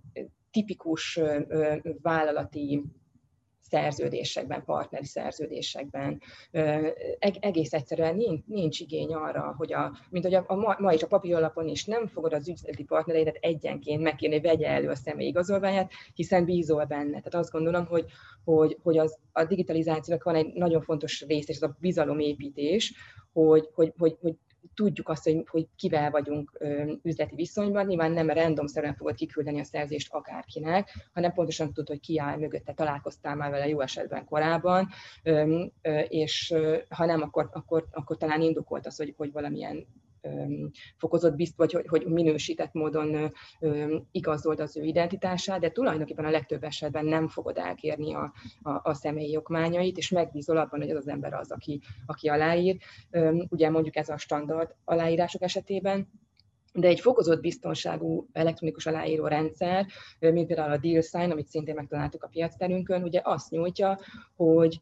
tipikus 0.50 1.16
ö, 1.16 1.76
vállalati 2.02 2.84
szerződésekben, 3.74 4.64
partneri 4.64 5.04
szerződésekben. 5.04 6.20
Egész 7.40 7.72
egyszerűen 7.72 8.16
nincs, 8.16 8.44
nincs 8.46 8.80
igény 8.80 9.14
arra, 9.14 9.54
hogy 9.56 9.72
a, 9.72 9.98
mint 10.10 10.24
hogy 10.24 10.34
a, 10.34 10.44
a, 10.46 10.76
ma 10.80 10.92
is 10.92 11.02
a 11.02 11.06
papíralapon 11.06 11.68
is 11.68 11.84
nem 11.84 12.06
fogod 12.06 12.32
az 12.32 12.48
üzleti 12.48 12.84
partnereidet 12.84 13.38
egyenként 13.40 14.02
megkérni, 14.02 14.40
vegye 14.40 14.68
elő 14.68 14.88
a 14.88 14.94
személyi 14.94 15.28
igazolványát, 15.28 15.90
hiszen 16.14 16.44
bízol 16.44 16.84
benne. 16.84 17.06
Tehát 17.06 17.34
azt 17.34 17.50
gondolom, 17.50 17.86
hogy, 17.86 18.04
hogy, 18.44 18.78
hogy 18.82 18.98
az, 18.98 19.18
a 19.32 19.44
digitalizációnak 19.44 20.24
van 20.24 20.34
egy 20.34 20.52
nagyon 20.52 20.82
fontos 20.82 21.24
rész, 21.26 21.48
és 21.48 21.56
az 21.56 21.62
a 21.62 21.76
bizalomépítés, 21.80 22.94
hogy, 23.32 23.68
hogy, 23.74 23.92
hogy, 23.98 24.16
hogy 24.20 24.34
tudjuk 24.74 25.08
azt, 25.08 25.24
hogy, 25.24 25.44
hogy 25.50 25.66
kivel 25.76 26.10
vagyunk 26.10 26.58
üzleti 27.02 27.34
viszonyban, 27.34 27.86
nyilván 27.86 28.12
nem 28.12 28.30
randomszerűen 28.30 28.94
fogod 28.94 29.14
kiküldeni 29.14 29.60
a 29.60 29.64
szerzést 29.64 30.12
akárkinek, 30.12 31.08
hanem 31.12 31.32
pontosan 31.32 31.66
tudod, 31.66 31.88
hogy 31.88 32.00
ki 32.00 32.18
áll 32.18 32.36
mögötte, 32.36 32.72
találkoztál 32.72 33.36
már 33.36 33.50
vele 33.50 33.68
jó 33.68 33.80
esetben 33.80 34.24
korábban, 34.24 34.88
és 36.08 36.54
ha 36.88 37.04
nem, 37.04 37.22
akkor, 37.22 37.48
akkor, 37.52 37.86
akkor 37.90 38.16
talán 38.16 38.40
indokolt 38.40 38.86
az, 38.86 38.96
hogy, 38.96 39.14
hogy 39.16 39.32
valamilyen 39.32 39.86
fokozott 40.96 41.34
bizt, 41.34 41.56
vagy 41.56 41.72
hogy, 41.72 41.86
hogy 41.86 42.06
minősített 42.06 42.72
módon 42.72 43.32
igazold 44.10 44.60
az 44.60 44.76
ő 44.76 44.82
identitását, 44.82 45.60
de 45.60 45.70
tulajdonképpen 45.70 46.24
a 46.24 46.30
legtöbb 46.30 46.64
esetben 46.64 47.04
nem 47.04 47.28
fogod 47.28 47.58
elkérni 47.58 48.14
a, 48.14 48.32
a, 48.62 48.80
a 48.82 48.94
személyi 48.94 49.36
okmányait, 49.36 49.96
és 49.96 50.08
megbízol 50.08 50.56
abban, 50.56 50.80
hogy 50.80 50.90
az 50.90 50.96
az 50.96 51.08
ember 51.08 51.34
az, 51.34 51.50
aki, 51.50 51.80
aki 52.06 52.28
aláír. 52.28 52.76
Ugye 53.48 53.70
mondjuk 53.70 53.96
ez 53.96 54.08
a 54.08 54.16
standard 54.16 54.74
aláírások 54.84 55.42
esetében, 55.42 56.08
de 56.72 56.88
egy 56.88 57.00
fokozott 57.00 57.40
biztonságú 57.40 58.28
elektronikus 58.32 58.86
aláíró 58.86 59.26
rendszer, 59.26 59.86
mint 60.18 60.46
például 60.46 60.72
a 60.72 60.76
Deal 60.76 61.02
Sign, 61.02 61.30
amit 61.30 61.48
szintén 61.48 61.74
megtaláltuk 61.74 62.22
a 62.22 62.28
piacterünkön, 62.28 63.02
ugye 63.02 63.20
azt 63.24 63.50
nyújtja, 63.50 63.98
hogy 64.36 64.80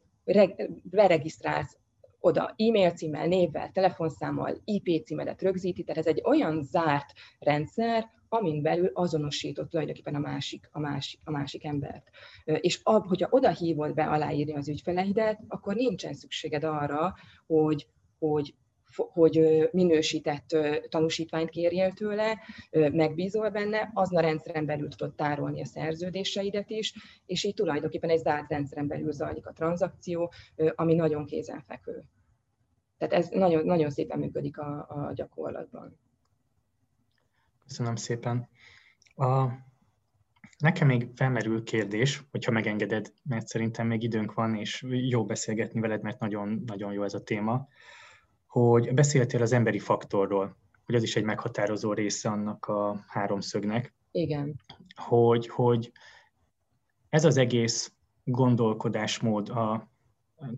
beregisztrálsz 0.83 1.77
oda 2.25 2.55
e-mail 2.57 2.91
címmel, 2.91 3.27
névvel, 3.27 3.71
telefonszámmal, 3.71 4.61
IP 4.65 5.05
címedet 5.05 5.43
rögzíti, 5.43 5.83
tehát 5.83 6.07
ez 6.07 6.13
egy 6.15 6.23
olyan 6.25 6.63
zárt 6.63 7.13
rendszer, 7.39 8.11
amin 8.29 8.63
belül 8.63 8.91
azonosított 8.95 9.71
tulajdonképpen 9.71 10.15
a 10.15 10.19
másik, 10.19 10.69
a 10.73 10.79
másik, 10.79 11.21
a 11.25 11.31
másik 11.31 11.65
embert. 11.65 12.11
És 12.45 12.81
ab, 12.83 13.07
hogyha 13.07 13.29
oda 13.31 13.51
hívod 13.51 13.95
be 13.95 14.05
aláírni 14.05 14.55
az 14.55 14.69
ügyfeleidet, 14.69 15.41
akkor 15.49 15.75
nincsen 15.75 16.15
szükséged 16.15 16.65
arra, 16.65 17.15
hogy, 17.47 17.87
hogy 18.19 18.55
hogy 18.97 19.69
minősített 19.73 20.57
tanúsítványt 20.89 21.51
kérjél 21.51 21.93
tőle, 21.93 22.39
megbízol 22.71 23.51
benne, 23.51 23.91
azon 23.95 24.19
a 24.19 24.21
rendszeren 24.21 24.67
belül 24.67 24.89
tudod 24.89 25.15
tárolni 25.15 25.61
a 25.61 25.65
szerződéseidet 25.65 26.71
is, 26.71 26.95
és 27.27 27.45
így 27.45 27.55
tulajdonképpen 27.55 28.11
egy 28.11 28.19
zárt 28.19 28.51
rendszeren 28.51 28.87
belül 28.87 29.13
zajlik 29.13 29.47
a 29.47 29.53
tranzakció, 29.53 30.33
ami 30.75 30.95
nagyon 30.95 31.25
kézenfekvő. 31.27 32.05
Tehát 32.99 33.15
ez 33.15 33.29
nagyon, 33.29 33.65
nagyon 33.65 33.91
szépen 33.91 34.19
működik 34.19 34.59
a, 34.59 34.87
a 34.89 35.13
gyakorlatban. 35.15 35.99
Köszönöm 37.67 37.97
szépen. 37.97 38.49
A, 39.15 39.47
nekem 40.59 40.87
még 40.87 41.11
felmerül 41.15 41.63
kérdés, 41.63 42.23
hogyha 42.31 42.53
megengeded, 42.53 43.13
mert 43.23 43.47
szerintem 43.47 43.87
még 43.87 44.03
időnk 44.03 44.33
van, 44.35 44.55
és 44.55 44.85
jó 44.89 45.25
beszélgetni 45.25 45.81
veled, 45.81 46.03
mert 46.03 46.19
nagyon, 46.19 46.63
nagyon 46.67 46.93
jó 46.93 47.03
ez 47.03 47.15
a 47.15 47.23
téma 47.23 47.69
hogy 48.53 48.95
beszéltél 48.95 49.43
az 49.43 49.53
emberi 49.53 49.79
faktorról, 49.79 50.57
hogy 50.85 50.95
az 50.95 51.03
is 51.03 51.17
egy 51.17 51.25
meghatározó 51.25 51.93
része 51.93 52.29
annak 52.29 52.67
a 52.67 53.05
háromszögnek. 53.07 53.95
Igen. 54.11 54.61
Hogy, 54.95 55.49
hogy 55.49 55.93
ez 57.09 57.25
az 57.25 57.37
egész 57.37 57.93
gondolkodásmód, 58.25 59.49
a, 59.49 59.91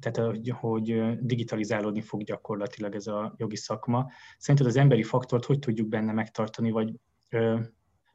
tehát 0.00 0.36
hogy 0.50 1.18
digitalizálódni 1.20 2.00
fog 2.00 2.22
gyakorlatilag 2.22 2.94
ez 2.94 3.06
a 3.06 3.34
jogi 3.36 3.56
szakma. 3.56 4.10
Szerinted 4.38 4.66
az 4.66 4.76
emberi 4.76 5.02
faktort 5.02 5.44
hogy 5.44 5.58
tudjuk 5.58 5.88
benne 5.88 6.12
megtartani, 6.12 6.70
vagy 6.70 6.94
ö, 7.30 7.60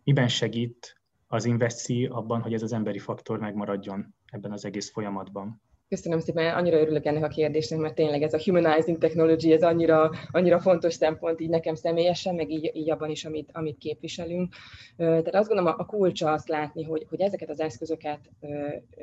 miben 0.03 0.27
segít 0.27 1.01
az 1.27 1.45
Investi 1.45 2.05
abban, 2.05 2.41
hogy 2.41 2.53
ez 2.53 2.63
az 2.63 2.73
emberi 2.73 2.99
faktor 2.99 3.39
megmaradjon 3.39 4.15
ebben 4.25 4.51
az 4.51 4.65
egész 4.65 4.91
folyamatban? 4.91 5.61
Köszönöm 5.89 6.19
szépen, 6.19 6.53
annyira 6.53 6.79
örülök 6.79 7.05
ennek 7.05 7.23
a 7.23 7.27
kérdésnek, 7.27 7.79
mert 7.79 7.95
tényleg 7.95 8.21
ez 8.21 8.33
a 8.33 8.39
humanizing 8.43 8.97
technology, 8.97 9.51
ez 9.51 9.63
annyira, 9.63 10.11
annyira 10.31 10.59
fontos 10.59 10.93
szempont 10.93 11.39
így 11.41 11.49
nekem 11.49 11.75
személyesen, 11.75 12.35
meg 12.35 12.49
így, 12.51 12.71
így 12.73 12.89
abban 12.89 13.09
is, 13.09 13.25
amit, 13.25 13.49
amit 13.53 13.77
képviselünk. 13.77 14.53
Tehát 14.97 15.35
azt 15.35 15.47
gondolom, 15.47 15.75
a 15.77 15.85
kulcsa 15.85 16.31
azt 16.31 16.47
látni, 16.47 16.83
hogy, 16.83 17.05
hogy 17.09 17.21
ezeket 17.21 17.49
az 17.49 17.59
eszközöket 17.59 18.19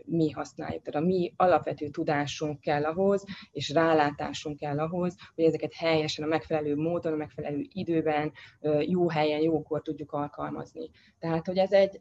mi 0.04 0.30
használjuk. 0.30 0.82
Tehát 0.82 1.02
a 1.02 1.06
mi 1.06 1.32
alapvető 1.36 1.88
tudásunk 1.88 2.60
kell 2.60 2.84
ahhoz, 2.84 3.24
és 3.52 3.70
rálátásunk 3.70 4.58
kell 4.58 4.78
ahhoz, 4.78 5.16
hogy 5.34 5.44
ezeket 5.44 5.74
helyesen, 5.74 6.24
a 6.24 6.28
megfelelő 6.28 6.76
módon, 6.76 7.12
a 7.12 7.16
megfelelő 7.16 7.66
időben, 7.72 8.32
jó 8.80 9.08
helyen, 9.08 9.40
jókor 9.40 9.82
tudjuk 9.82 10.12
alkalmazni. 10.12 10.90
Tehát, 11.18 11.46
hogy 11.46 11.58
ez 11.58 11.72
egy, 11.72 11.96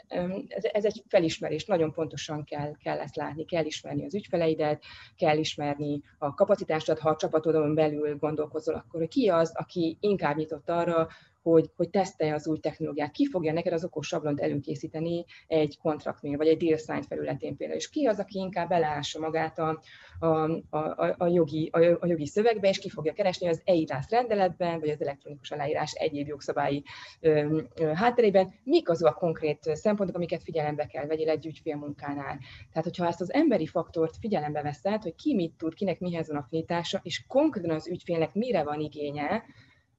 ez, 0.47 0.63
ez 0.63 0.85
egy 0.85 1.03
felismerés, 1.07 1.65
nagyon 1.65 1.91
pontosan 1.91 2.43
kell, 2.43 2.71
kell 2.83 2.99
ezt 2.99 3.15
látni, 3.15 3.45
kell 3.45 3.65
ismerni 3.65 4.05
az 4.05 4.15
ügyfeleidet, 4.15 4.73
ügyfelet, 4.75 4.83
kell 5.15 5.37
ismerni 5.37 6.01
a 6.17 6.33
kapacitásodat, 6.33 7.01
ha 7.01 7.09
a 7.09 7.15
csapatodon 7.15 7.75
belül 7.75 8.17
gondolkozol, 8.17 8.75
akkor 8.75 9.07
ki 9.07 9.29
az, 9.29 9.51
aki 9.55 9.97
inkább 9.99 10.35
nyitott 10.35 10.69
arra, 10.69 11.07
hogy, 11.51 11.71
hogy 11.75 11.89
tesztelje 11.89 12.33
az 12.33 12.47
új 12.47 12.59
technológiát. 12.59 13.11
Ki 13.11 13.25
fogja 13.25 13.53
neked 13.53 13.73
az 13.73 13.83
okos 13.83 14.07
sablont 14.07 14.39
előkészíteni 14.39 15.25
egy 15.47 15.77
kontraktnél, 15.81 16.37
vagy 16.37 16.47
egy 16.47 16.57
deal 16.57 16.77
sign 16.77 17.01
felületén 17.01 17.55
például, 17.55 17.79
és 17.79 17.89
ki 17.89 18.05
az, 18.05 18.19
aki 18.19 18.39
inkább 18.39 18.69
beleássa 18.69 19.19
magát 19.19 19.59
a, 19.59 19.81
a, 20.19 20.27
a, 20.69 21.15
a, 21.17 21.27
jogi, 21.27 21.69
a, 21.71 21.97
a 21.99 22.05
jogi 22.05 22.25
szövegbe, 22.25 22.69
és 22.69 22.79
ki 22.79 22.89
fogja 22.89 23.13
keresni 23.13 23.47
az 23.47 23.61
EIDAS 23.65 24.05
rendeletben, 24.09 24.79
vagy 24.79 24.89
az 24.89 25.01
elektronikus 25.01 25.51
aláírás 25.51 25.91
egyéb 25.93 26.27
jogszabályi 26.27 26.83
ö, 27.19 27.61
ö, 27.79 27.85
hátterében, 27.85 28.53
mik 28.63 28.89
azok 28.89 29.07
a 29.07 29.13
konkrét 29.13 29.59
szempontok, 29.61 30.15
amiket 30.15 30.43
figyelembe 30.43 30.85
kell 30.85 31.05
vegyél 31.05 31.29
egy 31.29 31.45
ügyfél 31.45 31.75
munkánál. 31.75 32.39
Tehát, 32.71 32.83
hogyha 32.83 33.07
ezt 33.07 33.21
az 33.21 33.33
emberi 33.33 33.67
faktort 33.67 34.17
figyelembe 34.17 34.61
veszed, 34.61 35.01
hogy 35.01 35.15
ki 35.15 35.35
mit 35.35 35.53
tud, 35.57 35.73
kinek 35.73 35.99
mihez 35.99 36.27
van 36.27 36.37
affinitása, 36.37 36.99
és 37.03 37.25
konkrétan 37.27 37.75
az 37.75 37.87
ügyfélnek 37.87 38.33
mire 38.33 38.63
van 38.63 38.79
igénye, 38.79 39.43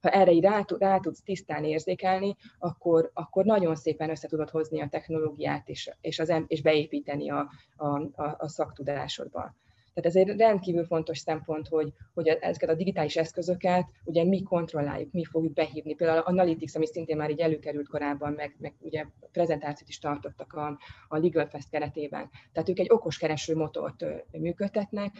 ha 0.06 0.12
erre 0.12 0.30
így 0.30 0.42
rá, 0.42 0.64
rá 0.78 0.98
tudsz 0.98 1.22
tisztán 1.22 1.64
érzékelni, 1.64 2.36
akkor, 2.58 3.10
akkor 3.14 3.44
nagyon 3.44 3.74
szépen 3.74 4.10
össze 4.10 4.28
tudod 4.28 4.50
hozni 4.50 4.80
a 4.80 4.88
technológiát 4.88 5.68
és, 5.68 5.90
és, 6.00 6.18
az, 6.18 6.32
és 6.46 6.62
beépíteni 6.62 7.30
a, 7.30 7.50
a, 7.76 7.86
a, 8.22 8.34
a 8.38 8.48
szaktudásodba. 8.48 9.54
Tehát 9.94 10.16
ez 10.16 10.28
egy 10.28 10.36
rendkívül 10.36 10.84
fontos 10.84 11.18
szempont, 11.18 11.68
hogy, 11.68 11.92
hogy 12.14 12.28
ezeket 12.28 12.68
a 12.68 12.74
digitális 12.74 13.16
eszközöket 13.16 13.86
ugye 14.04 14.24
mi 14.24 14.42
kontrolláljuk, 14.42 15.12
mi 15.12 15.24
fogjuk 15.24 15.52
behívni. 15.52 15.94
Például 15.94 16.18
a 16.18 16.26
Analytics, 16.26 16.74
ami 16.74 16.86
szintén 16.86 17.16
már 17.16 17.30
így 17.30 17.40
előkerült 17.40 17.88
korábban, 17.88 18.32
meg, 18.32 18.56
meg 18.58 18.74
ugye 18.80 19.04
prezentációt 19.32 19.88
is 19.88 19.98
tartottak 19.98 20.52
a, 20.52 20.78
a 21.08 21.18
Legal 21.18 21.46
Fest 21.46 21.70
keretében. 21.70 22.30
Tehát 22.52 22.68
ők 22.68 22.78
egy 22.78 22.90
okos 22.90 23.18
kereső 23.18 23.56
motort 23.56 24.04
működtetnek, 24.32 25.12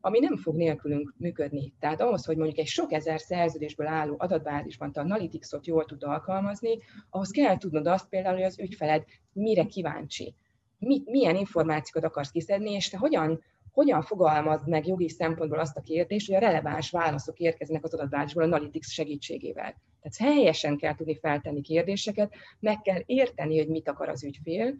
ami 0.00 0.18
nem 0.18 0.36
fog 0.36 0.56
nélkülünk 0.56 1.14
működni. 1.16 1.72
Tehát 1.78 2.00
ahhoz, 2.00 2.24
hogy 2.24 2.36
mondjuk 2.36 2.58
egy 2.58 2.66
sok 2.66 2.92
ezer 2.92 3.20
szerződésből 3.20 3.86
álló 3.86 4.14
adatbázisban 4.18 4.92
te 4.92 5.00
Analytics-ot 5.00 5.66
jól 5.66 5.84
tud 5.84 6.02
alkalmazni, 6.02 6.78
ahhoz 7.10 7.30
kell 7.30 7.58
tudnod 7.58 7.86
azt 7.86 8.08
például, 8.08 8.34
hogy 8.34 8.44
az 8.44 8.58
ügyfeled 8.58 9.04
mire 9.32 9.64
kíváncsi, 9.64 10.34
mi, 10.78 11.02
milyen 11.04 11.36
információkat 11.36 12.10
akarsz 12.10 12.30
kiszedni, 12.30 12.70
és 12.70 12.88
te 12.88 12.96
hogyan, 12.96 13.42
hogyan 13.72 14.02
fogalmazd 14.02 14.68
meg 14.68 14.86
jogi 14.86 15.08
szempontból 15.08 15.58
azt 15.58 15.76
a 15.76 15.80
kérdést, 15.80 16.26
hogy 16.26 16.36
a 16.36 16.46
releváns 16.46 16.90
válaszok 16.90 17.38
érkeznek 17.38 17.84
az 17.84 17.94
adatbázisból 17.94 18.42
Analytics 18.42 18.86
segítségével. 18.86 19.74
Tehát 20.00 20.34
helyesen 20.34 20.76
kell 20.76 20.94
tudni 20.94 21.18
feltenni 21.18 21.60
kérdéseket, 21.60 22.34
meg 22.60 22.80
kell 22.80 23.02
érteni, 23.06 23.58
hogy 23.58 23.68
mit 23.68 23.88
akar 23.88 24.08
az 24.08 24.24
ügyfél, 24.24 24.74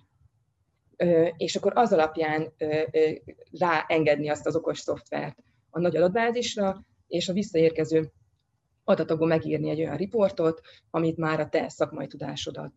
és 1.37 1.57
akkor 1.57 1.73
az 1.75 1.93
alapján 1.93 2.53
ráengedni 3.59 4.29
azt 4.29 4.47
az 4.47 4.57
okos 4.57 4.79
szoftvert 4.79 5.39
a 5.71 5.81
nagy 5.81 5.97
adatbázisra, 5.97 6.85
és 7.07 7.29
a 7.29 7.33
visszaérkező 7.33 8.13
adatokból 8.85 9.27
megírni 9.27 9.71
egy 9.71 9.81
olyan 9.81 9.97
riportot, 9.97 10.61
amit 10.91 11.17
már 11.17 11.41
a 11.41 11.49
te 11.49 11.69
szakmai 11.69 12.07
tudásodat 12.07 12.73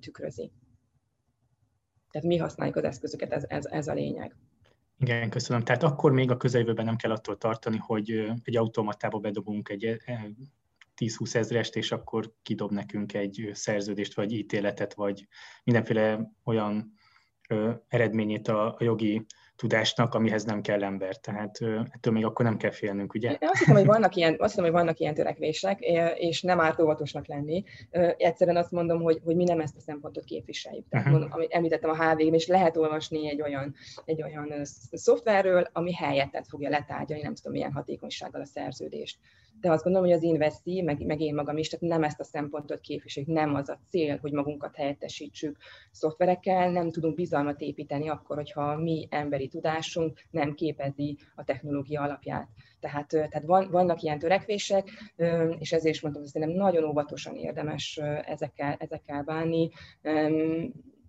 tükrözi. 0.00 0.52
Tehát 2.10 2.28
mi 2.28 2.36
használjuk 2.36 2.76
az 2.76 2.84
eszközöket, 2.84 3.32
ez, 3.32 3.44
ez, 3.48 3.64
ez 3.64 3.88
a 3.88 3.94
lényeg. 3.94 4.36
Igen, 4.98 5.30
köszönöm. 5.30 5.62
Tehát 5.62 5.82
akkor 5.82 6.12
még 6.12 6.30
a 6.30 6.36
közeljövőben 6.36 6.84
nem 6.84 6.96
kell 6.96 7.10
attól 7.10 7.38
tartani, 7.38 7.76
hogy 7.76 8.10
egy 8.42 8.56
automatába 8.56 9.18
bedobunk 9.18 9.68
egy 9.68 9.96
10-20 10.96 11.34
ezrest, 11.34 11.76
és 11.76 11.92
akkor 11.92 12.32
kidob 12.42 12.72
nekünk 12.72 13.14
egy 13.14 13.50
szerződést, 13.52 14.14
vagy 14.14 14.32
ítéletet, 14.32 14.94
vagy 14.94 15.26
mindenféle 15.64 16.32
olyan 16.44 16.92
eredményét 17.88 18.48
a, 18.48 18.76
jogi 18.78 19.26
tudásnak, 19.56 20.14
amihez 20.14 20.44
nem 20.44 20.60
kell 20.60 20.82
ember. 20.82 21.16
Tehát 21.16 21.58
ettől 21.92 22.12
még 22.12 22.24
akkor 22.24 22.44
nem 22.44 22.56
kell 22.56 22.70
félnünk, 22.70 23.14
ugye? 23.14 23.30
Én 23.30 23.38
azt 23.40 23.58
hiszem, 23.58 23.74
hogy 23.74 23.86
vannak 23.86 24.14
ilyen, 24.14 24.32
azt 24.38 24.48
hiszem, 24.48 24.64
hogy 24.64 24.72
vannak 24.72 24.98
ilyen 24.98 25.14
törekvések, 25.14 25.80
és 26.14 26.42
nem 26.42 26.60
árt 26.60 26.80
óvatosnak 26.80 27.26
lenni. 27.26 27.64
Egyszerűen 28.16 28.56
azt 28.56 28.70
mondom, 28.70 29.02
hogy, 29.02 29.20
hogy 29.24 29.36
mi 29.36 29.44
nem 29.44 29.60
ezt 29.60 29.76
a 29.76 29.80
szempontot 29.80 30.24
képviseljük. 30.24 30.88
Tehát 30.88 31.06
uh-huh. 31.06 31.20
mondom, 31.20 31.38
amit 31.38 31.52
említettem 31.52 31.90
a 31.90 31.96
hvg 31.96 32.34
és 32.34 32.46
lehet 32.46 32.76
olvasni 32.76 33.28
egy 33.28 33.42
olyan, 33.42 33.74
egy 34.04 34.22
olyan 34.22 34.64
szoftverről, 34.92 35.68
ami 35.72 35.94
helyettet 35.94 36.48
fogja 36.48 36.68
letárgyalni, 36.68 37.22
nem 37.22 37.34
tudom 37.34 37.52
milyen 37.52 37.72
hatékonysággal 37.72 38.40
a 38.40 38.46
szerződést 38.46 39.18
de 39.60 39.70
azt 39.70 39.82
gondolom, 39.84 40.08
hogy 40.08 40.16
az 40.16 40.22
Investi, 40.22 40.82
meg, 40.82 41.06
meg 41.06 41.20
én 41.20 41.34
magam 41.34 41.56
is, 41.56 41.68
tehát 41.68 41.94
nem 41.94 42.02
ezt 42.02 42.20
a 42.20 42.24
szempontot 42.24 42.80
képviseljük, 42.80 43.32
nem 43.32 43.54
az 43.54 43.68
a 43.68 43.78
cél, 43.88 44.18
hogy 44.20 44.32
magunkat 44.32 44.76
helyettesítsük 44.76 45.56
szoftverekkel, 45.90 46.70
nem 46.70 46.90
tudunk 46.90 47.14
bizalmat 47.14 47.60
építeni 47.60 48.08
akkor, 48.08 48.36
hogyha 48.36 48.76
mi 48.76 49.06
emberi 49.10 49.43
tudásunk 49.48 50.20
nem 50.30 50.54
képezi 50.54 51.18
a 51.34 51.44
technológia 51.44 52.02
alapját. 52.02 52.48
Tehát, 52.80 53.08
tehát 53.08 53.42
van, 53.44 53.70
vannak 53.70 54.02
ilyen 54.02 54.18
törekvések, 54.18 54.90
és 55.58 55.72
ezért 55.72 55.94
is 55.94 56.00
mondom, 56.00 56.22
hogy 56.22 56.30
szerintem 56.30 56.56
nagyon 56.56 56.84
óvatosan 56.84 57.36
érdemes 57.36 58.00
ezekkel, 58.24 58.76
ezekkel 58.78 59.22
bánni 59.22 59.70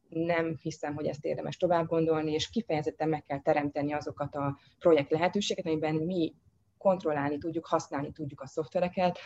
nem 0.09 0.57
hiszem, 0.61 0.93
hogy 0.93 1.05
ezt 1.05 1.25
érdemes 1.25 1.57
tovább 1.57 1.88
gondolni, 1.88 2.31
és 2.31 2.49
kifejezetten 2.49 3.09
meg 3.09 3.23
kell 3.23 3.41
teremteni 3.41 3.93
azokat 3.93 4.36
a 4.36 4.57
projekt 4.79 5.11
lehetőségeket, 5.11 5.71
amiben 5.71 5.95
mi 5.95 6.33
kontrollálni 6.77 7.38
tudjuk, 7.38 7.65
használni 7.65 8.11
tudjuk 8.11 8.41
a 8.41 8.47
szoftvereket, 8.47 9.17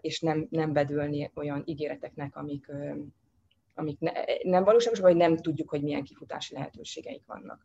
és 0.00 0.20
nem, 0.20 0.46
nem 0.50 0.72
bedőlni 0.72 1.30
olyan 1.34 1.62
ígéreteknek, 1.64 2.36
amik, 2.36 2.66
amik 3.74 3.98
ne, 3.98 4.12
nem 4.42 4.64
valóságos, 4.64 5.00
vagy 5.00 5.16
nem 5.16 5.36
tudjuk, 5.36 5.70
hogy 5.70 5.82
milyen 5.82 6.04
kifutási 6.04 6.54
lehetőségeik 6.54 7.22
vannak. 7.26 7.64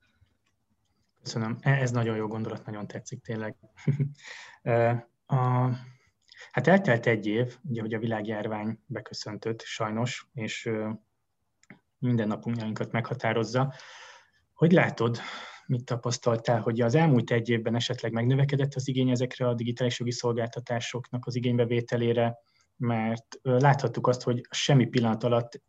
Köszönöm. 1.23 1.57
E, 1.61 1.71
ez 1.71 1.91
nagyon 1.91 2.15
jó 2.15 2.27
gondolat, 2.27 2.65
nagyon 2.65 2.87
tetszik 2.87 3.21
tényleg. 3.21 3.55
a, 5.25 5.69
hát 6.51 6.67
eltelt 6.67 7.05
egy 7.05 7.27
év, 7.27 7.57
ugye, 7.63 7.81
hogy 7.81 7.93
a 7.93 7.99
világjárvány 7.99 8.79
beköszöntött 8.85 9.61
sajnos, 9.61 10.27
és 10.33 10.69
minden 11.97 12.27
napunkat 12.27 12.91
meghatározza. 12.91 13.73
Hogy 14.53 14.71
látod, 14.71 15.19
mit 15.65 15.85
tapasztaltál, 15.85 16.61
hogy 16.61 16.81
az 16.81 16.95
elmúlt 16.95 17.31
egy 17.31 17.49
évben 17.49 17.75
esetleg 17.75 18.11
megnövekedett 18.11 18.73
az 18.73 18.87
igény 18.87 19.09
ezekre 19.09 19.47
a 19.47 19.53
digitális 19.53 19.99
jogi 19.99 20.11
szolgáltatásoknak 20.11 21.25
az 21.25 21.35
igénybevételére, 21.35 22.37
mert 22.77 23.39
láthattuk 23.41 24.07
azt, 24.07 24.23
hogy 24.23 24.41
semmi 24.49 24.85
pillanat 24.85 25.23
alatt 25.23 25.61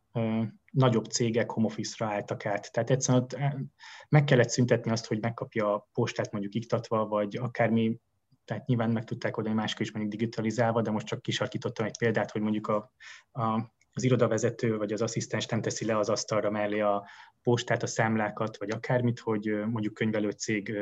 nagyobb 0.72 1.04
cégek 1.04 1.50
home 1.50 1.66
office-ra 1.66 2.12
álltak 2.12 2.46
át. 2.46 2.72
Tehát 2.72 2.90
egyszerűen 2.90 3.72
meg 4.08 4.24
kellett 4.24 4.48
szüntetni 4.48 4.90
azt, 4.90 5.06
hogy 5.06 5.20
megkapja 5.20 5.74
a 5.74 5.88
postát 5.92 6.32
mondjuk 6.32 6.54
iktatva, 6.54 7.06
vagy 7.06 7.36
akármi, 7.36 7.98
tehát 8.44 8.66
nyilván 8.66 8.90
meg 8.90 9.04
tudták 9.04 9.36
oldani 9.36 9.54
máskor 9.54 9.80
is 9.80 9.92
mondjuk 9.92 10.14
digitalizálva, 10.14 10.82
de 10.82 10.90
most 10.90 11.06
csak 11.06 11.22
kisarkítottam 11.22 11.86
egy 11.86 11.98
példát, 11.98 12.30
hogy 12.30 12.40
mondjuk 12.40 12.66
a, 12.66 12.92
a 13.32 13.72
az 13.96 14.02
irodavezető 14.02 14.76
vagy 14.76 14.92
az 14.92 15.02
asszisztens 15.02 15.46
nem 15.46 15.60
teszi 15.60 15.84
le 15.84 15.98
az 15.98 16.08
asztalra 16.08 16.50
mellé 16.50 16.80
a 16.80 17.06
postát, 17.42 17.82
a 17.82 17.86
számlákat, 17.86 18.56
vagy 18.58 18.70
akármit, 18.70 19.18
hogy 19.18 19.64
mondjuk 19.70 19.94
könyvelő 19.94 20.30
cég 20.30 20.76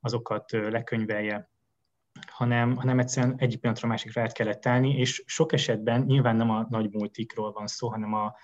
azokat 0.00 0.50
lekönyvelje, 0.50 1.50
hanem, 2.26 2.76
hanem 2.76 2.98
egyszerűen 2.98 3.34
egyik 3.38 3.60
pillanatra 3.60 3.88
a 3.88 3.90
másikra 3.90 4.22
át 4.22 4.32
kellett 4.32 4.66
állni, 4.66 4.98
és 4.98 5.22
sok 5.26 5.52
esetben 5.52 6.00
nyilván 6.00 6.36
nem 6.36 6.50
a 6.50 6.66
nagy 6.68 6.90
multikról 6.90 7.52
van 7.52 7.66
szó, 7.66 7.88
hanem 7.88 8.14
a 8.14 8.34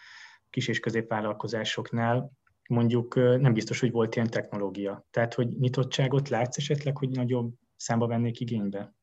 kis 0.57 0.68
és 0.68 0.80
középvállalkozásoknál 0.80 2.32
mondjuk 2.68 3.14
nem 3.14 3.52
biztos, 3.52 3.80
hogy 3.80 3.90
volt 3.90 4.14
ilyen 4.16 4.30
technológia. 4.30 5.07
Tehát, 5.11 5.34
hogy 5.34 5.48
nyitottságot 5.59 6.28
látsz 6.28 6.57
esetleg, 6.57 6.96
hogy 6.96 7.09
nagyobb 7.09 7.52
számba 7.76 8.07
vennék 8.07 8.40
igénybe? 8.40 8.94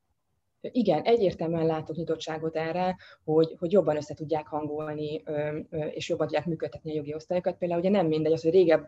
igen, 0.72 1.02
egyértelműen 1.02 1.66
látok 1.66 1.96
nyitottságot 1.96 2.56
erre, 2.56 2.96
hogy, 3.24 3.56
hogy 3.60 3.72
jobban 3.72 3.96
össze 3.96 4.14
tudják 4.14 4.48
hangolni, 4.48 5.24
és 5.90 6.10
jobban 6.10 6.28
tudják 6.28 6.46
működtetni 6.46 6.92
a 6.92 6.96
jogi 6.96 7.14
osztályokat. 7.14 7.58
Például 7.58 7.80
ugye 7.80 7.90
nem 7.90 8.08
mindegy 8.08 8.32
az, 8.32 8.42
hogy 8.42 8.52
régebb, 8.52 8.88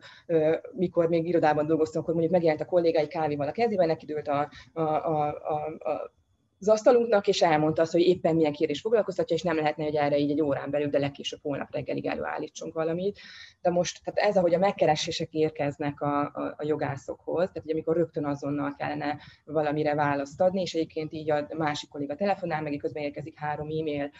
mikor 0.71 1.09
még 1.09 1.27
irodában 1.27 1.65
dolgoztam, 1.65 2.01
akkor 2.01 2.13
mondjuk 2.13 2.33
megjelent 2.33 2.61
a 2.61 2.65
kollégái 2.65 3.07
kávéval 3.07 3.47
a 3.47 3.51
kezében, 3.51 3.87
neki 3.87 4.05
dőlt 4.05 4.27
a, 4.27 4.49
a, 4.73 4.81
a, 4.81 5.27
a, 5.27 5.89
a 5.91 6.13
az 6.59 6.69
asztalunknak, 6.69 7.27
és 7.27 7.41
elmondta 7.41 7.81
azt, 7.81 7.91
hogy 7.91 8.01
éppen 8.01 8.35
milyen 8.35 8.53
kérdés 8.53 8.81
foglalkoztatja, 8.81 9.35
és 9.35 9.41
nem 9.41 9.55
lehetne, 9.55 9.83
hogy 9.83 9.95
erre 9.95 10.17
így 10.17 10.31
egy 10.31 10.41
órán 10.41 10.71
belül, 10.71 10.89
de 10.89 10.99
legkésőbb 10.99 11.39
holnap 11.41 11.71
reggelig 11.71 12.05
előállítsunk 12.05 12.73
valamit. 12.73 13.19
De 13.61 13.69
most, 13.69 14.01
tehát 14.03 14.29
ez, 14.29 14.37
ahogy 14.37 14.53
a 14.53 14.57
megkeresések 14.57 15.33
érkeznek 15.33 16.01
a, 16.01 16.19
a, 16.21 16.55
a 16.57 16.65
jogászokhoz, 16.65 17.47
tehát 17.47 17.61
hogy 17.61 17.71
amikor 17.71 17.95
rögtön 17.95 18.25
azonnal 18.25 18.75
kellene 18.77 19.17
valamire 19.45 19.95
választ 19.95 20.41
adni, 20.41 20.61
és 20.61 20.73
egyébként 20.73 21.13
így 21.13 21.31
a 21.31 21.47
másik 21.57 21.89
kolléga 21.89 22.15
telefonál, 22.15 22.61
meg 22.61 22.77
közben 22.77 23.03
érkezik 23.03 23.39
három 23.39 23.67
e-mail, 23.67 24.11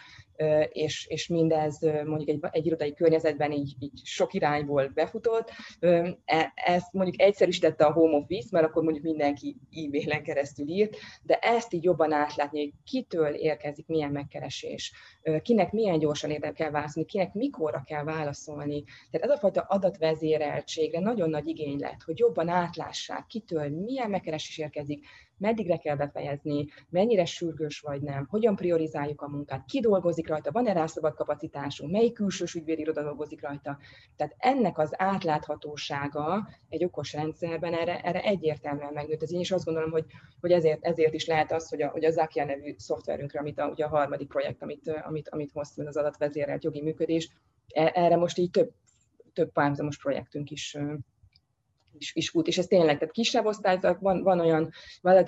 és, 0.68 1.06
és 1.06 1.28
mindez 1.28 1.78
mondjuk 1.80 2.28
egy, 2.28 2.38
egy 2.50 2.66
irodai 2.66 2.94
környezetben 2.94 3.52
így, 3.52 3.74
így 3.78 4.00
sok 4.04 4.34
irányból 4.34 4.90
befutott. 4.94 5.50
E, 6.24 6.52
ezt 6.54 6.92
mondjuk 6.92 7.20
egyszerűsítette 7.20 7.84
a 7.84 7.92
home 7.92 8.16
office, 8.16 8.48
mert 8.50 8.66
akkor 8.66 8.82
mondjuk 8.82 9.04
mindenki 9.04 9.56
e-mailen 9.70 10.22
keresztül 10.22 10.68
írt, 10.68 10.96
de 11.22 11.38
ezt 11.38 11.72
így 11.72 11.84
jobban 11.84 12.12
átlátni, 12.26 12.60
hogy 12.60 12.72
kitől 12.84 13.34
érkezik 13.34 13.86
milyen 13.86 14.10
megkeresés, 14.10 14.92
kinek 15.42 15.72
milyen 15.72 15.98
gyorsan 15.98 16.30
érde 16.30 16.52
kell 16.52 16.70
válaszolni, 16.70 17.08
kinek 17.08 17.34
mikorra 17.34 17.82
kell 17.86 18.04
válaszolni. 18.04 18.84
Tehát 19.10 19.26
ez 19.26 19.36
a 19.36 19.38
fajta 19.38 19.60
adatvezéreltségre 19.60 21.00
nagyon 21.00 21.30
nagy 21.30 21.48
igény 21.48 21.78
lett, 21.78 22.02
hogy 22.02 22.18
jobban 22.18 22.48
átlássák, 22.48 23.26
kitől 23.26 23.68
milyen 23.68 24.10
megkeresés 24.10 24.58
érkezik, 24.58 25.06
meddigre 25.38 25.76
kell 25.76 25.96
befejezni, 25.96 26.66
mennyire 26.88 27.24
sürgős 27.24 27.80
vagy 27.80 28.02
nem, 28.02 28.26
hogyan 28.30 28.56
priorizáljuk 28.56 29.22
a 29.22 29.28
munkát, 29.28 29.64
ki 29.64 29.80
dolgozik 29.80 30.28
rajta, 30.28 30.52
van-e 30.52 30.72
rá 30.72 30.86
szabad 30.86 31.14
kapacitásunk, 31.14 31.92
melyik 31.92 32.12
külsős 32.12 32.54
ügyvédiroda 32.54 33.02
dolgozik 33.02 33.42
rajta. 33.42 33.78
Tehát 34.16 34.34
ennek 34.38 34.78
az 34.78 34.92
átláthatósága 34.96 36.48
egy 36.68 36.84
okos 36.84 37.12
rendszerben 37.12 37.74
erre, 37.74 38.00
erre 38.00 38.22
egyértelműen 38.22 38.92
megnőtt. 38.92 39.22
Ez 39.22 39.32
én 39.32 39.40
is 39.40 39.50
azt 39.50 39.64
gondolom, 39.64 39.90
hogy, 39.90 40.04
hogy 40.40 40.52
ezért, 40.52 40.84
ezért 40.84 41.14
is 41.14 41.26
lehet 41.26 41.52
az, 41.52 41.68
hogy 41.68 41.82
a, 41.82 41.88
hogy 41.88 42.04
a 42.04 42.10
Zakia 42.10 42.44
nevű 42.44 42.74
szoftverünkre, 42.78 43.38
amit 43.38 43.58
a, 43.58 43.68
ugye 43.68 43.84
a 43.84 43.88
harmadik 43.88 44.28
projekt, 44.28 44.62
amit, 44.62 44.88
amit, 44.88 45.28
amit 45.28 45.52
hoztunk, 45.52 45.88
az 45.88 45.96
adatvezérelt 45.96 46.64
jogi 46.64 46.82
működés, 46.82 47.30
e, 47.74 47.90
erre 47.94 48.16
most 48.16 48.38
így 48.38 48.50
több, 48.50 48.72
több 49.32 49.52
párhuzamos 49.52 49.98
projektünk 49.98 50.50
is 50.50 50.76
is, 51.98 52.14
is 52.14 52.30
fut, 52.30 52.46
és 52.46 52.58
ez 52.58 52.66
tényleg, 52.66 52.98
tehát 52.98 53.14
kisebb 53.14 53.44
osztályzat, 53.44 54.00
van, 54.00 54.22
van 54.22 54.40
olyan 54.40 54.72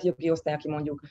jogi 0.01 0.29
osztály, 0.29 0.53
aki 0.53 0.69
mondjuk 0.69 1.01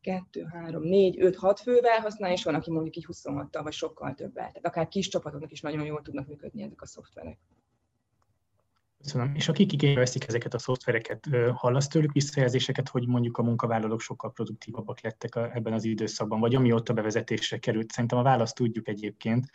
kettő, 0.00 0.44
három, 0.52 0.82
négy, 0.82 1.20
öt, 1.20 1.36
hat 1.36 1.60
fővel 1.60 2.00
használ, 2.00 2.32
és 2.32 2.44
van, 2.44 2.54
aki 2.54 2.70
mondjuk 2.70 2.96
így 2.96 3.04
26 3.04 3.58
vagy 3.58 3.72
sokkal 3.72 4.14
többel. 4.14 4.46
Tehát 4.46 4.66
akár 4.66 4.88
kis 4.88 5.08
csapatoknak 5.08 5.52
is 5.52 5.60
nagyon 5.60 5.84
jól 5.84 6.02
tudnak 6.02 6.26
működni 6.26 6.62
ezek 6.62 6.82
a 6.82 6.86
szoftverek. 6.86 7.38
Köszönöm. 9.02 9.34
És 9.34 9.48
akik 9.48 9.72
igénybe 9.72 10.00
veszik 10.00 10.28
ezeket 10.28 10.54
a 10.54 10.58
szoftvereket, 10.58 11.28
hallasz 11.52 11.88
tőlük 11.88 12.12
visszajelzéseket, 12.12 12.88
hogy 12.88 13.06
mondjuk 13.06 13.38
a 13.38 13.42
munkavállalók 13.42 14.00
sokkal 14.00 14.32
produktívabbak 14.32 15.00
lettek 15.00 15.36
ebben 15.36 15.72
az 15.72 15.84
időszakban, 15.84 16.40
vagy 16.40 16.54
amióta 16.54 16.92
bevezetésre 16.92 17.58
került? 17.58 17.90
Szerintem 17.90 18.18
a 18.18 18.22
választ 18.22 18.54
tudjuk 18.54 18.88
egyébként, 18.88 19.50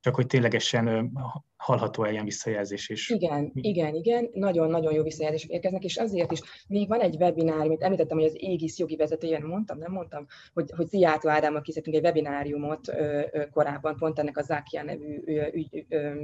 csak 0.00 0.14
hogy 0.14 0.26
ténylegesen 0.26 1.12
hallható 1.56 2.04
ilyen 2.04 2.24
visszajelzés 2.24 2.88
is. 2.88 3.08
Igen, 3.08 3.50
igen, 3.54 3.94
igen, 3.94 4.30
nagyon-nagyon 4.32 4.92
jó 4.92 5.02
visszajelzések 5.02 5.50
érkeznek, 5.50 5.84
és 5.84 5.96
azért 5.96 6.32
is. 6.32 6.40
Még 6.68 6.88
van 6.88 7.00
egy 7.00 7.16
webinár, 7.16 7.60
amit 7.60 7.82
említettem, 7.82 8.18
hogy 8.18 8.26
az 8.26 8.42
ÉGIS 8.42 8.78
jogi 8.78 8.96
vezetője, 8.96 9.38
mondtam, 9.38 9.78
nem 9.78 9.92
mondtam, 9.92 10.26
hogy, 10.52 10.70
hogy 10.76 10.86
Szijjátó 10.86 11.28
Ádámmal 11.28 11.60
készítünk 11.60 11.96
egy 11.96 12.04
webináriumot 12.04 12.88
ö, 12.88 13.22
ö, 13.32 13.48
korábban, 13.48 13.96
pont 13.96 14.18
ennek 14.18 14.36
a 14.36 14.42
Zákia 14.42 14.82
nevű 14.82 15.22
ö, 15.24 15.46
ügy, 15.52 15.86
ö, 15.88 16.14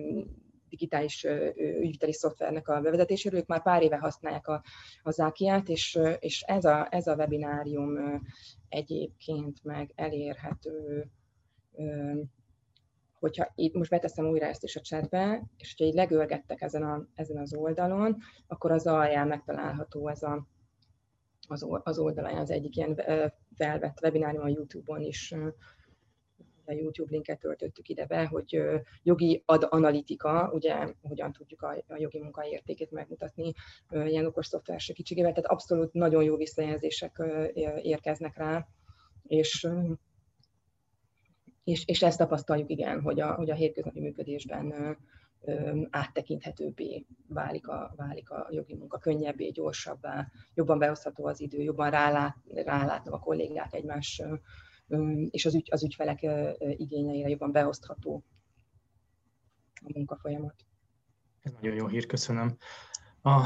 digitális 0.69 1.27
ügyviteli 1.57 2.13
szoftvernek 2.13 2.69
a 2.69 2.81
bevezetéséről, 2.81 3.39
ők 3.39 3.47
már 3.47 3.63
pár 3.63 3.83
éve 3.83 3.97
használják 3.97 4.49
a, 4.49 4.63
a 5.03 5.11
Zákiát, 5.11 5.69
és, 5.69 5.99
és 6.19 6.41
ez, 6.41 6.65
a, 6.65 6.87
ez 6.91 7.07
a 7.07 7.15
webinárium 7.15 8.23
egyébként 8.69 9.65
meg 9.65 9.93
elérhető 9.95 11.07
hogyha 13.27 13.53
itt 13.55 13.75
most 13.75 13.91
beteszem 13.91 14.27
újra 14.27 14.47
ezt 14.47 14.65
is 14.65 14.77
a 14.77 14.81
chatbe, 14.81 15.43
és 15.57 15.69
hogyha 15.69 15.85
így 15.85 15.95
legörgettek 15.95 16.63
ezen, 16.63 16.83
a, 16.83 17.07
ezen 17.15 17.39
az 17.39 17.55
oldalon, 17.55 18.17
akkor 18.47 18.71
az 18.71 18.87
alján 18.87 19.29
megtalálható 19.29 20.09
ez 20.09 20.23
a, 20.23 20.47
az, 21.49 21.67
az 21.83 21.99
oldalán 21.99 22.37
az 22.37 22.51
egyik 22.51 22.77
ilyen 22.77 22.95
felvett 23.55 23.99
webinárium 24.03 24.45
a 24.45 24.49
YouTube-on 24.49 25.01
is, 25.01 25.35
a 26.69 26.73
YouTube 26.73 27.11
linket 27.11 27.39
töltöttük 27.39 27.89
ide 27.89 28.07
be, 28.07 28.27
hogy 28.27 28.63
jogi 29.03 29.43
ad 29.47 29.67
analitika, 29.71 30.51
ugye 30.53 30.95
hogyan 31.03 31.33
tudjuk 31.33 31.63
a, 31.63 31.85
a 31.89 31.97
jogi 31.97 32.19
munka 32.19 32.47
értékét 32.47 32.91
megmutatni 32.91 33.53
ilyen 33.91 34.27
okos 34.27 34.47
szoftver 34.47 34.81
segítségével, 34.81 35.33
tehát 35.33 35.51
abszolút 35.51 35.93
nagyon 35.93 36.23
jó 36.23 36.37
visszajelzések 36.37 37.23
érkeznek 37.83 38.37
rá, 38.37 38.67
és 39.23 39.69
és, 41.67 41.83
és 41.87 42.03
ezt 42.03 42.19
tapasztaljuk, 42.19 42.71
igen, 42.71 43.01
hogy 43.01 43.21
a, 43.21 43.35
hogy 43.35 43.51
a 43.51 43.55
hétköznapi 43.55 44.01
működésben 44.01 44.97
áttekinthetőbbé 45.91 47.07
válik 47.29 47.69
a, 47.69 47.95
válik 47.97 48.31
a 48.31 48.49
jogi 48.51 48.75
munka, 48.75 48.99
könnyebbé, 48.99 49.49
gyorsabbá, 49.51 50.31
jobban 50.55 50.79
behozható 50.79 51.27
az 51.27 51.41
idő, 51.41 51.63
jobban 51.63 51.91
rálát, 51.91 52.37
rálátnak 52.55 53.15
a 53.15 53.19
kollégák 53.19 53.75
egymás, 53.75 54.23
és 55.31 55.47
az, 55.47 55.55
ügy, 55.55 55.69
az 55.71 55.85
ügyfelek 55.85 56.27
igényeire 56.59 57.29
jobban 57.29 57.53
beosztható 57.53 58.25
a 59.85 59.91
munkafolyamat. 59.95 60.55
Ez 61.43 61.53
nagyon 61.61 61.77
jó 61.77 61.87
hír, 61.87 62.07
köszönöm. 62.07 62.57
A, 63.23 63.45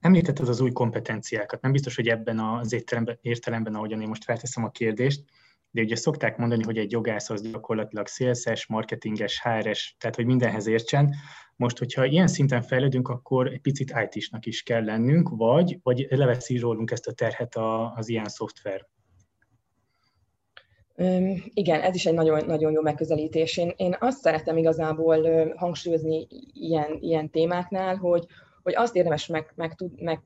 említetted 0.00 0.48
az 0.48 0.60
új 0.60 0.72
kompetenciákat. 0.72 1.60
Nem 1.60 1.72
biztos, 1.72 1.96
hogy 1.96 2.08
ebben 2.08 2.38
az 2.38 2.72
értelemben, 2.72 3.18
értelemben 3.20 3.74
ahogyan 3.74 4.00
én 4.00 4.08
most 4.08 4.24
felteszem 4.24 4.64
a 4.64 4.70
kérdést, 4.70 5.24
de 5.72 5.82
ugye 5.82 5.96
szokták 5.96 6.36
mondani, 6.36 6.62
hogy 6.62 6.78
egy 6.78 6.92
jogász 6.92 7.30
az 7.30 7.50
gyakorlatilag 7.50 8.06
szélszes, 8.06 8.66
marketinges, 8.66 9.42
HR-es, 9.42 9.96
tehát 9.98 10.16
hogy 10.16 10.26
mindenhez 10.26 10.66
értsen. 10.66 11.14
Most, 11.56 11.78
hogyha 11.78 12.04
ilyen 12.04 12.26
szinten 12.26 12.62
fejlődünk, 12.62 13.08
akkor 13.08 13.46
egy 13.46 13.60
picit 13.60 13.92
IT-snak 14.04 14.46
is 14.46 14.62
kell 14.62 14.84
lennünk, 14.84 15.28
vagy, 15.28 15.78
vagy 15.82 16.06
leveszi 16.10 16.58
rólunk 16.58 16.90
ezt 16.90 17.06
a 17.06 17.12
terhet 17.12 17.56
az 17.94 18.08
ilyen 18.08 18.28
szoftver. 18.28 18.86
Igen, 21.54 21.80
ez 21.80 21.94
is 21.94 22.06
egy 22.06 22.14
nagyon, 22.14 22.44
nagyon 22.46 22.72
jó 22.72 22.82
megközelítés. 22.82 23.56
Én, 23.56 23.72
én 23.76 23.96
azt 24.00 24.20
szeretem 24.20 24.56
igazából 24.56 25.48
hangsúlyozni 25.56 26.26
ilyen, 26.52 26.98
ilyen 27.00 27.30
témáknál, 27.30 27.96
hogy, 27.96 28.26
hogy 28.62 28.74
azt 28.74 28.96
érdemes 28.96 29.26
meg, 29.26 29.52
meg, 29.54 29.74
tud, 29.74 30.02
meg 30.02 30.22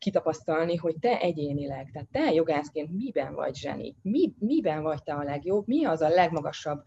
kitapasztalni, 0.00 0.76
hogy 0.76 0.96
te 1.00 1.20
egyénileg, 1.20 1.90
tehát 1.92 2.08
te 2.10 2.32
jogászként 2.32 2.90
miben 2.92 3.34
vagy 3.34 3.56
zseni, 3.56 3.96
mi, 4.02 4.32
miben 4.38 4.82
vagy 4.82 5.02
te 5.02 5.14
a 5.14 5.22
legjobb, 5.22 5.66
mi 5.66 5.84
az 5.84 6.00
a 6.00 6.08
legmagasabb 6.08 6.82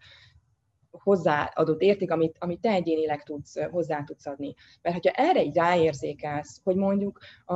hozzáadott 0.90 1.80
érték, 1.80 2.10
amit, 2.10 2.36
amit 2.38 2.60
te 2.60 2.70
egyénileg 2.70 3.22
tudsz, 3.22 3.60
hozzá 3.70 4.02
tudsz 4.02 4.26
adni. 4.26 4.54
Mert 4.82 4.94
hogyha 4.94 5.22
erre 5.22 5.42
így 5.42 5.56
ráérzékelsz, 5.56 6.60
hogy 6.64 6.76
mondjuk 6.76 7.18
a, 7.44 7.54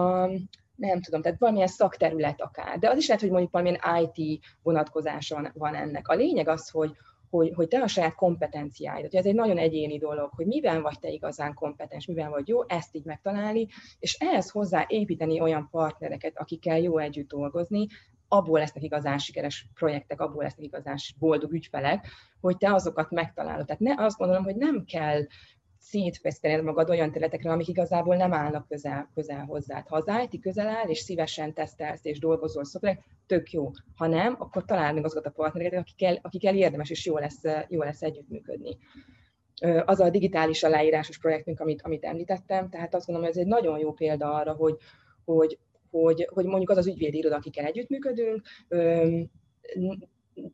nem 0.74 1.00
tudom, 1.00 1.22
tehát 1.22 1.38
valamilyen 1.38 1.68
szakterület 1.68 2.40
akár, 2.40 2.78
de 2.78 2.90
az 2.90 2.98
is 2.98 3.06
lehet, 3.06 3.22
hogy 3.22 3.30
mondjuk 3.30 3.52
valamilyen 3.52 4.02
IT 4.14 4.44
vonatkozása 4.62 5.52
van 5.54 5.74
ennek. 5.74 6.08
A 6.08 6.14
lényeg 6.14 6.48
az, 6.48 6.70
hogy, 6.70 6.96
hogy, 7.30 7.52
hogy 7.54 7.68
te 7.68 7.78
a 7.78 7.86
saját 7.86 8.14
kompetenciáid, 8.14 9.14
ez 9.14 9.26
egy 9.26 9.34
nagyon 9.34 9.58
egyéni 9.58 9.98
dolog, 9.98 10.30
hogy 10.34 10.46
miben 10.46 10.82
vagy 10.82 10.98
te 10.98 11.08
igazán 11.08 11.54
kompetens, 11.54 12.06
miben 12.06 12.30
vagy 12.30 12.48
jó, 12.48 12.68
ezt 12.68 12.94
így 12.94 13.04
megtalálni, 13.04 13.66
és 13.98 14.14
ehhez 14.14 14.50
hozzá 14.50 14.84
építeni 14.88 15.40
olyan 15.40 15.68
partnereket, 15.70 16.38
akikkel 16.38 16.78
jó 16.78 16.98
együtt 16.98 17.28
dolgozni, 17.28 17.86
abból 18.28 18.58
lesznek 18.58 18.82
igazán 18.82 19.18
sikeres 19.18 19.66
projektek, 19.74 20.20
abból 20.20 20.42
lesznek 20.42 20.64
igazán 20.64 20.96
boldog 21.18 21.52
ügyfelek, 21.52 22.06
hogy 22.40 22.56
te 22.56 22.74
azokat 22.74 23.10
megtalálod. 23.10 23.66
Tehát 23.66 23.80
ne, 23.80 24.04
azt 24.04 24.18
gondolom, 24.18 24.44
hogy 24.44 24.56
nem 24.56 24.84
kell 24.84 25.26
szétfesztened 25.90 26.64
magad 26.64 26.90
olyan 26.90 27.12
területekre, 27.12 27.50
amik 27.50 27.68
igazából 27.68 28.16
nem 28.16 28.32
állnak 28.32 28.68
közel, 28.68 29.10
közel 29.14 29.44
hozzá. 29.44 29.84
Ha 29.88 29.96
az 29.96 30.28
IT 30.30 30.40
közel 30.40 30.68
áll, 30.68 30.88
és 30.88 30.98
szívesen 30.98 31.54
tesztelsz 31.54 32.04
és 32.04 32.18
dolgozol 32.18 32.64
szoftverek, 32.64 33.04
tök 33.26 33.50
jó. 33.50 33.70
Ha 33.94 34.06
nem, 34.06 34.36
akkor 34.38 34.64
találd 34.64 34.94
meg 34.94 35.04
azokat 35.04 35.26
a 35.26 35.30
partnereket, 35.30 35.80
akikkel, 35.80 36.18
akikkel 36.22 36.56
érdemes 36.56 36.90
és 36.90 37.06
jó 37.06 37.18
lesz, 37.18 37.42
jó 37.68 37.82
lesz 37.82 38.02
együttműködni. 38.02 38.76
Az 39.84 40.00
a 40.00 40.10
digitális 40.10 40.62
aláírásos 40.62 41.18
projektünk, 41.18 41.60
amit, 41.60 41.82
amit 41.82 42.04
említettem, 42.04 42.68
tehát 42.68 42.94
azt 42.94 43.06
gondolom, 43.06 43.30
hogy 43.30 43.38
ez 43.38 43.44
egy 43.46 43.52
nagyon 43.52 43.78
jó 43.78 43.92
példa 43.92 44.34
arra, 44.34 44.52
hogy, 44.52 44.76
hogy, 45.24 45.58
hogy, 45.90 46.28
hogy 46.32 46.44
mondjuk 46.44 46.70
az 46.70 46.76
az 46.76 46.86
ügyvédi 46.86 47.18
iroda, 47.18 47.36
akikkel 47.36 47.64
együttműködünk, 47.64 48.42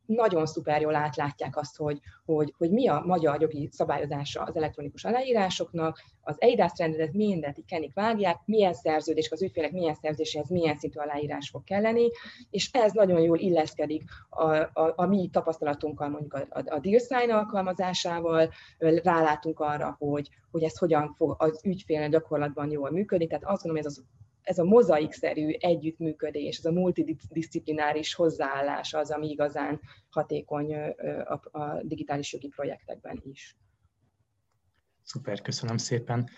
nagyon 0.06 0.46
szuper 0.46 0.80
jól 0.80 0.94
átlátják 0.94 1.56
azt, 1.56 1.76
hogy, 1.76 2.00
hogy, 2.24 2.54
hogy 2.58 2.70
mi 2.70 2.88
a 2.88 3.02
magyar 3.06 3.40
jogi 3.40 3.68
szabályozása 3.72 4.42
az 4.42 4.56
elektronikus 4.56 5.04
aláírásoknak, 5.04 6.02
az 6.20 6.36
EIDAS 6.40 6.72
rendelet 6.76 7.12
mindent 7.12 7.58
így 7.58 7.64
kenik 7.64 7.94
vágják, 7.94 8.40
milyen 8.44 8.74
szerződés, 8.74 9.30
az 9.30 9.42
ügyfélek 9.42 9.72
milyen 9.72 9.94
szerződéséhez 9.94 10.48
milyen 10.48 10.76
szintű 10.76 10.98
aláírás 10.98 11.48
fog 11.48 11.64
kelleni, 11.64 12.10
és 12.50 12.70
ez 12.72 12.92
nagyon 12.92 13.20
jól 13.20 13.38
illeszkedik 13.38 14.02
a, 14.28 14.54
a, 14.54 14.92
a 14.96 15.06
mi 15.06 15.28
tapasztalatunkkal, 15.32 16.08
mondjuk 16.08 16.34
a, 16.34 16.46
a, 16.48 16.58
a 16.58 16.78
DealSign 16.78 17.30
alkalmazásával, 17.30 18.50
rálátunk 18.78 19.60
arra, 19.60 19.96
hogy, 19.98 20.28
hogy 20.50 20.62
ez 20.62 20.78
hogyan 20.78 21.14
fog 21.16 21.34
az 21.38 21.60
ügyfél 21.64 22.08
gyakorlatban 22.08 22.70
jól 22.70 22.90
működni, 22.90 23.26
tehát 23.26 23.44
azt 23.44 23.62
gondolom, 23.62 23.76
hogy 23.76 23.92
ez 23.92 23.98
az 23.98 24.04
ez 24.44 24.58
a 24.58 24.64
mozaikszerű 24.64 25.50
együttműködés, 25.58 26.58
ez 26.58 26.64
a 26.64 26.72
multidisciplináris 26.72 28.14
hozzáállás 28.14 28.94
az, 28.94 29.10
ami 29.10 29.28
igazán 29.28 29.80
hatékony 30.08 30.74
a, 30.74 31.58
a 31.58 31.82
digitális 31.82 32.32
jogi 32.32 32.48
projektekben 32.48 33.22
is. 33.24 33.56
Szuper, 35.02 35.40
köszönöm 35.40 35.76
szépen. 35.76 36.28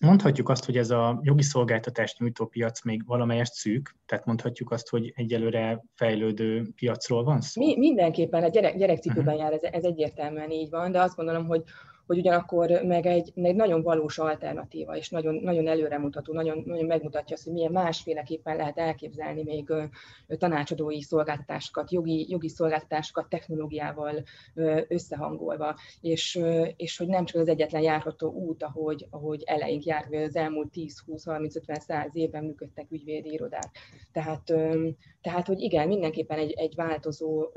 Mondhatjuk 0.00 0.48
azt, 0.48 0.64
hogy 0.64 0.76
ez 0.76 0.90
a 0.90 1.20
jogi 1.22 1.42
szolgáltatást 1.42 2.18
nyújtó 2.18 2.46
piac 2.46 2.84
még 2.84 3.06
valamelyest 3.06 3.52
szűk, 3.52 3.96
tehát 4.06 4.24
mondhatjuk 4.24 4.70
azt, 4.70 4.88
hogy 4.88 5.12
egyelőre 5.16 5.84
fejlődő 5.94 6.68
piacról 6.74 7.24
van 7.24 7.40
szó? 7.40 7.60
Mi, 7.60 7.78
mindenképpen 7.78 8.42
a 8.42 8.48
gyerek, 8.48 8.76
gyerekcipőben 8.76 9.34
uh-huh. 9.34 9.40
jár, 9.40 9.52
ez, 9.52 9.62
ez 9.62 9.84
egyértelműen 9.84 10.50
így 10.50 10.70
van, 10.70 10.92
de 10.92 11.00
azt 11.00 11.16
gondolom, 11.16 11.46
hogy 11.46 11.62
hogy 12.06 12.18
ugyanakkor 12.18 12.80
meg 12.84 13.06
egy, 13.06 13.32
egy 13.34 13.54
nagyon 13.54 13.82
valós 13.82 14.18
alternatíva, 14.18 14.96
és 14.96 15.10
nagyon, 15.10 15.34
nagyon 15.34 15.68
előremutató, 15.68 16.32
nagyon, 16.32 16.62
nagyon 16.66 16.86
megmutatja 16.86 17.36
azt, 17.36 17.44
hogy 17.44 17.52
milyen 17.52 17.72
másféleképpen 17.72 18.56
lehet 18.56 18.78
elképzelni 18.78 19.42
még 19.42 19.72
tanácsadói 20.38 21.02
szolgáltatásokat, 21.02 21.92
jogi, 21.92 22.26
jogi 22.30 22.48
szolgáltatásokat 22.48 23.28
technológiával 23.28 24.22
összehangolva, 24.88 25.76
és, 26.00 26.40
és 26.76 26.96
hogy 26.96 27.08
nem 27.08 27.24
csak 27.24 27.40
az 27.40 27.48
egyetlen 27.48 27.82
járható 27.82 28.32
út, 28.32 28.62
ahogy, 28.62 29.06
ahogy 29.10 29.42
eleink 29.44 29.84
járt, 29.84 30.08
vagy 30.08 30.22
az 30.22 30.36
elmúlt 30.36 30.72
10-20-30-50-100 30.74 32.12
évben 32.12 32.44
működtek 32.44 32.90
ügyvédi 32.90 33.32
irodák. 33.32 33.78
Tehát, 34.12 34.42
tehát, 35.20 35.46
hogy 35.46 35.60
igen, 35.60 35.88
mindenképpen 35.88 36.38
egy, 36.38 36.52
egy 36.52 36.74
változó 36.74 37.48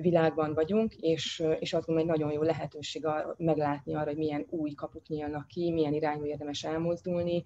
világban 0.00 0.54
vagyunk, 0.54 0.94
és, 0.94 1.44
és 1.58 1.72
azt 1.72 1.86
gondolom, 1.86 2.10
egy 2.10 2.18
nagyon 2.18 2.34
jó 2.34 2.42
lehetőség 2.42 3.03
a, 3.04 3.34
meglátni 3.38 3.94
arra, 3.94 4.04
hogy 4.04 4.16
milyen 4.16 4.46
új 4.50 4.70
kapuk 4.70 5.06
nyílnak 5.06 5.46
ki, 5.46 5.70
milyen 5.72 5.92
irányba 5.92 6.26
érdemes 6.26 6.64
elmozdulni, 6.64 7.42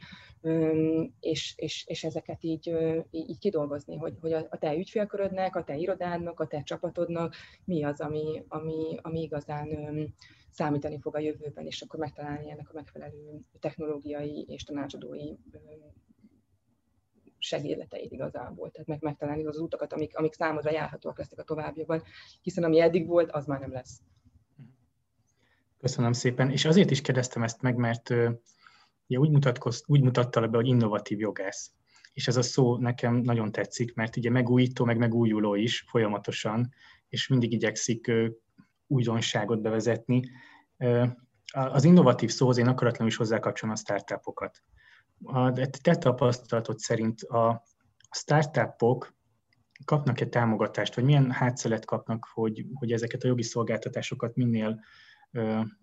és, 1.21 1.55
és, 1.57 1.85
és 1.87 2.05
ezeket 2.05 2.45
így, 2.45 2.77
így 3.11 3.39
kidolgozni, 3.39 3.97
hogy, 3.97 4.17
hogy 4.21 4.33
a 4.33 4.59
te 4.59 4.77
ügyfélkörödnek, 4.77 5.57
a 5.57 5.65
te 5.65 5.77
irodádnak, 5.77 6.41
a 6.41 6.47
te 6.47 6.63
csapatodnak 6.63 7.35
mi 7.65 7.85
az, 7.85 8.01
ami, 8.01 8.45
ami, 8.49 8.99
ami 9.03 9.21
igazán 9.21 9.69
számítani 10.51 10.99
fog 11.01 11.17
a 11.17 11.19
jövőben, 11.19 11.67
és 11.67 11.83
akkor 11.83 11.99
megtalálni 11.99 12.51
ennek 12.51 12.69
a 12.71 12.75
megfelelő 12.75 13.41
technológiai 13.61 14.45
és 14.49 14.65
tanácsadói 14.65 15.35
segédleteit 17.39 18.13
igazából, 18.13 18.71
tehát 18.71 18.89
meg 18.89 19.03
megtalálni 19.03 19.47
az 19.47 19.59
utakat, 19.59 19.93
amik, 19.93 20.17
amik 20.17 20.33
számodra 20.33 20.71
járhatóak 20.71 21.19
lesznek 21.19 21.41
a 21.41 21.45
továbbiakban, 21.45 22.03
hiszen 22.43 22.65
ami 22.65 22.81
eddig 22.81 23.07
volt, 23.07 23.31
az 23.31 23.47
már 23.47 23.61
nem 23.61 23.73
lesz. 23.73 24.01
Köszönöm 25.79 26.13
szépen, 26.13 26.51
és 26.51 26.65
azért 26.65 26.91
is 26.91 27.01
kérdeztem 27.01 27.43
ezt 27.43 27.63
meg, 27.63 27.77
mert 27.77 28.11
ugye 29.07 29.19
úgy, 29.19 29.31
mutatkoz, 29.31 29.83
úgy 29.87 30.03
mutatta 30.03 30.49
be, 30.49 30.57
hogy 30.57 30.67
innovatív 30.67 31.19
jogász. 31.19 31.71
És 32.13 32.29
ez 32.29 32.37
a 32.37 32.43
szó 32.43 32.77
nekem 32.77 33.15
nagyon 33.15 33.53
tetszik, 33.53 33.95
mert 33.95 34.17
ugye 34.17 34.31
megújító, 34.31 34.85
meg 34.85 34.99
megújuló 34.99 35.55
is 35.55 35.85
folyamatosan, 35.89 36.73
és 37.09 37.29
mindig 37.29 37.53
igyekszik 37.53 38.13
újdonságot 38.87 39.61
bevezetni. 39.61 40.31
Az 41.47 41.85
innovatív 41.85 42.31
szóhoz 42.31 42.59
én 42.59 42.69
akaratlanul 42.69 43.09
is 43.09 43.17
hozzákapcsolom 43.17 43.75
a 43.75 43.79
startupokat 43.79 44.63
a 45.25 45.53
te 45.83 45.97
tapasztalatod 45.97 46.79
szerint 46.79 47.23
a 47.23 47.63
startupok 48.11 49.17
kapnak-e 49.85 50.27
támogatást, 50.27 50.95
vagy 50.95 51.05
milyen 51.05 51.31
hátszelet 51.31 51.85
kapnak, 51.85 52.29
hogy, 52.33 52.67
hogy 52.75 52.93
ezeket 52.93 53.23
a 53.23 53.27
jogi 53.27 53.43
szolgáltatásokat 53.43 54.35
minél 54.35 54.81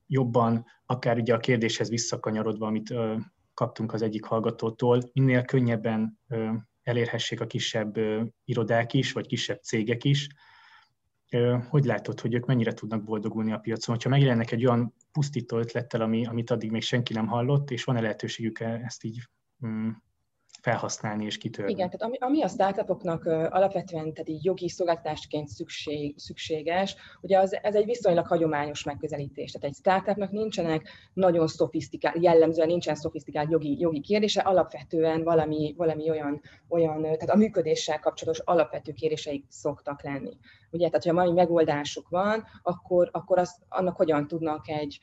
jobban, 0.07 0.65
akár 0.85 1.17
ugye 1.17 1.33
a 1.33 1.39
kérdéshez 1.39 1.89
visszakanyarodva, 1.89 2.67
amit 2.67 2.93
kaptunk 3.53 3.93
az 3.93 4.01
egyik 4.01 4.25
hallgatótól, 4.25 5.01
minél 5.13 5.43
könnyebben 5.43 6.19
elérhessék 6.83 7.41
a 7.41 7.47
kisebb 7.47 7.97
irodák 8.43 8.93
is, 8.93 9.11
vagy 9.11 9.27
kisebb 9.27 9.61
cégek 9.61 10.03
is. 10.03 10.27
Hogy 11.69 11.85
látod, 11.85 12.19
hogy 12.19 12.33
ők 12.33 12.45
mennyire 12.45 12.73
tudnak 12.73 13.03
boldogulni 13.03 13.51
a 13.51 13.57
piacon? 13.57 13.97
Ha 14.03 14.09
megjelennek 14.09 14.51
egy 14.51 14.65
olyan 14.65 14.93
pusztító 15.11 15.57
ötlettel, 15.57 16.01
ami, 16.01 16.25
amit 16.25 16.51
addig 16.51 16.71
még 16.71 16.81
senki 16.81 17.13
nem 17.13 17.27
hallott, 17.27 17.71
és 17.71 17.83
van-e 17.83 18.01
lehetőségük 18.01 18.59
ezt 18.59 19.03
így 19.03 19.19
mm, 19.65 19.89
felhasználni 20.66 21.26
és 21.26 21.38
kitörni. 21.38 21.72
Igen, 21.72 21.89
tehát 21.89 22.01
ami, 22.01 22.18
ami 22.20 22.43
a 22.43 22.47
startupoknak 22.47 23.26
alapvetően 23.26 24.13
tehát 24.13 24.30
így 24.30 24.43
jogi 24.45 24.70
szolgáltatásként 24.70 25.47
szükség, 25.47 26.13
szükséges, 26.18 26.95
ugye 27.22 27.39
az, 27.39 27.59
ez 27.61 27.76
egy 27.76 27.86
viszonylag 27.86 28.28
hagyományos 28.28 28.84
megközelítés. 28.84 29.51
Tehát 29.51 29.68
egy 29.68 29.76
startupnak 29.76 30.32
nincsenek 30.32 30.88
nagyon 31.13 31.47
szofisztikált, 31.47 32.24
jellemzően 32.24 32.68
nincsen 32.68 32.95
szofisztikált 32.95 33.51
jogi, 33.51 33.80
jogi 33.80 33.99
kérdése, 33.99 34.41
alapvetően 34.41 35.24
valami, 35.24 35.74
valami 35.78 36.09
olyan, 36.09 36.41
olyan, 36.70 37.01
tehát 37.01 37.30
a 37.30 37.36
működéssel 37.36 37.99
kapcsolatos 37.99 38.41
alapvető 38.45 38.91
kérdéseik 38.91 39.45
szoktak 39.49 40.03
lenni. 40.03 40.38
Ugye, 40.72 40.89
tehát, 40.89 41.05
ha 41.05 41.13
mai 41.13 41.32
megoldásuk 41.32 42.09
van, 42.09 42.43
akkor, 42.63 43.09
akkor 43.11 43.38
az, 43.38 43.61
annak 43.70 43.95
hogyan 43.95 44.28
tudnak 44.28 44.70
egy, 44.70 44.99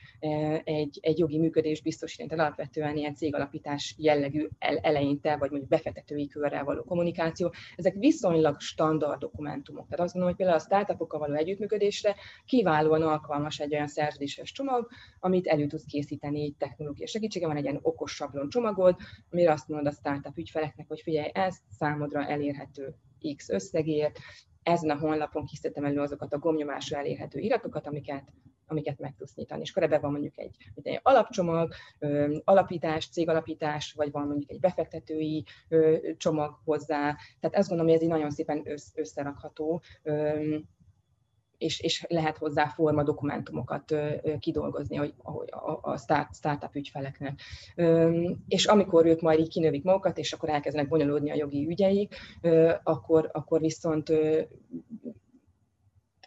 egy, 0.65 0.99
egy 1.03 1.19
jogi 1.19 1.39
működés 1.39 1.83
biztosítani. 1.83 2.29
Tehát 2.29 2.45
alapvetően 2.45 2.97
ilyen 2.97 3.15
cégalapítás 3.15 3.95
jellegű 3.99 4.49
eleinte, 4.59 5.37
vagy 5.37 5.51
mondjuk 5.51 5.71
befektetői 5.71 6.29
körrel 6.29 6.65
való 6.65 6.83
kommunikáció, 6.83 7.53
ezek 7.77 7.95
viszonylag 7.95 8.61
standard 8.61 9.21
dokumentumok. 9.21 9.89
Tehát 9.89 10.05
azt 10.05 10.13
gondolom, 10.13 10.29
hogy 10.29 10.37
például 10.37 10.59
a 10.59 10.65
startupokkal 10.65 11.19
való 11.19 11.35
együttműködésre 11.35 12.15
kiválóan 12.47 13.03
alkalmas 13.03 13.59
egy 13.59 13.75
olyan 13.75 13.87
szerződéses 13.87 14.53
csomag, 14.53 14.89
amit 15.21 15.47
elő 15.47 15.67
tudsz 15.67 15.85
készíteni 15.85 16.43
egy 16.43 16.55
technológiai 16.59 17.07
segítsége, 17.07 17.47
van 17.47 17.57
egy 17.57 17.65
ilyen 17.65 17.79
okos 17.83 18.15
sablon 18.15 18.49
csomagod, 18.49 18.97
amire 19.31 19.53
azt 19.53 19.69
mondod 19.69 19.87
a 19.87 19.97
startup 19.97 20.39
ügyfeleknek, 20.39 20.89
hogy 20.89 21.01
figyelj, 21.01 21.31
ez 21.33 21.57
számodra 21.79 22.27
elérhető 22.27 22.95
X 23.37 23.49
összegért, 23.49 24.19
ezen 24.63 24.91
a 24.91 24.99
honlapon 24.99 25.45
készítettem 25.45 25.85
elő 25.85 26.01
azokat 26.01 26.33
a 26.33 26.39
gomnyomásra 26.39 26.99
elérhető 26.99 27.39
iratokat, 27.39 27.87
amiket 27.87 28.33
amiket 28.67 28.99
meg 28.99 29.15
tudsz 29.17 29.35
nyitani. 29.35 29.61
És 29.61 29.71
akkor 29.71 29.83
ebben 29.83 30.01
van 30.01 30.11
mondjuk 30.11 30.39
egy, 30.39 30.57
egy 30.83 31.01
alapcsomag, 31.03 31.73
alapítás, 32.45 33.09
cégalapítás, 33.09 33.93
vagy 33.93 34.11
van 34.11 34.27
mondjuk 34.27 34.51
egy 34.51 34.61
befektetői 34.61 35.45
csomag 36.17 36.59
hozzá. 36.65 37.17
Tehát 37.41 37.57
ezt 37.57 37.69
gondolom, 37.69 37.93
hogy 37.93 38.01
ez 38.01 38.03
így 38.03 38.15
nagyon 38.15 38.31
szépen 38.31 38.67
összerakható 38.95 39.83
és, 41.63 41.81
és 41.81 42.05
lehet 42.09 42.37
hozzá 42.37 42.67
forma 42.67 43.03
dokumentumokat 43.03 43.95
kidolgozni 44.39 44.97
hogy, 44.97 45.15
a, 45.49 45.91
a 45.91 45.97
start, 45.97 46.35
startup 46.35 46.75
ügyfeleknek. 46.75 47.41
És 48.49 48.65
amikor 48.65 49.07
ők 49.07 49.21
majd 49.21 49.39
így 49.39 49.49
kinövik 49.49 49.85
magukat, 49.85 50.19
és 50.19 50.33
akkor 50.33 50.49
elkezdenek 50.49 50.89
bonyolódni 50.89 51.31
a 51.31 51.35
jogi 51.35 51.67
ügyeik, 51.69 52.15
akkor, 52.83 53.31
akkor 53.33 53.61
viszont 53.61 54.13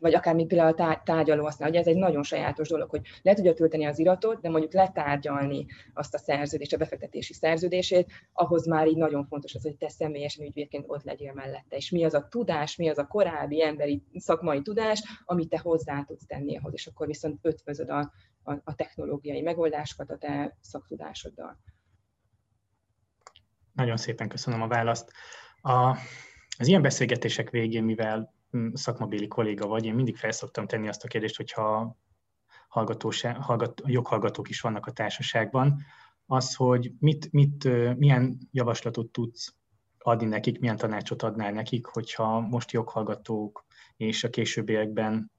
vagy 0.06 0.14
akár 0.14 0.36
még 0.36 0.48
például 0.48 0.74
a 0.74 1.02
tárgyaló 1.04 1.46
azt 1.46 1.62
hogy 1.62 1.76
ez 1.76 1.88
egy 1.88 1.96
nagyon 1.96 2.24
sajátos 2.24 2.68
dolog, 2.68 2.90
hogy 2.90 3.02
le 3.22 3.34
tudja 3.34 3.54
tölteni 3.54 3.86
az 3.86 4.00
iratot, 4.00 4.42
de 4.42 4.50
mondjuk 4.50 4.74
letárgyalni 4.74 5.66
azt 5.94 6.14
a 6.14 6.18
szerződést, 6.18 6.74
a 6.74 6.78
befektetési 6.78 7.34
szerződését, 7.34 8.12
ahhoz 8.34 8.68
már 8.68 8.88
így 8.88 8.98
nagyon 8.98 9.26
fontos 9.26 9.56
az, 9.56 9.62
hogy 9.62 9.78
te 9.78 9.90
személyesen 9.90 10.46
ügyvédként 10.46 10.86
ott 10.88 11.04
legyél 11.04 11.34
mellette. 11.34 11.76
És 11.76 11.90
mi 11.90 12.04
az 12.04 12.14
a 12.14 12.28
tudás, 12.28 12.76
mi 12.76 12.90
az 12.90 12.98
a 12.98 13.08
korábbi 13.08 13.64
emberi 13.64 14.04
szakmai 14.16 14.62
tudás, 14.62 15.04
amit 15.26 15.50
te 15.50 15.58
hozzá 15.58 16.04
tudsz 16.04 16.26
tenni 16.26 16.58
ahhoz, 16.58 16.74
és 16.74 16.88
akkor 16.88 17.08
viszont 17.08 17.40
ötvözöd 17.42 17.90
a, 17.90 18.12
a, 18.44 18.54
a 18.64 18.76
technológiai 18.76 19.42
megoldásokat 19.42 20.10
a 20.10 20.18
te 20.18 20.58
szaktudásoddal. 20.62 21.60
Nagyon 23.74 23.98
szépen 23.98 24.28
köszönöm 24.28 24.62
a 24.62 24.68
választ. 24.68 25.12
A, 25.62 25.98
az 26.58 26.68
ilyen 26.68 26.82
beszélgetések 26.82 27.50
végén, 27.50 27.84
mivel 27.84 28.35
szakmabéli 28.74 29.28
kolléga 29.28 29.68
vagy, 29.68 29.86
én 29.86 29.94
mindig 29.94 30.18
felszoktam 30.18 30.68
tenni 30.68 30.88
azt 30.88 31.04
a 31.04 31.08
kérdést, 31.08 31.38
hogyha 31.38 31.98
hallgat, 32.68 33.82
joghallgatók 33.86 34.50
is 34.50 34.62
vannak 34.62 34.86
a 34.86 34.92
társaságban, 34.92 35.82
az, 36.26 36.56
hogy 36.56 36.92
mit, 37.00 37.32
mit, 37.32 37.64
milyen 37.98 38.38
javaslatot 38.52 39.12
tudsz 39.12 39.56
adni 39.98 40.26
nekik, 40.26 40.60
milyen 40.60 40.78
tanácsot 40.78 41.24
adnál 41.24 41.52
nekik, 41.52 41.86
hogyha 41.86 42.40
most 42.40 42.72
joghallgatók 42.72 43.66
és 43.98 44.24
a 44.24 44.30
későbbiekben 44.30 45.32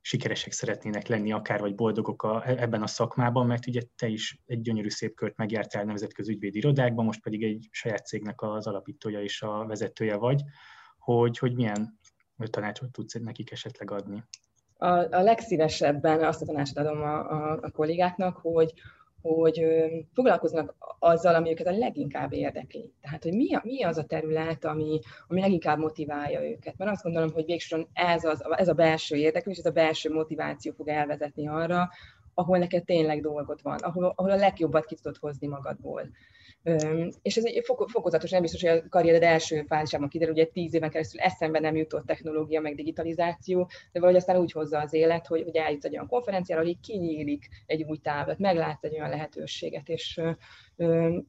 sikeresek 0.00 0.52
szeretnének 0.52 1.06
lenni, 1.06 1.32
akár 1.32 1.60
vagy 1.60 1.74
boldogok 1.74 2.22
a, 2.22 2.48
ebben 2.48 2.82
a 2.82 2.86
szakmában, 2.86 3.46
mert 3.46 3.66
ugye 3.66 3.82
te 3.96 4.06
is 4.06 4.40
egy 4.46 4.60
gyönyörű 4.60 4.88
szép 4.88 5.14
kört 5.14 5.36
megjártál 5.36 5.84
nemzetközi 5.84 6.32
ügyvédi 6.32 6.58
irodákban, 6.58 7.04
most 7.04 7.22
pedig 7.22 7.42
egy 7.42 7.68
saját 7.70 8.06
cégnek 8.06 8.42
az 8.42 8.66
alapítója 8.66 9.22
és 9.22 9.42
a 9.42 9.64
vezetője 9.66 10.16
vagy, 10.16 10.42
hogy, 10.98 11.38
hogy 11.38 11.54
milyen 11.54 11.98
tanácsot 12.50 12.92
tudsz 12.92 13.14
nekik 13.14 13.50
esetleg 13.50 13.90
adni? 13.90 14.22
A, 14.76 14.88
a 14.88 15.22
legszívesebben 15.22 16.24
azt 16.24 16.42
a 16.42 16.46
tanácsot 16.46 16.76
adom 16.76 17.02
a, 17.02 17.30
a, 17.30 17.58
a 17.62 17.70
kollégáknak, 17.70 18.36
hogy, 18.36 18.72
hogy 19.22 19.64
foglalkoznak 20.14 20.74
azzal, 20.98 21.34
ami 21.34 21.50
őket 21.50 21.66
a 21.66 21.78
leginkább 21.78 22.32
érdekli. 22.32 22.92
Tehát, 23.00 23.22
hogy 23.22 23.32
mi, 23.32 23.54
a, 23.54 23.60
mi 23.64 23.82
az 23.82 23.98
a 23.98 24.04
terület, 24.04 24.64
ami, 24.64 25.00
ami 25.28 25.40
leginkább 25.40 25.78
motiválja 25.78 26.48
őket. 26.48 26.78
Mert 26.78 26.90
azt 26.90 27.02
gondolom, 27.02 27.32
hogy 27.32 27.44
végsősorban 27.44 27.88
ez, 27.92 28.24
az, 28.24 28.44
ez 28.50 28.68
a 28.68 28.74
belső 28.74 29.16
érdeklés, 29.16 29.58
ez 29.58 29.66
a 29.66 29.70
belső 29.70 30.12
motiváció 30.12 30.72
fog 30.72 30.88
elvezetni 30.88 31.48
arra, 31.48 31.90
ahol 32.34 32.58
neked 32.58 32.84
tényleg 32.84 33.20
dolgod 33.20 33.62
van, 33.62 33.78
ahol, 33.78 34.12
ahol 34.16 34.30
a 34.30 34.36
legjobbat 34.36 34.84
ki 34.84 34.94
tudod 34.94 35.16
hozni 35.16 35.46
magadból. 35.46 36.10
És 37.22 37.36
ez 37.36 37.44
egy 37.44 37.64
fokozatos, 37.86 38.30
nem 38.30 38.40
biztos, 38.40 38.60
hogy 38.60 38.70
a 38.70 38.88
karriered 38.88 39.22
első 39.22 39.64
fázisában 39.68 40.08
kiderül, 40.08 40.38
egy 40.38 40.50
tíz 40.50 40.74
éven 40.74 40.90
keresztül 40.90 41.20
eszembe 41.20 41.58
nem 41.58 41.76
jutott 41.76 42.06
technológia, 42.06 42.60
meg 42.60 42.74
digitalizáció, 42.74 43.70
de 43.92 44.00
valahogy 44.00 44.20
aztán 44.20 44.36
úgy 44.36 44.52
hozza 44.52 44.78
az 44.80 44.92
élet, 44.92 45.26
hogy, 45.26 45.42
hogy 45.42 45.56
eljut 45.56 45.84
egy 45.84 45.92
olyan 45.92 46.06
konferenciára, 46.06 46.62
hogy 46.62 46.80
kinyílik 46.80 47.48
egy 47.66 47.82
új 47.82 47.96
távlat, 47.96 48.38
meglátsz 48.38 48.84
egy 48.84 48.94
olyan 48.94 49.08
lehetőséget, 49.08 49.88
és, 49.88 50.20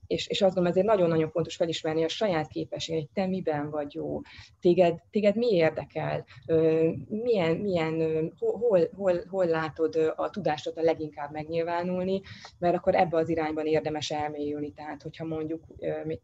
és, 0.08 0.28
és 0.28 0.42
azt 0.42 0.54
gondolom, 0.54 0.66
ezért 0.66 0.86
nagyon-nagyon 0.86 1.30
fontos 1.30 1.56
felismerni 1.56 2.04
a 2.04 2.08
saját 2.08 2.48
képességet, 2.48 3.02
hogy 3.02 3.10
te 3.14 3.26
miben 3.26 3.70
vagy 3.70 3.94
jó, 3.94 4.22
téged, 4.62 5.00
téged 5.12 5.36
mi 5.36 5.48
érdekel, 5.48 6.26
milyen, 7.08 7.56
milyen 7.56 8.32
hol, 8.40 8.90
hol, 8.96 9.24
hol 9.30 9.46
látod 9.46 10.14
a 10.16 10.30
tudást 10.30 10.68
a 10.68 10.82
leginkább 10.94 11.32
megnyilvánulni, 11.32 12.22
mert 12.60 12.76
akkor 12.76 12.96
ebbe 12.96 13.18
az 13.18 13.30
irányban 13.30 13.66
érdemes 13.66 14.12
elmélyülni. 14.12 14.74
Tehát, 14.74 15.02
hogyha 15.02 15.26
mondjuk 15.26 15.64
mit, 16.06 16.22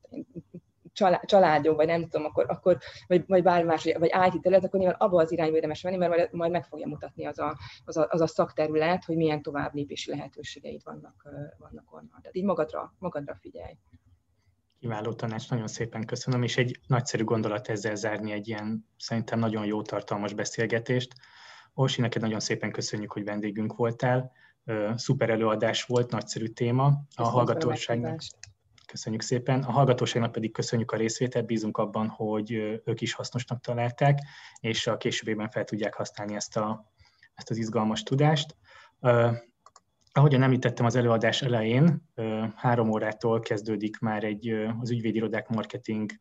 családom, 1.25 1.75
vagy 1.75 1.87
nem 1.87 2.01
tudom, 2.01 2.25
akkor, 2.25 2.45
akkor 2.49 2.77
vagy, 3.07 3.23
vagy 3.27 3.43
bármi 3.43 3.67
más, 3.67 3.83
vagy 3.83 4.11
IT 4.33 4.41
terület, 4.41 4.63
akkor 4.63 4.79
nyilván 4.79 4.97
abba 4.99 5.21
az 5.21 5.31
irányba 5.31 5.55
érdemes 5.55 5.81
menni, 5.81 5.97
mert 5.97 6.11
majd, 6.15 6.33
majd 6.33 6.51
meg 6.51 6.65
fogja 6.65 6.87
mutatni 6.87 7.25
az 7.25 7.39
a, 7.39 7.57
az, 7.85 7.97
a, 7.97 8.07
az 8.09 8.21
a 8.21 8.27
szakterület, 8.27 9.03
hogy 9.03 9.15
milyen 9.15 9.41
tovább 9.41 9.73
lépési 9.73 10.11
lehetőségeid 10.11 10.81
vannak, 10.83 11.29
vannak 11.57 11.93
onnan. 11.93 12.19
Tehát 12.21 12.35
így 12.35 12.43
magadra, 12.43 12.93
magadra 12.99 13.35
figyelj. 13.35 13.73
Kiváló 14.79 15.13
tanács, 15.13 15.49
nagyon 15.49 15.67
szépen 15.67 16.05
köszönöm, 16.05 16.43
és 16.43 16.57
egy 16.57 16.79
nagyszerű 16.87 17.23
gondolat 17.23 17.67
ezzel 17.67 17.95
zárni 17.95 18.31
egy 18.31 18.47
ilyen 18.47 18.85
szerintem 18.97 19.39
nagyon 19.39 19.65
jó 19.65 19.81
tartalmas 19.81 20.33
beszélgetést. 20.33 21.13
Orsi, 21.73 22.01
neked 22.01 22.21
nagyon 22.21 22.39
szépen 22.39 22.71
köszönjük, 22.71 23.11
hogy 23.11 23.23
vendégünk 23.23 23.75
voltál. 23.75 24.31
Szuper 24.95 25.29
előadás 25.29 25.83
volt, 25.83 26.11
nagyszerű 26.11 26.47
téma. 26.47 27.01
A 27.15 27.23
hallgatóságnak. 27.23 28.21
Köszönjük 28.85 29.21
szépen. 29.21 29.63
A 29.63 29.71
hallgatóságnak 29.71 30.31
pedig 30.31 30.51
köszönjük 30.51 30.91
a 30.91 30.97
részvételt, 30.97 31.45
bízunk 31.45 31.77
abban, 31.77 32.07
hogy 32.07 32.51
ők 32.85 33.01
is 33.01 33.13
hasznosnak 33.13 33.61
találták, 33.61 34.19
és 34.59 34.87
a 34.87 34.97
későbbiben 34.97 35.49
fel 35.49 35.63
tudják 35.63 35.93
használni 35.93 36.35
ezt, 36.35 36.57
a, 36.57 36.91
ezt 37.33 37.49
az 37.49 37.57
izgalmas 37.57 38.03
tudást. 38.03 38.55
Uh, 38.99 39.35
ahogyan 40.11 40.41
említettem 40.41 40.85
az 40.85 40.95
előadás 40.95 41.41
elején, 41.41 42.09
uh, 42.15 42.45
három 42.55 42.89
órától 42.89 43.39
kezdődik 43.39 43.99
már 43.99 44.23
egy 44.23 44.51
uh, 44.51 44.79
az 44.79 44.91
ügyvédirodák 44.91 45.47
marketing 45.47 46.11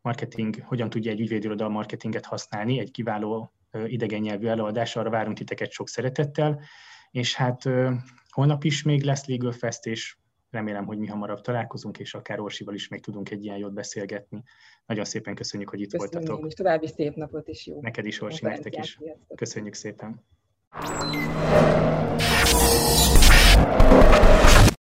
marketing, 0.00 0.62
hogyan 0.64 0.90
tudja 0.90 1.10
egy 1.10 1.20
ügyvédiroda 1.20 1.64
a 1.64 1.68
marketinget 1.68 2.26
használni, 2.26 2.78
egy 2.78 2.90
kiváló 2.90 3.52
idegen 3.86 4.20
nyelvű 4.20 4.46
előadás, 4.46 4.96
arra 4.96 5.10
várunk 5.10 5.36
titeket 5.36 5.70
sok 5.70 5.88
szeretettel, 5.88 6.60
és 7.10 7.34
hát 7.34 7.62
holnap 8.28 8.64
is 8.64 8.82
még 8.82 9.02
lesz 9.02 9.26
Legal 9.26 9.52
Fest, 9.52 9.86
és 9.86 10.16
Remélem, 10.52 10.86
hogy 10.86 10.98
mi 10.98 11.06
hamarabb 11.06 11.40
találkozunk, 11.40 11.98
és 11.98 12.14
akár 12.14 12.40
Orsival 12.40 12.74
is 12.74 12.88
még 12.88 13.00
tudunk 13.00 13.30
egy 13.30 13.44
ilyen 13.44 13.56
jót 13.56 13.72
beszélgetni. 13.72 14.42
Nagyon 14.86 15.04
szépen 15.04 15.34
köszönjük, 15.34 15.68
hogy 15.68 15.80
itt 15.80 15.90
Köszönöm 15.90 16.24
voltatok. 16.24 16.46
És 16.46 16.54
további 16.54 16.86
szép 16.86 17.14
napot 17.14 17.48
is 17.48 17.66
jó. 17.66 17.80
Neked 17.80 18.06
is, 18.06 18.20
Orsi, 18.20 18.44
nektek 18.44 18.76
is. 18.76 18.98
Köszönjük 19.34 19.74
szépen. 19.74 20.24